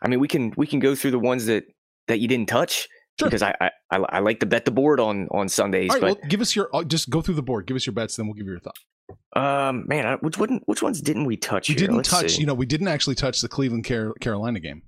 I 0.00 0.08
mean, 0.08 0.20
we 0.20 0.28
can 0.28 0.52
we 0.56 0.66
can 0.66 0.78
go 0.78 0.94
through 0.94 1.10
the 1.10 1.18
ones 1.18 1.46
that 1.46 1.64
that 2.06 2.20
you 2.20 2.28
didn't 2.28 2.48
touch. 2.48 2.88
Sure. 3.18 3.28
Because 3.28 3.42
I, 3.42 3.54
I 3.90 3.96
I 3.96 4.18
like 4.20 4.40
to 4.40 4.46
bet 4.46 4.64
the 4.64 4.70
board 4.70 5.00
on 5.00 5.28
on 5.32 5.48
Sundays. 5.48 5.90
All 5.90 5.96
right, 5.96 6.00
but 6.00 6.20
well, 6.20 6.28
give 6.28 6.40
us 6.40 6.54
your 6.54 6.68
uh, 6.74 6.84
just 6.84 7.10
go 7.10 7.20
through 7.20 7.34
the 7.34 7.42
board. 7.42 7.66
Give 7.66 7.76
us 7.76 7.84
your 7.84 7.92
bets, 7.92 8.16
then 8.16 8.26
we'll 8.26 8.34
give 8.34 8.46
you 8.46 8.52
your 8.52 8.60
thought. 8.60 8.76
Um, 9.34 9.86
man, 9.88 10.18
which 10.20 10.38
one, 10.38 10.60
which 10.66 10.82
ones 10.82 11.00
didn't 11.00 11.24
we 11.24 11.36
touch? 11.36 11.68
We 11.68 11.74
here? 11.74 11.80
didn't 11.80 11.96
Let's 11.96 12.10
touch. 12.10 12.32
see. 12.32 12.40
You 12.40 12.46
know, 12.46 12.54
we 12.54 12.66
didn't 12.66 12.88
actually 12.88 13.14
touch 13.14 13.40
the 13.40 13.48
Cleveland 13.48 13.84
Carolina 13.84 14.60
game. 14.60 14.82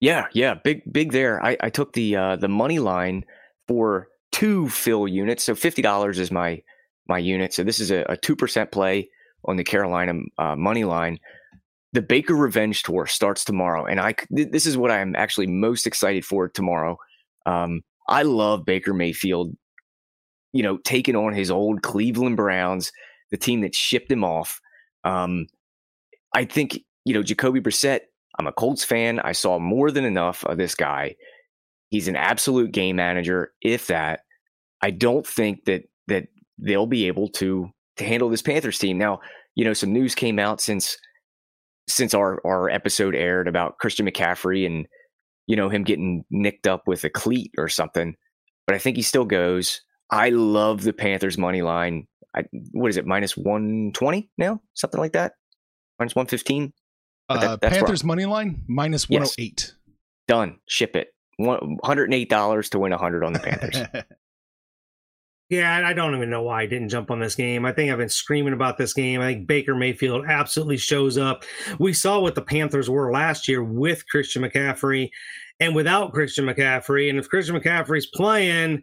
Yeah, 0.00 0.26
yeah, 0.32 0.54
big 0.54 0.80
big 0.90 1.12
there. 1.12 1.44
I, 1.44 1.56
I 1.60 1.70
took 1.70 1.92
the 1.92 2.16
uh, 2.16 2.36
the 2.36 2.48
money 2.48 2.78
line 2.78 3.24
for 3.68 4.08
two 4.32 4.68
fill 4.68 5.06
units, 5.06 5.44
so 5.44 5.54
fifty 5.54 5.82
dollars 5.82 6.18
is 6.18 6.30
my 6.30 6.62
my 7.08 7.18
unit. 7.18 7.52
So 7.52 7.62
this 7.64 7.78
is 7.80 7.90
a 7.90 8.16
two 8.22 8.36
percent 8.36 8.72
play 8.72 9.10
on 9.44 9.56
the 9.56 9.64
Carolina 9.64 10.14
uh, 10.38 10.56
money 10.56 10.84
line. 10.84 11.18
The 11.92 12.02
Baker 12.02 12.34
Revenge 12.34 12.84
Tour 12.84 13.06
starts 13.06 13.44
tomorrow, 13.44 13.84
and 13.84 14.00
I 14.00 14.14
this 14.30 14.64
is 14.64 14.78
what 14.78 14.90
I 14.90 15.00
am 15.00 15.14
actually 15.16 15.48
most 15.48 15.86
excited 15.86 16.24
for 16.24 16.48
tomorrow. 16.48 16.96
Um, 17.46 17.82
I 18.08 18.22
love 18.22 18.64
Baker 18.64 18.92
Mayfield, 18.92 19.56
you 20.52 20.62
know, 20.62 20.78
taking 20.78 21.16
on 21.16 21.32
his 21.32 21.50
old 21.50 21.82
Cleveland 21.82 22.36
Browns, 22.36 22.92
the 23.30 23.36
team 23.36 23.60
that 23.60 23.74
shipped 23.74 24.10
him 24.10 24.24
off. 24.24 24.60
Um, 25.04 25.46
I 26.34 26.44
think, 26.44 26.80
you 27.04 27.14
know, 27.14 27.22
Jacoby 27.22 27.60
Brissett, 27.60 28.00
I'm 28.38 28.46
a 28.46 28.52
Colts 28.52 28.84
fan. 28.84 29.20
I 29.20 29.32
saw 29.32 29.58
more 29.58 29.90
than 29.90 30.04
enough 30.04 30.44
of 30.44 30.58
this 30.58 30.74
guy. 30.74 31.16
He's 31.90 32.08
an 32.08 32.16
absolute 32.16 32.72
game 32.72 32.96
manager, 32.96 33.52
if 33.62 33.88
that. 33.88 34.20
I 34.82 34.90
don't 34.90 35.26
think 35.26 35.64
that 35.66 35.82
that 36.08 36.28
they'll 36.58 36.86
be 36.86 37.06
able 37.06 37.28
to 37.28 37.70
to 37.96 38.04
handle 38.04 38.28
this 38.28 38.42
Panthers 38.42 38.78
team. 38.78 38.98
Now, 38.98 39.20
you 39.54 39.64
know, 39.64 39.74
some 39.74 39.92
news 39.92 40.14
came 40.14 40.38
out 40.38 40.60
since 40.60 40.96
since 41.88 42.14
our 42.14 42.40
our 42.46 42.70
episode 42.70 43.14
aired 43.14 43.48
about 43.48 43.78
Christian 43.78 44.06
McCaffrey 44.06 44.66
and 44.66 44.86
you 45.50 45.56
know 45.56 45.68
him 45.68 45.82
getting 45.82 46.24
nicked 46.30 46.68
up 46.68 46.86
with 46.86 47.02
a 47.02 47.10
cleat 47.10 47.50
or 47.58 47.68
something. 47.68 48.14
But 48.68 48.76
I 48.76 48.78
think 48.78 48.96
he 48.96 49.02
still 49.02 49.24
goes. 49.24 49.80
I 50.08 50.28
love 50.30 50.82
the 50.82 50.92
Panthers 50.92 51.36
money 51.36 51.60
line. 51.60 52.06
I, 52.36 52.44
what 52.70 52.88
is 52.88 52.96
it? 52.96 53.04
Minus 53.04 53.36
one 53.36 53.90
twenty 53.92 54.30
now, 54.38 54.60
something 54.74 55.00
like 55.00 55.12
that. 55.14 55.32
Minus 55.98 56.14
one 56.14 56.26
fifteen. 56.26 56.72
Uh, 57.28 57.56
That- 57.56 57.72
Panthers 57.72 58.04
money 58.04 58.26
line 58.26 58.62
minus 58.68 59.08
one 59.08 59.22
hundred 59.22 59.34
eight. 59.38 59.74
Done. 60.28 60.58
Ship 60.68 60.94
it. 60.94 61.08
One 61.36 61.78
hundred 61.82 62.04
and 62.04 62.14
eight 62.14 62.30
dollars 62.30 62.70
to 62.70 62.78
win 62.78 62.92
hundred 62.92 63.24
on 63.24 63.32
the 63.32 63.40
Panthers. 63.40 63.76
Yeah, 65.50 65.82
I- 65.86 65.92
don't 65.92 66.14
even 66.14 66.30
know 66.30 66.42
why 66.44 66.62
I 66.62 66.66
didn't 66.66 66.88
jump 66.90 67.10
on 67.10 67.18
this 67.18 67.34
game. 67.34 67.66
I 67.66 67.72
think 67.72 67.90
I've 67.90 67.98
been 67.98 68.08
screaming 68.08 68.52
about 68.52 68.78
this 68.78 68.94
game. 68.94 69.20
I 69.20 69.26
think 69.26 69.48
Baker 69.48 69.74
Mayfield 69.74 70.24
absolutely 70.28 70.76
shows 70.76 71.18
up. 71.18 71.44
We 71.80 71.92
saw 71.92 72.20
what 72.20 72.36
the 72.36 72.42
Panthers 72.42 72.88
were 72.88 73.12
last 73.12 73.48
year 73.48 73.62
with 73.62 74.06
Christian 74.08 74.42
McCaffrey 74.42 75.10
and 75.58 75.74
without 75.74 76.12
Christian 76.12 76.46
McCaffrey. 76.46 77.10
And 77.10 77.18
if 77.18 77.28
Christian 77.28 77.56
McCaffrey's 77.60 78.06
playing, 78.06 78.82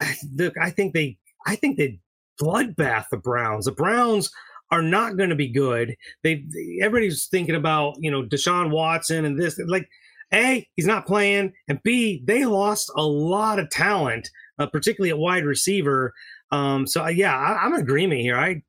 look, 0.36 0.54
I 0.60 0.70
think 0.70 0.94
they 0.94 1.16
I 1.46 1.54
think 1.56 1.78
they 1.78 2.00
bloodbath 2.42 3.06
the 3.10 3.16
Browns. 3.16 3.66
The 3.66 3.72
Browns 3.72 4.30
are 4.72 4.82
not 4.82 5.16
going 5.16 5.30
to 5.30 5.36
be 5.36 5.48
good. 5.48 5.94
They 6.24 6.44
everybody's 6.82 7.26
thinking 7.26 7.54
about, 7.54 7.94
you 8.00 8.10
know, 8.10 8.22
Deshaun 8.24 8.70
Watson 8.70 9.24
and 9.24 9.40
this 9.40 9.58
like 9.66 9.88
A, 10.34 10.66
he's 10.74 10.86
not 10.86 11.06
playing, 11.06 11.52
and 11.68 11.80
B, 11.84 12.22
they 12.26 12.44
lost 12.46 12.90
a 12.96 13.02
lot 13.02 13.58
of 13.60 13.70
talent 13.70 14.28
uh, 14.60 14.66
particularly 14.66 15.10
at 15.10 15.18
wide 15.18 15.44
receiver. 15.44 16.12
Um, 16.52 16.86
so 16.86 17.04
uh, 17.04 17.08
yeah, 17.08 17.36
I, 17.36 17.64
I'm 17.64 17.74
in 17.74 17.80
agreement 17.80 18.20
here. 18.20 18.36
I 18.36 18.50
am 18.50 18.62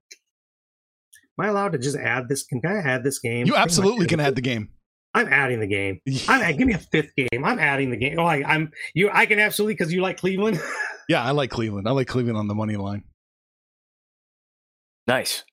I 1.39 1.47
allowed 1.47 1.73
to 1.73 1.77
just 1.77 1.97
add 1.97 2.29
this? 2.29 2.43
Can 2.43 2.61
I 2.65 2.77
add 2.77 3.03
this 3.03 3.19
game? 3.19 3.45
You 3.45 3.55
absolutely 3.55 4.07
can 4.07 4.19
add 4.19 4.35
the 4.35 4.41
game. 4.41 4.69
I'm 5.13 5.27
adding 5.27 5.59
the 5.59 5.67
game. 5.67 5.99
I'm 6.27 6.55
give 6.55 6.67
me 6.67 6.73
a 6.73 6.79
fifth 6.79 7.13
game. 7.15 7.43
I'm 7.43 7.59
adding 7.59 7.91
the 7.91 7.97
game. 7.97 8.17
Oh, 8.17 8.25
I, 8.25 8.43
I'm 8.45 8.71
you. 8.95 9.09
I 9.11 9.25
can 9.25 9.39
absolutely 9.39 9.73
because 9.73 9.93
you 9.93 10.01
like 10.01 10.17
Cleveland. 10.17 10.59
Yeah, 11.09 11.23
I 11.23 11.31
like 11.31 11.49
Cleveland. 11.49 11.89
I 11.89 11.91
like 11.91 12.07
Cleveland 12.07 12.37
on 12.37 12.47
the 12.47 12.55
money 12.55 12.77
line. 12.77 13.03
nice. 15.07 15.43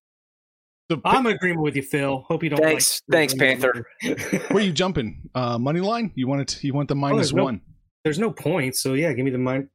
So, 0.88 1.00
I'm 1.04 1.26
in 1.26 1.34
agreement 1.34 1.62
with 1.62 1.74
you, 1.74 1.82
Phil. 1.82 2.24
Hope 2.28 2.44
you 2.44 2.50
don't. 2.50 2.60
Thanks. 2.62 3.02
like 3.08 3.30
Thanks, 3.30 3.34
Panther. 3.34 3.84
where 4.02 4.46
are 4.52 4.60
you 4.60 4.72
jumping? 4.72 5.28
Uh, 5.34 5.58
money 5.58 5.80
line? 5.80 6.12
You 6.14 6.28
want 6.28 6.42
it? 6.42 6.62
You 6.62 6.74
want 6.74 6.88
the 6.88 6.94
minus 6.94 7.16
there's 7.16 7.34
no- 7.34 7.44
one? 7.44 7.60
There's 8.04 8.20
no 8.20 8.30
points, 8.30 8.80
so 8.80 8.94
yeah, 8.94 9.12
give 9.12 9.24
me 9.24 9.32
the 9.32 9.38
min. 9.38 9.68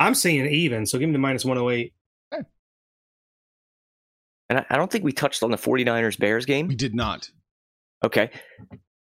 I'm 0.00 0.14
saying 0.14 0.46
even, 0.46 0.86
so 0.86 0.98
give 0.98 1.08
me 1.08 1.12
the 1.12 1.18
minus 1.18 1.44
108. 1.44 1.92
Eh. 2.32 2.42
And 4.48 4.58
I, 4.58 4.66
I 4.70 4.76
don't 4.76 4.90
think 4.90 5.04
we 5.04 5.12
touched 5.12 5.42
on 5.42 5.50
the 5.50 5.58
49ers 5.58 6.18
Bears 6.18 6.46
game. 6.46 6.66
We 6.66 6.74
did 6.74 6.94
not. 6.94 7.30
Okay. 8.02 8.30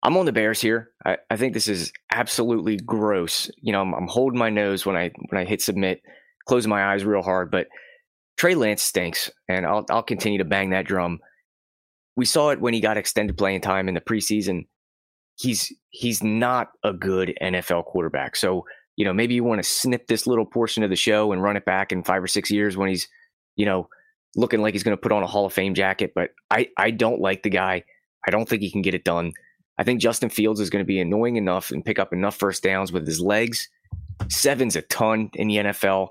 I'm 0.03 0.17
on 0.17 0.27
the 0.27 0.33
Bears 0.33 0.61
here. 0.61 0.91
I, 1.07 1.19
I 1.31 1.37
think 1.37 1.55
this 1.55 1.69
is 1.69 1.93
absolutely 2.13 2.77
gross. 2.77 3.51
You 3.63 3.73
know, 3.73 3.81
I'm, 3.81 3.95
I'm 3.95 4.09
holding 4.09 4.39
my 4.39 4.51
nose 4.51 4.85
when 4.85 4.97
I 4.97 5.11
when 5.29 5.41
I 5.41 5.45
hit 5.45 5.63
submit, 5.63 6.03
closing 6.47 6.71
my 6.71 6.93
eyes 6.93 7.05
real 7.05 7.23
hard. 7.23 7.51
But 7.51 7.69
Trey 8.37 8.55
Lance 8.55 8.83
stinks, 8.83 9.31
and 9.49 9.67
I'll 9.67 9.85
I'll 9.91 10.03
continue 10.03 10.39
to 10.39 10.45
bang 10.45 10.71
that 10.71 10.87
drum. 10.87 11.19
We 12.17 12.25
saw 12.25 12.51
it 12.51 12.61
when 12.61 12.75
he 12.75 12.81
got 12.81 12.97
extended 12.97 13.37
playing 13.37 13.61
time 13.61 13.89
in 13.89 13.95
the 13.95 14.01
preseason. 14.01 14.67
He's 15.37 15.73
he's 15.91 16.23
not 16.23 16.69
a 16.85 16.93
good 16.93 17.37
NFL 17.43 17.85
quarterback. 17.87 18.37
So 18.37 18.65
you 18.99 19.05
know 19.05 19.15
maybe 19.15 19.35
you 19.35 19.45
want 19.45 19.63
to 19.63 19.69
snip 19.69 20.09
this 20.09 20.27
little 20.27 20.45
portion 20.45 20.83
of 20.83 20.91
the 20.91 20.97
show 20.97 21.31
and 21.33 21.41
run 21.41 21.57
it 21.57 21.65
back 21.65 21.93
in 21.93 22.03
five 22.03 22.23
or 22.23 22.27
six 22.27 22.51
years 22.51 22.77
when 22.77 22.89
he's 22.89 23.09
you 23.55 23.65
know 23.65 23.89
looking 24.35 24.61
like 24.61 24.75
he's 24.75 24.83
going 24.83 24.97
to 24.97 25.01
put 25.01 25.13
on 25.13 25.23
a 25.23 25.27
Hall 25.27 25.47
of 25.47 25.53
Fame 25.53 25.73
jacket. 25.73 26.13
But 26.15 26.31
I 26.51 26.69
I 26.77 26.91
don't 26.91 27.21
like 27.21 27.45
the 27.45 27.51
guy. 27.51 27.85
I 28.27 28.31
don't 28.33 28.49
think 28.49 28.61
he 28.61 28.73
can 28.73 28.83
get 28.83 28.95
it 28.95 29.05
done. 29.05 29.33
I 29.79 29.85
think 29.85 30.01
Justin 30.01 30.31
Fields 30.31 30.59
is 30.59 30.69
going 30.69 30.83
to 30.83 30.87
be 30.87 31.01
annoying 31.01 31.37
enough 31.37 31.71
and 31.71 31.85
pick 31.85 32.01
up 32.01 32.13
enough 32.13 32.37
first 32.37 32.65
downs 32.65 32.91
with 32.91 33.07
his 33.07 33.21
legs. 33.21 33.69
Seven's 34.29 34.75
a 34.75 34.83
ton 34.83 35.31
in 35.35 35.47
the 35.47 35.57
NFL. 35.59 36.09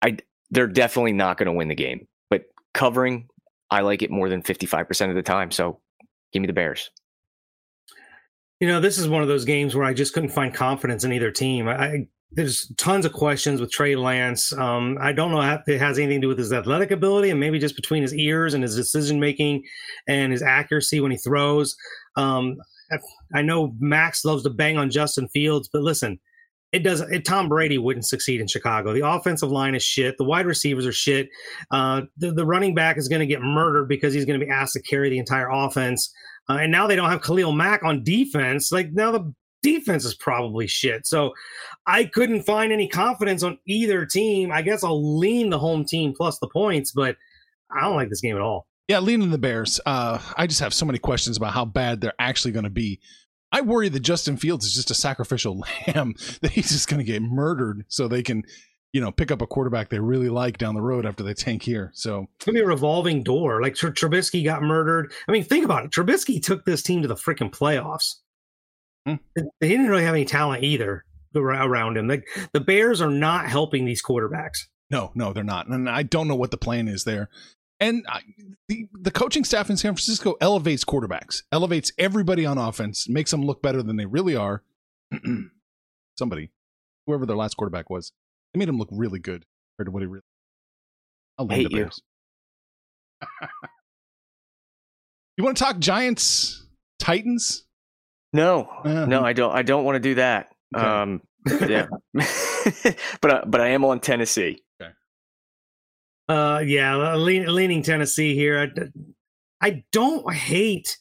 I 0.00 0.16
they're 0.50 0.66
definitely 0.66 1.12
not 1.12 1.36
going 1.36 1.46
to 1.46 1.52
win 1.52 1.68
the 1.68 1.74
game, 1.74 2.08
but 2.30 2.44
covering, 2.72 3.28
I 3.70 3.82
like 3.82 4.00
it 4.00 4.10
more 4.10 4.30
than 4.30 4.40
fifty 4.40 4.64
five 4.64 4.88
percent 4.88 5.10
of 5.10 5.16
the 5.16 5.22
time. 5.22 5.50
So 5.50 5.80
give 6.32 6.40
me 6.40 6.46
the 6.46 6.54
Bears. 6.54 6.90
You 8.62 8.68
know, 8.68 8.78
this 8.78 8.96
is 8.96 9.08
one 9.08 9.22
of 9.22 9.28
those 9.28 9.44
games 9.44 9.74
where 9.74 9.84
I 9.84 9.92
just 9.92 10.14
couldn't 10.14 10.28
find 10.28 10.54
confidence 10.54 11.02
in 11.02 11.12
either 11.12 11.32
team. 11.32 11.66
I, 11.66 12.06
there's 12.30 12.72
tons 12.76 13.04
of 13.04 13.12
questions 13.12 13.60
with 13.60 13.72
Trey 13.72 13.96
Lance. 13.96 14.52
Um, 14.52 14.98
I 15.00 15.10
don't 15.10 15.32
know 15.32 15.40
if 15.40 15.68
it 15.68 15.80
has 15.80 15.98
anything 15.98 16.20
to 16.20 16.26
do 16.26 16.28
with 16.28 16.38
his 16.38 16.52
athletic 16.52 16.92
ability 16.92 17.30
and 17.30 17.40
maybe 17.40 17.58
just 17.58 17.74
between 17.74 18.02
his 18.02 18.14
ears 18.14 18.54
and 18.54 18.62
his 18.62 18.76
decision 18.76 19.18
making 19.18 19.64
and 20.06 20.30
his 20.30 20.42
accuracy 20.42 21.00
when 21.00 21.10
he 21.10 21.16
throws. 21.16 21.74
Um, 22.14 22.56
I 23.34 23.42
know 23.42 23.74
Max 23.80 24.24
loves 24.24 24.44
to 24.44 24.50
bang 24.50 24.78
on 24.78 24.92
Justin 24.92 25.26
Fields, 25.26 25.68
but 25.72 25.82
listen, 25.82 26.20
it 26.72 26.80
doesn't. 26.80 27.12
It, 27.12 27.24
Tom 27.24 27.48
Brady 27.48 27.78
wouldn't 27.78 28.06
succeed 28.06 28.40
in 28.40 28.46
Chicago. 28.46 28.94
The 28.94 29.06
offensive 29.06 29.50
line 29.50 29.74
is 29.74 29.82
shit. 29.82 30.16
The 30.16 30.24
wide 30.24 30.46
receivers 30.46 30.86
are 30.86 30.92
shit. 30.92 31.28
Uh, 31.70 32.02
the, 32.16 32.32
the 32.32 32.46
running 32.46 32.74
back 32.74 32.96
is 32.96 33.08
going 33.08 33.20
to 33.20 33.26
get 33.26 33.42
murdered 33.42 33.88
because 33.88 34.14
he's 34.14 34.24
going 34.24 34.40
to 34.40 34.44
be 34.44 34.50
asked 34.50 34.72
to 34.72 34.82
carry 34.82 35.10
the 35.10 35.18
entire 35.18 35.50
offense. 35.50 36.12
Uh, 36.48 36.54
and 36.54 36.72
now 36.72 36.86
they 36.86 36.96
don't 36.96 37.10
have 37.10 37.22
Khalil 37.22 37.52
Mack 37.52 37.82
on 37.84 38.02
defense. 38.02 38.72
Like 38.72 38.90
now 38.92 39.12
the 39.12 39.32
defense 39.62 40.04
is 40.04 40.14
probably 40.14 40.66
shit. 40.66 41.06
So 41.06 41.32
I 41.86 42.04
couldn't 42.04 42.42
find 42.42 42.72
any 42.72 42.88
confidence 42.88 43.42
on 43.42 43.58
either 43.66 44.04
team. 44.06 44.50
I 44.50 44.62
guess 44.62 44.82
I'll 44.82 45.18
lean 45.18 45.50
the 45.50 45.58
home 45.58 45.84
team 45.84 46.14
plus 46.16 46.38
the 46.38 46.48
points, 46.48 46.90
but 46.90 47.16
I 47.70 47.82
don't 47.82 47.96
like 47.96 48.08
this 48.08 48.20
game 48.20 48.36
at 48.36 48.42
all. 48.42 48.66
Yeah, 48.88 48.98
leaning 48.98 49.30
the 49.30 49.38
Bears. 49.38 49.80
Uh, 49.86 50.18
I 50.36 50.46
just 50.46 50.60
have 50.60 50.74
so 50.74 50.84
many 50.84 50.98
questions 50.98 51.36
about 51.36 51.52
how 51.52 51.64
bad 51.64 52.00
they're 52.00 52.12
actually 52.18 52.52
going 52.52 52.64
to 52.64 52.70
be. 52.70 53.00
I 53.52 53.60
worry 53.60 53.88
that 53.90 54.00
Justin 54.00 54.36
Fields 54.36 54.64
is 54.64 54.74
just 54.74 54.90
a 54.90 54.94
sacrificial 54.94 55.62
lamb 55.86 56.14
that 56.40 56.50
he's 56.52 56.70
just 56.70 56.88
going 56.88 56.98
to 56.98 57.04
get 57.04 57.22
murdered 57.22 57.84
so 57.88 58.08
they 58.08 58.22
can, 58.22 58.42
you 58.92 59.00
know, 59.00 59.12
pick 59.12 59.30
up 59.30 59.42
a 59.42 59.46
quarterback 59.46 59.88
they 59.90 59.98
really 60.00 60.28
like 60.28 60.58
down 60.58 60.74
the 60.74 60.80
road 60.82 61.06
after 61.06 61.22
they 61.22 61.34
tank 61.34 61.62
here. 61.62 61.90
So 61.94 62.26
It's 62.36 62.46
gonna 62.46 62.56
be 62.56 62.62
a 62.62 62.66
revolving 62.66 63.22
door. 63.22 63.62
Like 63.62 63.74
Tr- 63.74 63.88
Trubisky 63.88 64.44
got 64.44 64.62
murdered. 64.62 65.12
I 65.28 65.32
mean, 65.32 65.44
think 65.44 65.64
about 65.64 65.84
it. 65.84 65.90
Trubisky 65.90 66.42
took 66.42 66.64
this 66.64 66.82
team 66.82 67.02
to 67.02 67.08
the 67.08 67.14
freaking 67.14 67.50
playoffs. 67.50 68.16
Hmm. 69.06 69.16
They 69.34 69.68
didn't 69.68 69.88
really 69.88 70.04
have 70.04 70.14
any 70.14 70.24
talent 70.24 70.62
either 70.64 71.04
around 71.34 71.96
him. 71.96 72.08
Like 72.08 72.26
the 72.52 72.60
Bears 72.60 73.00
are 73.00 73.10
not 73.10 73.46
helping 73.46 73.84
these 73.84 74.02
quarterbacks. 74.02 74.66
no, 74.90 75.10
no, 75.14 75.32
they're 75.32 75.42
not, 75.42 75.66
and 75.68 75.88
I 75.88 76.02
don't 76.02 76.28
know 76.28 76.36
what 76.36 76.50
the 76.50 76.58
plan 76.58 76.86
is 76.88 77.04
there. 77.04 77.28
And 77.82 78.06
I, 78.08 78.20
the 78.68 78.86
the 78.92 79.10
coaching 79.10 79.42
staff 79.42 79.68
in 79.68 79.76
San 79.76 79.92
Francisco 79.94 80.36
elevates 80.40 80.84
quarterbacks, 80.84 81.42
elevates 81.50 81.90
everybody 81.98 82.46
on 82.46 82.56
offense, 82.56 83.08
makes 83.08 83.32
them 83.32 83.44
look 83.44 83.60
better 83.60 83.82
than 83.82 83.96
they 83.96 84.06
really 84.06 84.36
are. 84.36 84.62
Somebody, 86.16 86.50
whoever 87.06 87.26
their 87.26 87.34
last 87.36 87.56
quarterback 87.56 87.90
was, 87.90 88.12
they 88.54 88.58
made 88.58 88.68
him 88.68 88.78
look 88.78 88.88
really 88.92 89.18
good 89.18 89.46
compared 89.72 89.86
to 89.86 89.90
what 89.90 90.02
he 90.02 90.06
really. 90.06 90.22
I'll 91.38 91.46
lean 91.46 91.62
Hate 91.62 91.72
you. 91.72 91.90
You 95.38 95.44
want 95.44 95.56
to 95.56 95.64
talk 95.64 95.78
Giants, 95.78 96.66
Titans? 96.98 97.64
No, 98.34 98.68
Uh, 98.84 99.06
no, 99.06 99.22
I 99.22 99.32
don't. 99.32 99.50
I 99.50 99.62
don't 99.62 99.82
want 99.84 99.96
to 99.96 100.00
do 100.00 100.14
that. 100.16 100.52
Okay. 100.76 100.86
Um, 100.86 101.22
yeah, 101.68 101.86
but 103.20 103.30
uh, 103.30 103.44
but 103.46 103.60
I 103.60 103.68
am 103.68 103.84
on 103.84 103.98
Tennessee. 104.00 104.62
Uh, 106.32 106.60
yeah, 106.60 107.14
lean, 107.14 107.44
leaning 107.54 107.82
Tennessee 107.82 108.34
here. 108.34 108.72
I, 109.60 109.66
I 109.66 109.84
don't 109.92 110.32
hate 110.32 110.96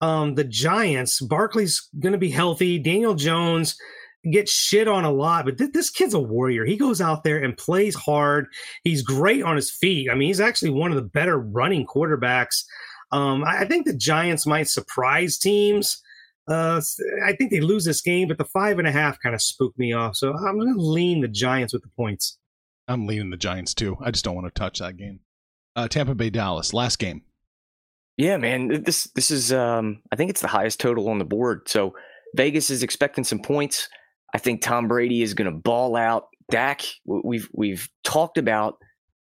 um, 0.00 0.34
the 0.34 0.42
Giants. 0.42 1.20
Barkley's 1.20 1.88
going 2.00 2.10
to 2.10 2.18
be 2.18 2.28
healthy. 2.30 2.80
Daniel 2.80 3.14
Jones 3.14 3.76
gets 4.32 4.50
shit 4.50 4.88
on 4.88 5.04
a 5.04 5.12
lot, 5.12 5.44
but 5.44 5.58
th- 5.58 5.70
this 5.70 5.90
kid's 5.90 6.12
a 6.14 6.18
warrior. 6.18 6.64
He 6.64 6.76
goes 6.76 7.00
out 7.00 7.22
there 7.22 7.38
and 7.38 7.56
plays 7.56 7.94
hard. 7.94 8.48
He's 8.82 9.02
great 9.02 9.44
on 9.44 9.54
his 9.54 9.70
feet. 9.70 10.10
I 10.10 10.16
mean, 10.16 10.26
he's 10.26 10.40
actually 10.40 10.72
one 10.72 10.90
of 10.90 10.96
the 10.96 11.02
better 11.08 11.38
running 11.38 11.86
quarterbacks. 11.86 12.64
Um, 13.12 13.44
I, 13.44 13.60
I 13.60 13.64
think 13.66 13.86
the 13.86 13.96
Giants 13.96 14.44
might 14.44 14.66
surprise 14.66 15.38
teams. 15.38 16.02
Uh, 16.48 16.80
I 17.24 17.34
think 17.34 17.52
they 17.52 17.60
lose 17.60 17.84
this 17.84 18.00
game, 18.00 18.26
but 18.26 18.38
the 18.38 18.44
five 18.44 18.80
and 18.80 18.88
a 18.88 18.92
half 18.92 19.20
kind 19.20 19.36
of 19.36 19.40
spooked 19.40 19.78
me 19.78 19.92
off. 19.92 20.16
So 20.16 20.32
I'm 20.32 20.58
going 20.58 20.74
to 20.74 20.80
lean 20.80 21.20
the 21.20 21.28
Giants 21.28 21.72
with 21.72 21.82
the 21.82 21.90
points. 21.96 22.38
I'm 22.88 23.06
leaning 23.06 23.30
the 23.30 23.36
Giants 23.36 23.74
too. 23.74 23.96
I 24.00 24.10
just 24.10 24.24
don't 24.24 24.34
want 24.34 24.46
to 24.46 24.58
touch 24.58 24.78
that 24.78 24.96
game. 24.96 25.20
Uh, 25.76 25.88
Tampa 25.88 26.14
Bay 26.14 26.30
Dallas 26.30 26.72
last 26.72 26.98
game. 26.98 27.22
Yeah, 28.16 28.36
man. 28.36 28.82
This 28.84 29.04
this 29.14 29.30
is 29.30 29.52
um 29.52 30.02
I 30.12 30.16
think 30.16 30.30
it's 30.30 30.40
the 30.40 30.48
highest 30.48 30.80
total 30.80 31.08
on 31.08 31.18
the 31.18 31.24
board. 31.24 31.68
So 31.68 31.94
Vegas 32.36 32.70
is 32.70 32.82
expecting 32.82 33.24
some 33.24 33.40
points. 33.40 33.88
I 34.34 34.38
think 34.38 34.62
Tom 34.62 34.88
Brady 34.88 35.22
is 35.22 35.34
going 35.34 35.50
to 35.50 35.56
ball 35.56 35.96
out. 35.96 36.28
Dak, 36.50 36.82
we've 37.04 37.48
we've 37.52 37.88
talked 38.04 38.38
about 38.38 38.78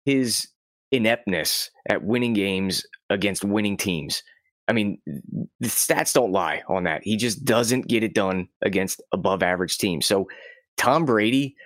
his 0.04 0.48
ineptness 0.90 1.70
at 1.88 2.04
winning 2.04 2.32
games 2.32 2.86
against 3.10 3.44
winning 3.44 3.76
teams. 3.76 4.22
I 4.68 4.72
mean, 4.72 4.98
the 5.06 5.68
stats 5.68 6.12
don't 6.12 6.32
lie 6.32 6.62
on 6.68 6.84
that. 6.84 7.02
He 7.04 7.16
just 7.16 7.44
doesn't 7.44 7.88
get 7.88 8.02
it 8.02 8.14
done 8.14 8.48
against 8.64 9.02
above 9.12 9.42
average 9.42 9.78
teams. 9.78 10.06
So 10.06 10.28
Tom 10.76 11.04
Brady, 11.04 11.56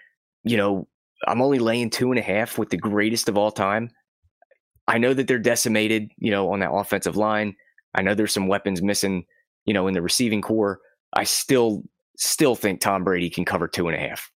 you 0.44 0.56
know, 0.56 0.88
I'm 1.26 1.42
only 1.42 1.58
laying 1.58 1.90
two 1.90 2.10
and 2.10 2.18
a 2.18 2.22
half 2.22 2.58
with 2.58 2.70
the 2.70 2.76
greatest 2.76 3.28
of 3.28 3.36
all 3.36 3.50
time. 3.50 3.90
I 4.88 4.98
know 4.98 5.14
that 5.14 5.26
they're 5.26 5.38
decimated, 5.38 6.10
you 6.18 6.30
know, 6.30 6.52
on 6.52 6.60
that 6.60 6.72
offensive 6.72 7.16
line. 7.16 7.56
I 7.94 8.02
know 8.02 8.14
there's 8.14 8.32
some 8.32 8.48
weapons 8.48 8.82
missing, 8.82 9.24
you 9.64 9.74
know, 9.74 9.86
in 9.86 9.94
the 9.94 10.02
receiving 10.02 10.42
corps. 10.42 10.80
I 11.14 11.24
still 11.24 11.82
still 12.16 12.54
think 12.54 12.80
Tom 12.80 13.04
Brady 13.04 13.30
can 13.30 13.44
cover 13.44 13.68
two 13.68 13.88
and 13.88 13.96
a 13.96 14.08
half. 14.08 14.30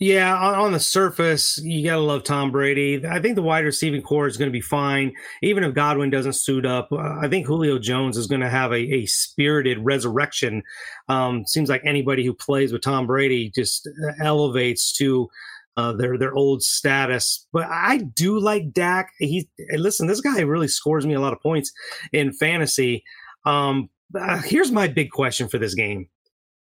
Yeah, 0.00 0.36
on, 0.36 0.70
the 0.70 0.78
surface, 0.78 1.58
you 1.58 1.84
gotta 1.84 2.00
love 2.00 2.22
Tom 2.22 2.52
Brady. 2.52 3.04
I 3.04 3.20
think 3.20 3.34
the 3.34 3.42
wide 3.42 3.64
receiving 3.64 4.00
corps 4.00 4.28
is 4.28 4.36
going 4.36 4.48
to 4.48 4.52
be 4.52 4.60
fine, 4.60 5.12
even 5.42 5.64
if 5.64 5.74
Godwin 5.74 6.08
doesn't 6.08 6.34
suit 6.34 6.64
up. 6.64 6.92
Uh, 6.92 7.18
I 7.20 7.26
think 7.28 7.46
Julio 7.46 7.80
Jones 7.80 8.16
is 8.16 8.28
going 8.28 8.40
to 8.40 8.48
have 8.48 8.70
a, 8.70 8.76
a 8.76 9.06
spirited 9.06 9.78
resurrection. 9.80 10.62
Um, 11.08 11.44
seems 11.46 11.68
like 11.68 11.82
anybody 11.84 12.24
who 12.24 12.32
plays 12.32 12.72
with 12.72 12.82
Tom 12.82 13.08
Brady 13.08 13.50
just 13.52 13.88
elevates 14.20 14.92
to 14.98 15.28
uh, 15.76 15.92
their 15.92 16.18
their 16.18 16.34
old 16.34 16.62
status. 16.62 17.46
But 17.52 17.68
I 17.70 17.98
do 17.98 18.38
like 18.38 18.72
Dak. 18.72 19.10
He 19.18 19.48
listen, 19.72 20.08
this 20.08 20.20
guy 20.20 20.40
really 20.40 20.68
scores 20.68 21.06
me 21.06 21.14
a 21.14 21.20
lot 21.20 21.32
of 21.32 21.40
points 21.40 21.72
in 22.12 22.32
fantasy. 22.32 23.04
Um, 23.46 23.88
uh, 24.18 24.38
here's 24.38 24.72
my 24.72 24.88
big 24.88 25.10
question 25.10 25.48
for 25.48 25.58
this 25.58 25.74
game: 25.74 26.08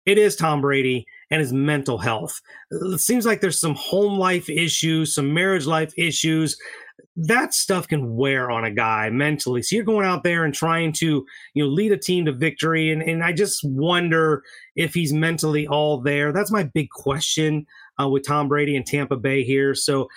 It 0.05 0.19
is 0.19 0.37
Tom 0.37 0.61
Brady 0.61 1.07
and 1.31 1.41
his 1.41 1.53
mental 1.53 1.97
health. 1.97 2.41
It 2.71 3.01
seems 3.01 3.25
like 3.25 3.41
there's 3.41 3.59
some 3.59 3.75
home 3.75 4.19
life 4.19 4.51
issues, 4.51 5.15
some 5.15 5.33
marriage 5.33 5.67
life 5.67 5.93
issues. 5.97 6.59
That 7.19 7.55
stuff 7.55 7.89
can 7.89 8.15
wear 8.15 8.51
on 8.51 8.65
a 8.65 8.71
guy 8.71 9.09
mentally. 9.09 9.63
So 9.63 9.75
you're 9.75 9.85
going 9.85 10.05
out 10.05 10.23
there 10.23 10.45
and 10.45 10.53
trying 10.53 10.93
to, 10.95 11.25
you 11.55 11.65
know, 11.65 11.71
lead 11.71 11.93
a 11.93 11.97
team 11.97 12.27
to 12.27 12.33
victory. 12.33 12.91
And, 12.91 13.03
and 13.03 13.25
I 13.25 13.33
just 13.33 13.65
wonder 13.65 14.43
if 14.77 14.93
he's 14.93 15.15
mentally 15.15 15.67
all 15.67 16.01
there. 16.03 16.31
That's 16.31 16.53
my 16.53 16.65
big 16.65 16.91
question 16.91 17.67
uh, 18.01 18.09
with 18.09 18.27
Tom 18.27 18.49
Brady 18.49 18.77
and 18.77 18.87
Tampa 18.87 19.17
Bay 19.17 19.43
here. 19.45 19.75
So 19.75 20.09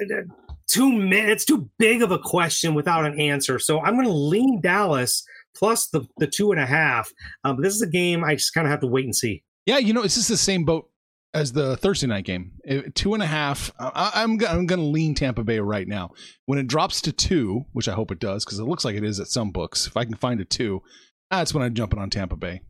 uh, 0.00 0.22
two 0.68 0.92
minutes, 0.92 1.44
too 1.44 1.68
big 1.78 2.02
of 2.02 2.10
a 2.10 2.18
question 2.18 2.74
without 2.74 3.04
an 3.04 3.20
answer. 3.20 3.58
So 3.58 3.80
I'm 3.80 3.94
going 3.94 4.06
to 4.06 4.12
lean 4.12 4.60
Dallas 4.60 5.24
plus 5.56 5.88
the, 5.88 6.06
the 6.18 6.26
two 6.26 6.52
and 6.52 6.60
a 6.60 6.66
half. 6.66 7.10
Um, 7.44 7.60
this 7.60 7.74
is 7.74 7.82
a 7.82 7.86
game 7.86 8.24
I 8.24 8.34
just 8.34 8.54
kind 8.54 8.66
of 8.66 8.70
have 8.70 8.80
to 8.80 8.86
wait 8.86 9.04
and 9.04 9.14
see. 9.14 9.42
Yeah, 9.66 9.78
you 9.78 9.92
know, 9.92 10.02
it's 10.02 10.16
just 10.16 10.28
the 10.28 10.36
same 10.36 10.64
boat 10.64 10.90
as 11.32 11.52
the 11.52 11.76
Thursday 11.76 12.06
night 12.06 12.24
game. 12.24 12.52
Two 12.94 13.14
and 13.14 13.22
a 13.22 13.26
half. 13.26 13.72
I, 13.78 14.12
I'm 14.14 14.32
I'm 14.46 14.66
going 14.66 14.80
to 14.80 14.86
lean 14.86 15.14
Tampa 15.14 15.42
Bay 15.42 15.58
right 15.58 15.88
now. 15.88 16.10
When 16.46 16.58
it 16.58 16.66
drops 16.66 17.00
to 17.02 17.12
two, 17.12 17.64
which 17.72 17.88
I 17.88 17.94
hope 17.94 18.10
it 18.10 18.20
does, 18.20 18.44
because 18.44 18.58
it 18.58 18.64
looks 18.64 18.84
like 18.84 18.94
it 18.94 19.04
is 19.04 19.20
at 19.20 19.28
some 19.28 19.50
books. 19.50 19.86
If 19.86 19.96
I 19.96 20.04
can 20.04 20.14
find 20.16 20.40
a 20.40 20.44
two, 20.44 20.82
that's 21.30 21.52
when 21.52 21.62
I'm 21.62 21.74
jumping 21.74 21.98
on 21.98 22.10
Tampa 22.10 22.36
Bay. 22.36 22.60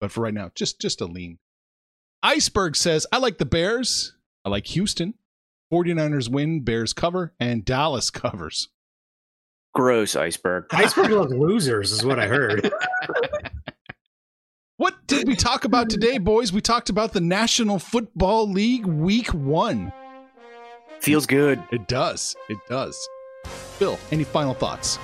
But 0.00 0.12
for 0.12 0.20
right 0.20 0.34
now, 0.34 0.50
just 0.54 0.80
just 0.80 1.00
a 1.00 1.06
lean. 1.06 1.38
Iceberg 2.22 2.76
says, 2.76 3.06
I 3.12 3.18
like 3.18 3.38
the 3.38 3.44
Bears. 3.46 4.14
I 4.44 4.48
like 4.48 4.66
Houston. 4.68 5.14
49ers 5.72 6.28
win, 6.30 6.60
Bears 6.62 6.92
cover, 6.92 7.34
and 7.40 7.64
Dallas 7.64 8.10
covers. 8.10 8.68
Gross, 9.74 10.16
Iceberg. 10.16 10.66
Iceberg 10.72 11.10
loves 11.10 11.32
losers, 11.32 11.92
is 11.92 12.04
what 12.04 12.18
I 12.18 12.26
heard. 12.26 12.70
What 14.78 15.06
did 15.06 15.26
we 15.26 15.36
talk 15.36 15.64
about 15.64 15.88
today, 15.88 16.18
boys? 16.18 16.52
We 16.52 16.60
talked 16.60 16.90
about 16.90 17.14
the 17.14 17.20
National 17.20 17.78
Football 17.78 18.50
League 18.50 18.84
Week 18.84 19.32
One. 19.32 19.90
Feels 21.00 21.24
good. 21.24 21.62
It 21.72 21.88
does. 21.88 22.36
It 22.50 22.58
does. 22.68 23.08
Phil, 23.46 23.98
any 24.10 24.24
final 24.24 24.52
thoughts? 24.52 24.98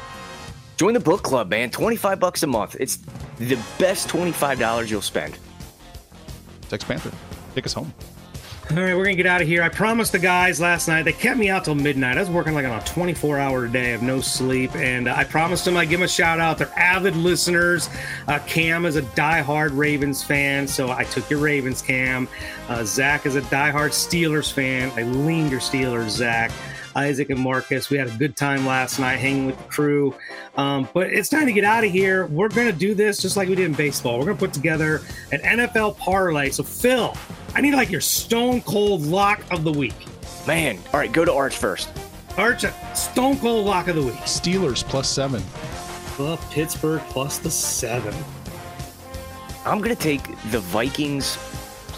Join 0.76 0.92
the 0.92 1.00
book 1.00 1.22
club, 1.22 1.48
man. 1.48 1.70
25 1.70 2.20
bucks 2.20 2.42
a 2.42 2.46
month. 2.46 2.76
It's 2.80 2.98
the 3.38 3.58
best 3.78 4.08
$25 4.08 4.90
you'll 4.90 5.00
spend. 5.00 5.38
Sex 6.72 6.84
Panther, 6.84 7.12
take 7.54 7.66
us 7.66 7.74
home. 7.74 7.92
All 8.70 8.78
right, 8.78 8.96
we're 8.96 9.04
gonna 9.04 9.14
get 9.14 9.26
out 9.26 9.42
of 9.42 9.46
here. 9.46 9.62
I 9.62 9.68
promised 9.68 10.12
the 10.12 10.18
guys 10.18 10.58
last 10.58 10.88
night. 10.88 11.02
They 11.02 11.12
kept 11.12 11.38
me 11.38 11.50
out 11.50 11.66
till 11.66 11.74
midnight. 11.74 12.16
I 12.16 12.20
was 12.20 12.30
working 12.30 12.54
like 12.54 12.64
on 12.64 12.72
a 12.72 12.80
24-hour 12.80 13.68
day 13.68 13.92
of 13.92 14.00
no 14.00 14.22
sleep, 14.22 14.74
and 14.76 15.06
uh, 15.06 15.14
I 15.14 15.24
promised 15.24 15.66
them 15.66 15.76
I'd 15.76 15.90
give 15.90 15.98
them 15.98 16.06
a 16.06 16.08
shout 16.08 16.40
out. 16.40 16.56
They're 16.56 16.72
avid 16.74 17.14
listeners. 17.14 17.90
Uh, 18.26 18.38
Cam 18.46 18.86
is 18.86 18.96
a 18.96 19.02
die-hard 19.02 19.72
Ravens 19.72 20.24
fan, 20.24 20.66
so 20.66 20.90
I 20.90 21.04
took 21.04 21.28
your 21.28 21.40
Ravens, 21.40 21.82
Cam. 21.82 22.26
Uh, 22.70 22.84
Zach 22.84 23.26
is 23.26 23.34
a 23.34 23.42
die-hard 23.42 23.90
Steelers 23.92 24.50
fan. 24.50 24.90
I 24.96 25.02
leaned 25.02 25.50
your 25.50 25.60
Steelers, 25.60 26.08
Zach. 26.08 26.50
Isaac 26.94 27.30
and 27.30 27.40
Marcus. 27.40 27.90
We 27.90 27.98
had 27.98 28.08
a 28.08 28.16
good 28.16 28.36
time 28.36 28.66
last 28.66 28.98
night 28.98 29.16
hanging 29.16 29.46
with 29.46 29.58
the 29.58 29.64
crew. 29.64 30.14
Um, 30.56 30.88
but 30.92 31.08
it's 31.08 31.28
time 31.28 31.46
to 31.46 31.52
get 31.52 31.64
out 31.64 31.84
of 31.84 31.90
here. 31.90 32.26
We're 32.26 32.48
going 32.48 32.70
to 32.70 32.78
do 32.78 32.94
this 32.94 33.18
just 33.20 33.36
like 33.36 33.48
we 33.48 33.54
did 33.54 33.66
in 33.66 33.72
baseball. 33.74 34.18
We're 34.18 34.26
going 34.26 34.36
to 34.36 34.44
put 34.44 34.52
together 34.52 35.00
an 35.32 35.40
NFL 35.40 35.98
parlay. 35.98 36.50
So, 36.50 36.62
Phil, 36.62 37.16
I 37.54 37.60
need 37.60 37.74
like 37.74 37.90
your 37.90 38.00
stone 38.00 38.60
cold 38.62 39.02
lock 39.02 39.42
of 39.50 39.64
the 39.64 39.72
week. 39.72 39.94
Man, 40.46 40.78
all 40.92 41.00
right, 41.00 41.12
go 41.12 41.24
to 41.24 41.32
Arch 41.32 41.56
first. 41.56 41.88
Arch, 42.36 42.64
stone 42.94 43.38
cold 43.38 43.66
lock 43.66 43.88
of 43.88 43.96
the 43.96 44.02
week. 44.02 44.14
Steelers 44.22 44.82
plus 44.84 45.08
seven. 45.08 45.42
The 46.16 46.36
Pittsburgh 46.50 47.00
plus 47.08 47.38
the 47.38 47.50
seven. 47.50 48.14
I'm 49.64 49.78
going 49.78 49.94
to 49.94 50.02
take 50.02 50.24
the 50.50 50.58
Vikings 50.58 51.36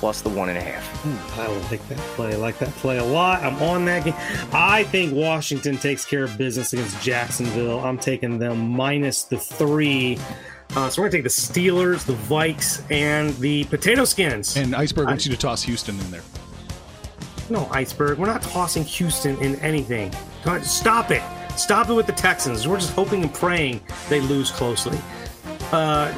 plus 0.04 0.20
the 0.20 0.28
one 0.28 0.50
and 0.50 0.58
a 0.58 0.60
half. 0.60 1.06
Ooh, 1.06 1.40
I 1.40 1.48
will 1.48 1.62
take 1.62 1.88
that 1.88 1.96
play. 1.96 2.34
I 2.34 2.36
like 2.36 2.58
that 2.58 2.68
play 2.72 2.98
a 2.98 3.04
lot. 3.04 3.42
I'm 3.42 3.56
on 3.62 3.86
that 3.86 4.04
game. 4.04 4.12
I 4.52 4.84
think 4.84 5.14
Washington 5.14 5.78
takes 5.78 6.04
care 6.04 6.24
of 6.24 6.36
business 6.36 6.74
against 6.74 7.00
Jacksonville. 7.02 7.80
I'm 7.80 7.96
taking 7.96 8.38
them 8.38 8.68
minus 8.68 9.22
the 9.22 9.38
three. 9.38 10.18
Uh, 10.76 10.90
so 10.90 11.00
we're 11.00 11.08
gonna 11.08 11.12
take 11.12 11.22
the 11.22 11.30
Steelers, 11.30 12.04
the 12.04 12.12
Vikes, 12.12 12.84
and 12.92 13.34
the 13.38 13.64
Potato 13.64 14.04
Skins. 14.04 14.58
And 14.58 14.76
Iceberg 14.76 15.06
wants 15.06 15.26
I, 15.26 15.30
you 15.30 15.36
to 15.36 15.40
toss 15.40 15.62
Houston 15.62 15.98
in 15.98 16.10
there. 16.10 16.22
No, 17.48 17.66
Iceberg. 17.70 18.18
We're 18.18 18.26
not 18.26 18.42
tossing 18.42 18.84
Houston 18.84 19.38
in 19.38 19.56
anything. 19.60 20.12
Stop 20.64 21.12
it. 21.12 21.22
Stop 21.56 21.88
it 21.88 21.94
with 21.94 22.04
the 22.04 22.12
Texans. 22.12 22.68
We're 22.68 22.76
just 22.76 22.92
hoping 22.92 23.22
and 23.22 23.32
praying 23.32 23.80
they 24.10 24.20
lose 24.20 24.50
closely. 24.50 24.98
Uh, 25.74 26.08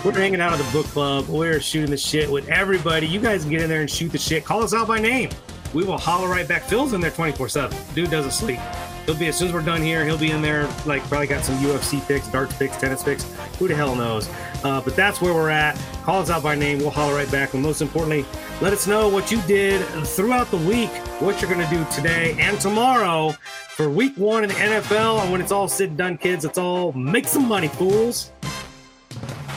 we're 0.02 0.12
hanging 0.12 0.40
out 0.40 0.54
at 0.54 0.58
the 0.58 0.72
book 0.72 0.86
club. 0.86 1.28
We're 1.28 1.60
shooting 1.60 1.90
the 1.90 1.98
shit 1.98 2.30
with 2.30 2.48
everybody. 2.48 3.06
You 3.06 3.20
guys 3.20 3.42
can 3.42 3.50
get 3.50 3.60
in 3.60 3.68
there 3.68 3.82
and 3.82 3.90
shoot 3.90 4.12
the 4.12 4.16
shit. 4.16 4.46
Call 4.46 4.62
us 4.62 4.72
out 4.72 4.88
by 4.88 4.98
name. 4.98 5.28
We 5.74 5.84
will 5.84 5.98
holler 5.98 6.26
right 6.26 6.48
back. 6.48 6.62
Phil's 6.62 6.94
in 6.94 7.02
there 7.02 7.10
24 7.10 7.50
7. 7.50 7.78
Dude 7.94 8.10
doesn't 8.10 8.30
sleep. 8.30 8.60
He'll 9.04 9.14
be 9.14 9.26
as 9.26 9.36
soon 9.36 9.48
as 9.48 9.52
we're 9.52 9.60
done 9.60 9.82
here. 9.82 10.06
He'll 10.06 10.16
be 10.16 10.30
in 10.30 10.40
there, 10.40 10.66
like 10.86 11.02
probably 11.02 11.26
got 11.26 11.44
some 11.44 11.56
UFC 11.56 12.00
picks, 12.08 12.26
darts 12.28 12.56
picks, 12.56 12.78
tennis 12.78 13.02
picks. 13.02 13.24
Who 13.58 13.68
the 13.68 13.74
hell 13.74 13.94
knows? 13.94 14.26
Uh, 14.64 14.80
but 14.80 14.96
that's 14.96 15.20
where 15.20 15.34
we're 15.34 15.50
at. 15.50 15.78
Call 16.02 16.20
us 16.20 16.30
out 16.30 16.42
by 16.42 16.54
name. 16.54 16.78
We'll 16.78 16.90
holler 16.90 17.14
right 17.14 17.30
back. 17.30 17.54
And 17.54 17.62
most 17.62 17.82
importantly, 17.82 18.24
let 18.60 18.72
us 18.72 18.86
know 18.86 19.08
what 19.08 19.30
you 19.30 19.40
did 19.42 19.84
throughout 20.06 20.50
the 20.50 20.56
week, 20.56 20.90
what 21.20 21.40
you're 21.40 21.50
going 21.50 21.66
to 21.66 21.74
do 21.74 21.86
today 21.92 22.34
and 22.38 22.58
tomorrow 22.60 23.32
for 23.76 23.90
week 23.90 24.16
one 24.16 24.42
in 24.42 24.48
the 24.48 24.54
NFL. 24.54 25.22
And 25.22 25.30
when 25.30 25.40
it's 25.40 25.52
all 25.52 25.68
said 25.68 25.90
and 25.90 25.98
done, 25.98 26.18
kids, 26.18 26.44
it's 26.44 26.58
all 26.58 26.92
make 26.92 27.28
some 27.28 27.46
money, 27.46 27.68
fools. 27.68 28.32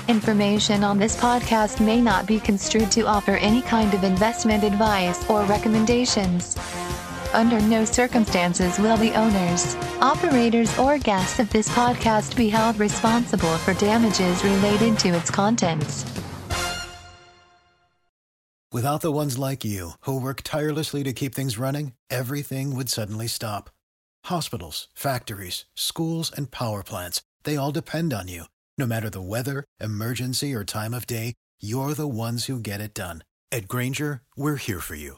Information 0.07 0.83
on 0.83 0.97
this 0.97 1.17
podcast 1.17 1.85
may 1.85 1.99
not 1.99 2.25
be 2.25 2.39
construed 2.39 2.89
to 2.91 3.01
offer 3.05 3.31
any 3.37 3.61
kind 3.61 3.93
of 3.93 4.03
investment 4.03 4.63
advice 4.63 5.29
or 5.29 5.43
recommendations. 5.43 6.55
Under 7.37 7.61
no 7.61 7.85
circumstances 7.85 8.79
will 8.79 8.97
the 8.97 9.13
owners, 9.13 9.75
operators, 10.01 10.75
or 10.79 10.97
guests 10.97 11.39
of 11.39 11.47
this 11.51 11.69
podcast 11.69 12.35
be 12.35 12.49
held 12.49 12.79
responsible 12.79 13.57
for 13.59 13.75
damages 13.75 14.43
related 14.43 14.97
to 14.97 15.09
its 15.09 15.29
contents. 15.29 16.03
Without 18.71 19.01
the 19.01 19.11
ones 19.11 19.37
like 19.37 19.63
you, 19.63 19.91
who 20.01 20.19
work 20.19 20.41
tirelessly 20.41 21.03
to 21.03 21.13
keep 21.13 21.35
things 21.35 21.59
running, 21.59 21.93
everything 22.09 22.75
would 22.75 22.89
suddenly 22.89 23.27
stop. 23.27 23.69
Hospitals, 24.25 24.87
factories, 24.95 25.65
schools, 25.75 26.31
and 26.35 26.49
power 26.49 26.81
plants, 26.81 27.21
they 27.43 27.55
all 27.55 27.71
depend 27.71 28.13
on 28.13 28.27
you. 28.27 28.45
No 28.79 28.87
matter 28.87 29.11
the 29.11 29.21
weather, 29.21 29.63
emergency, 29.79 30.55
or 30.55 30.63
time 30.63 30.93
of 30.95 31.05
day, 31.05 31.35
you're 31.61 31.93
the 31.93 32.07
ones 32.07 32.45
who 32.45 32.59
get 32.59 32.81
it 32.81 32.95
done. 32.95 33.23
At 33.51 33.67
Grainger, 33.67 34.23
we're 34.35 34.55
here 34.55 34.79
for 34.79 34.95
you 34.95 35.17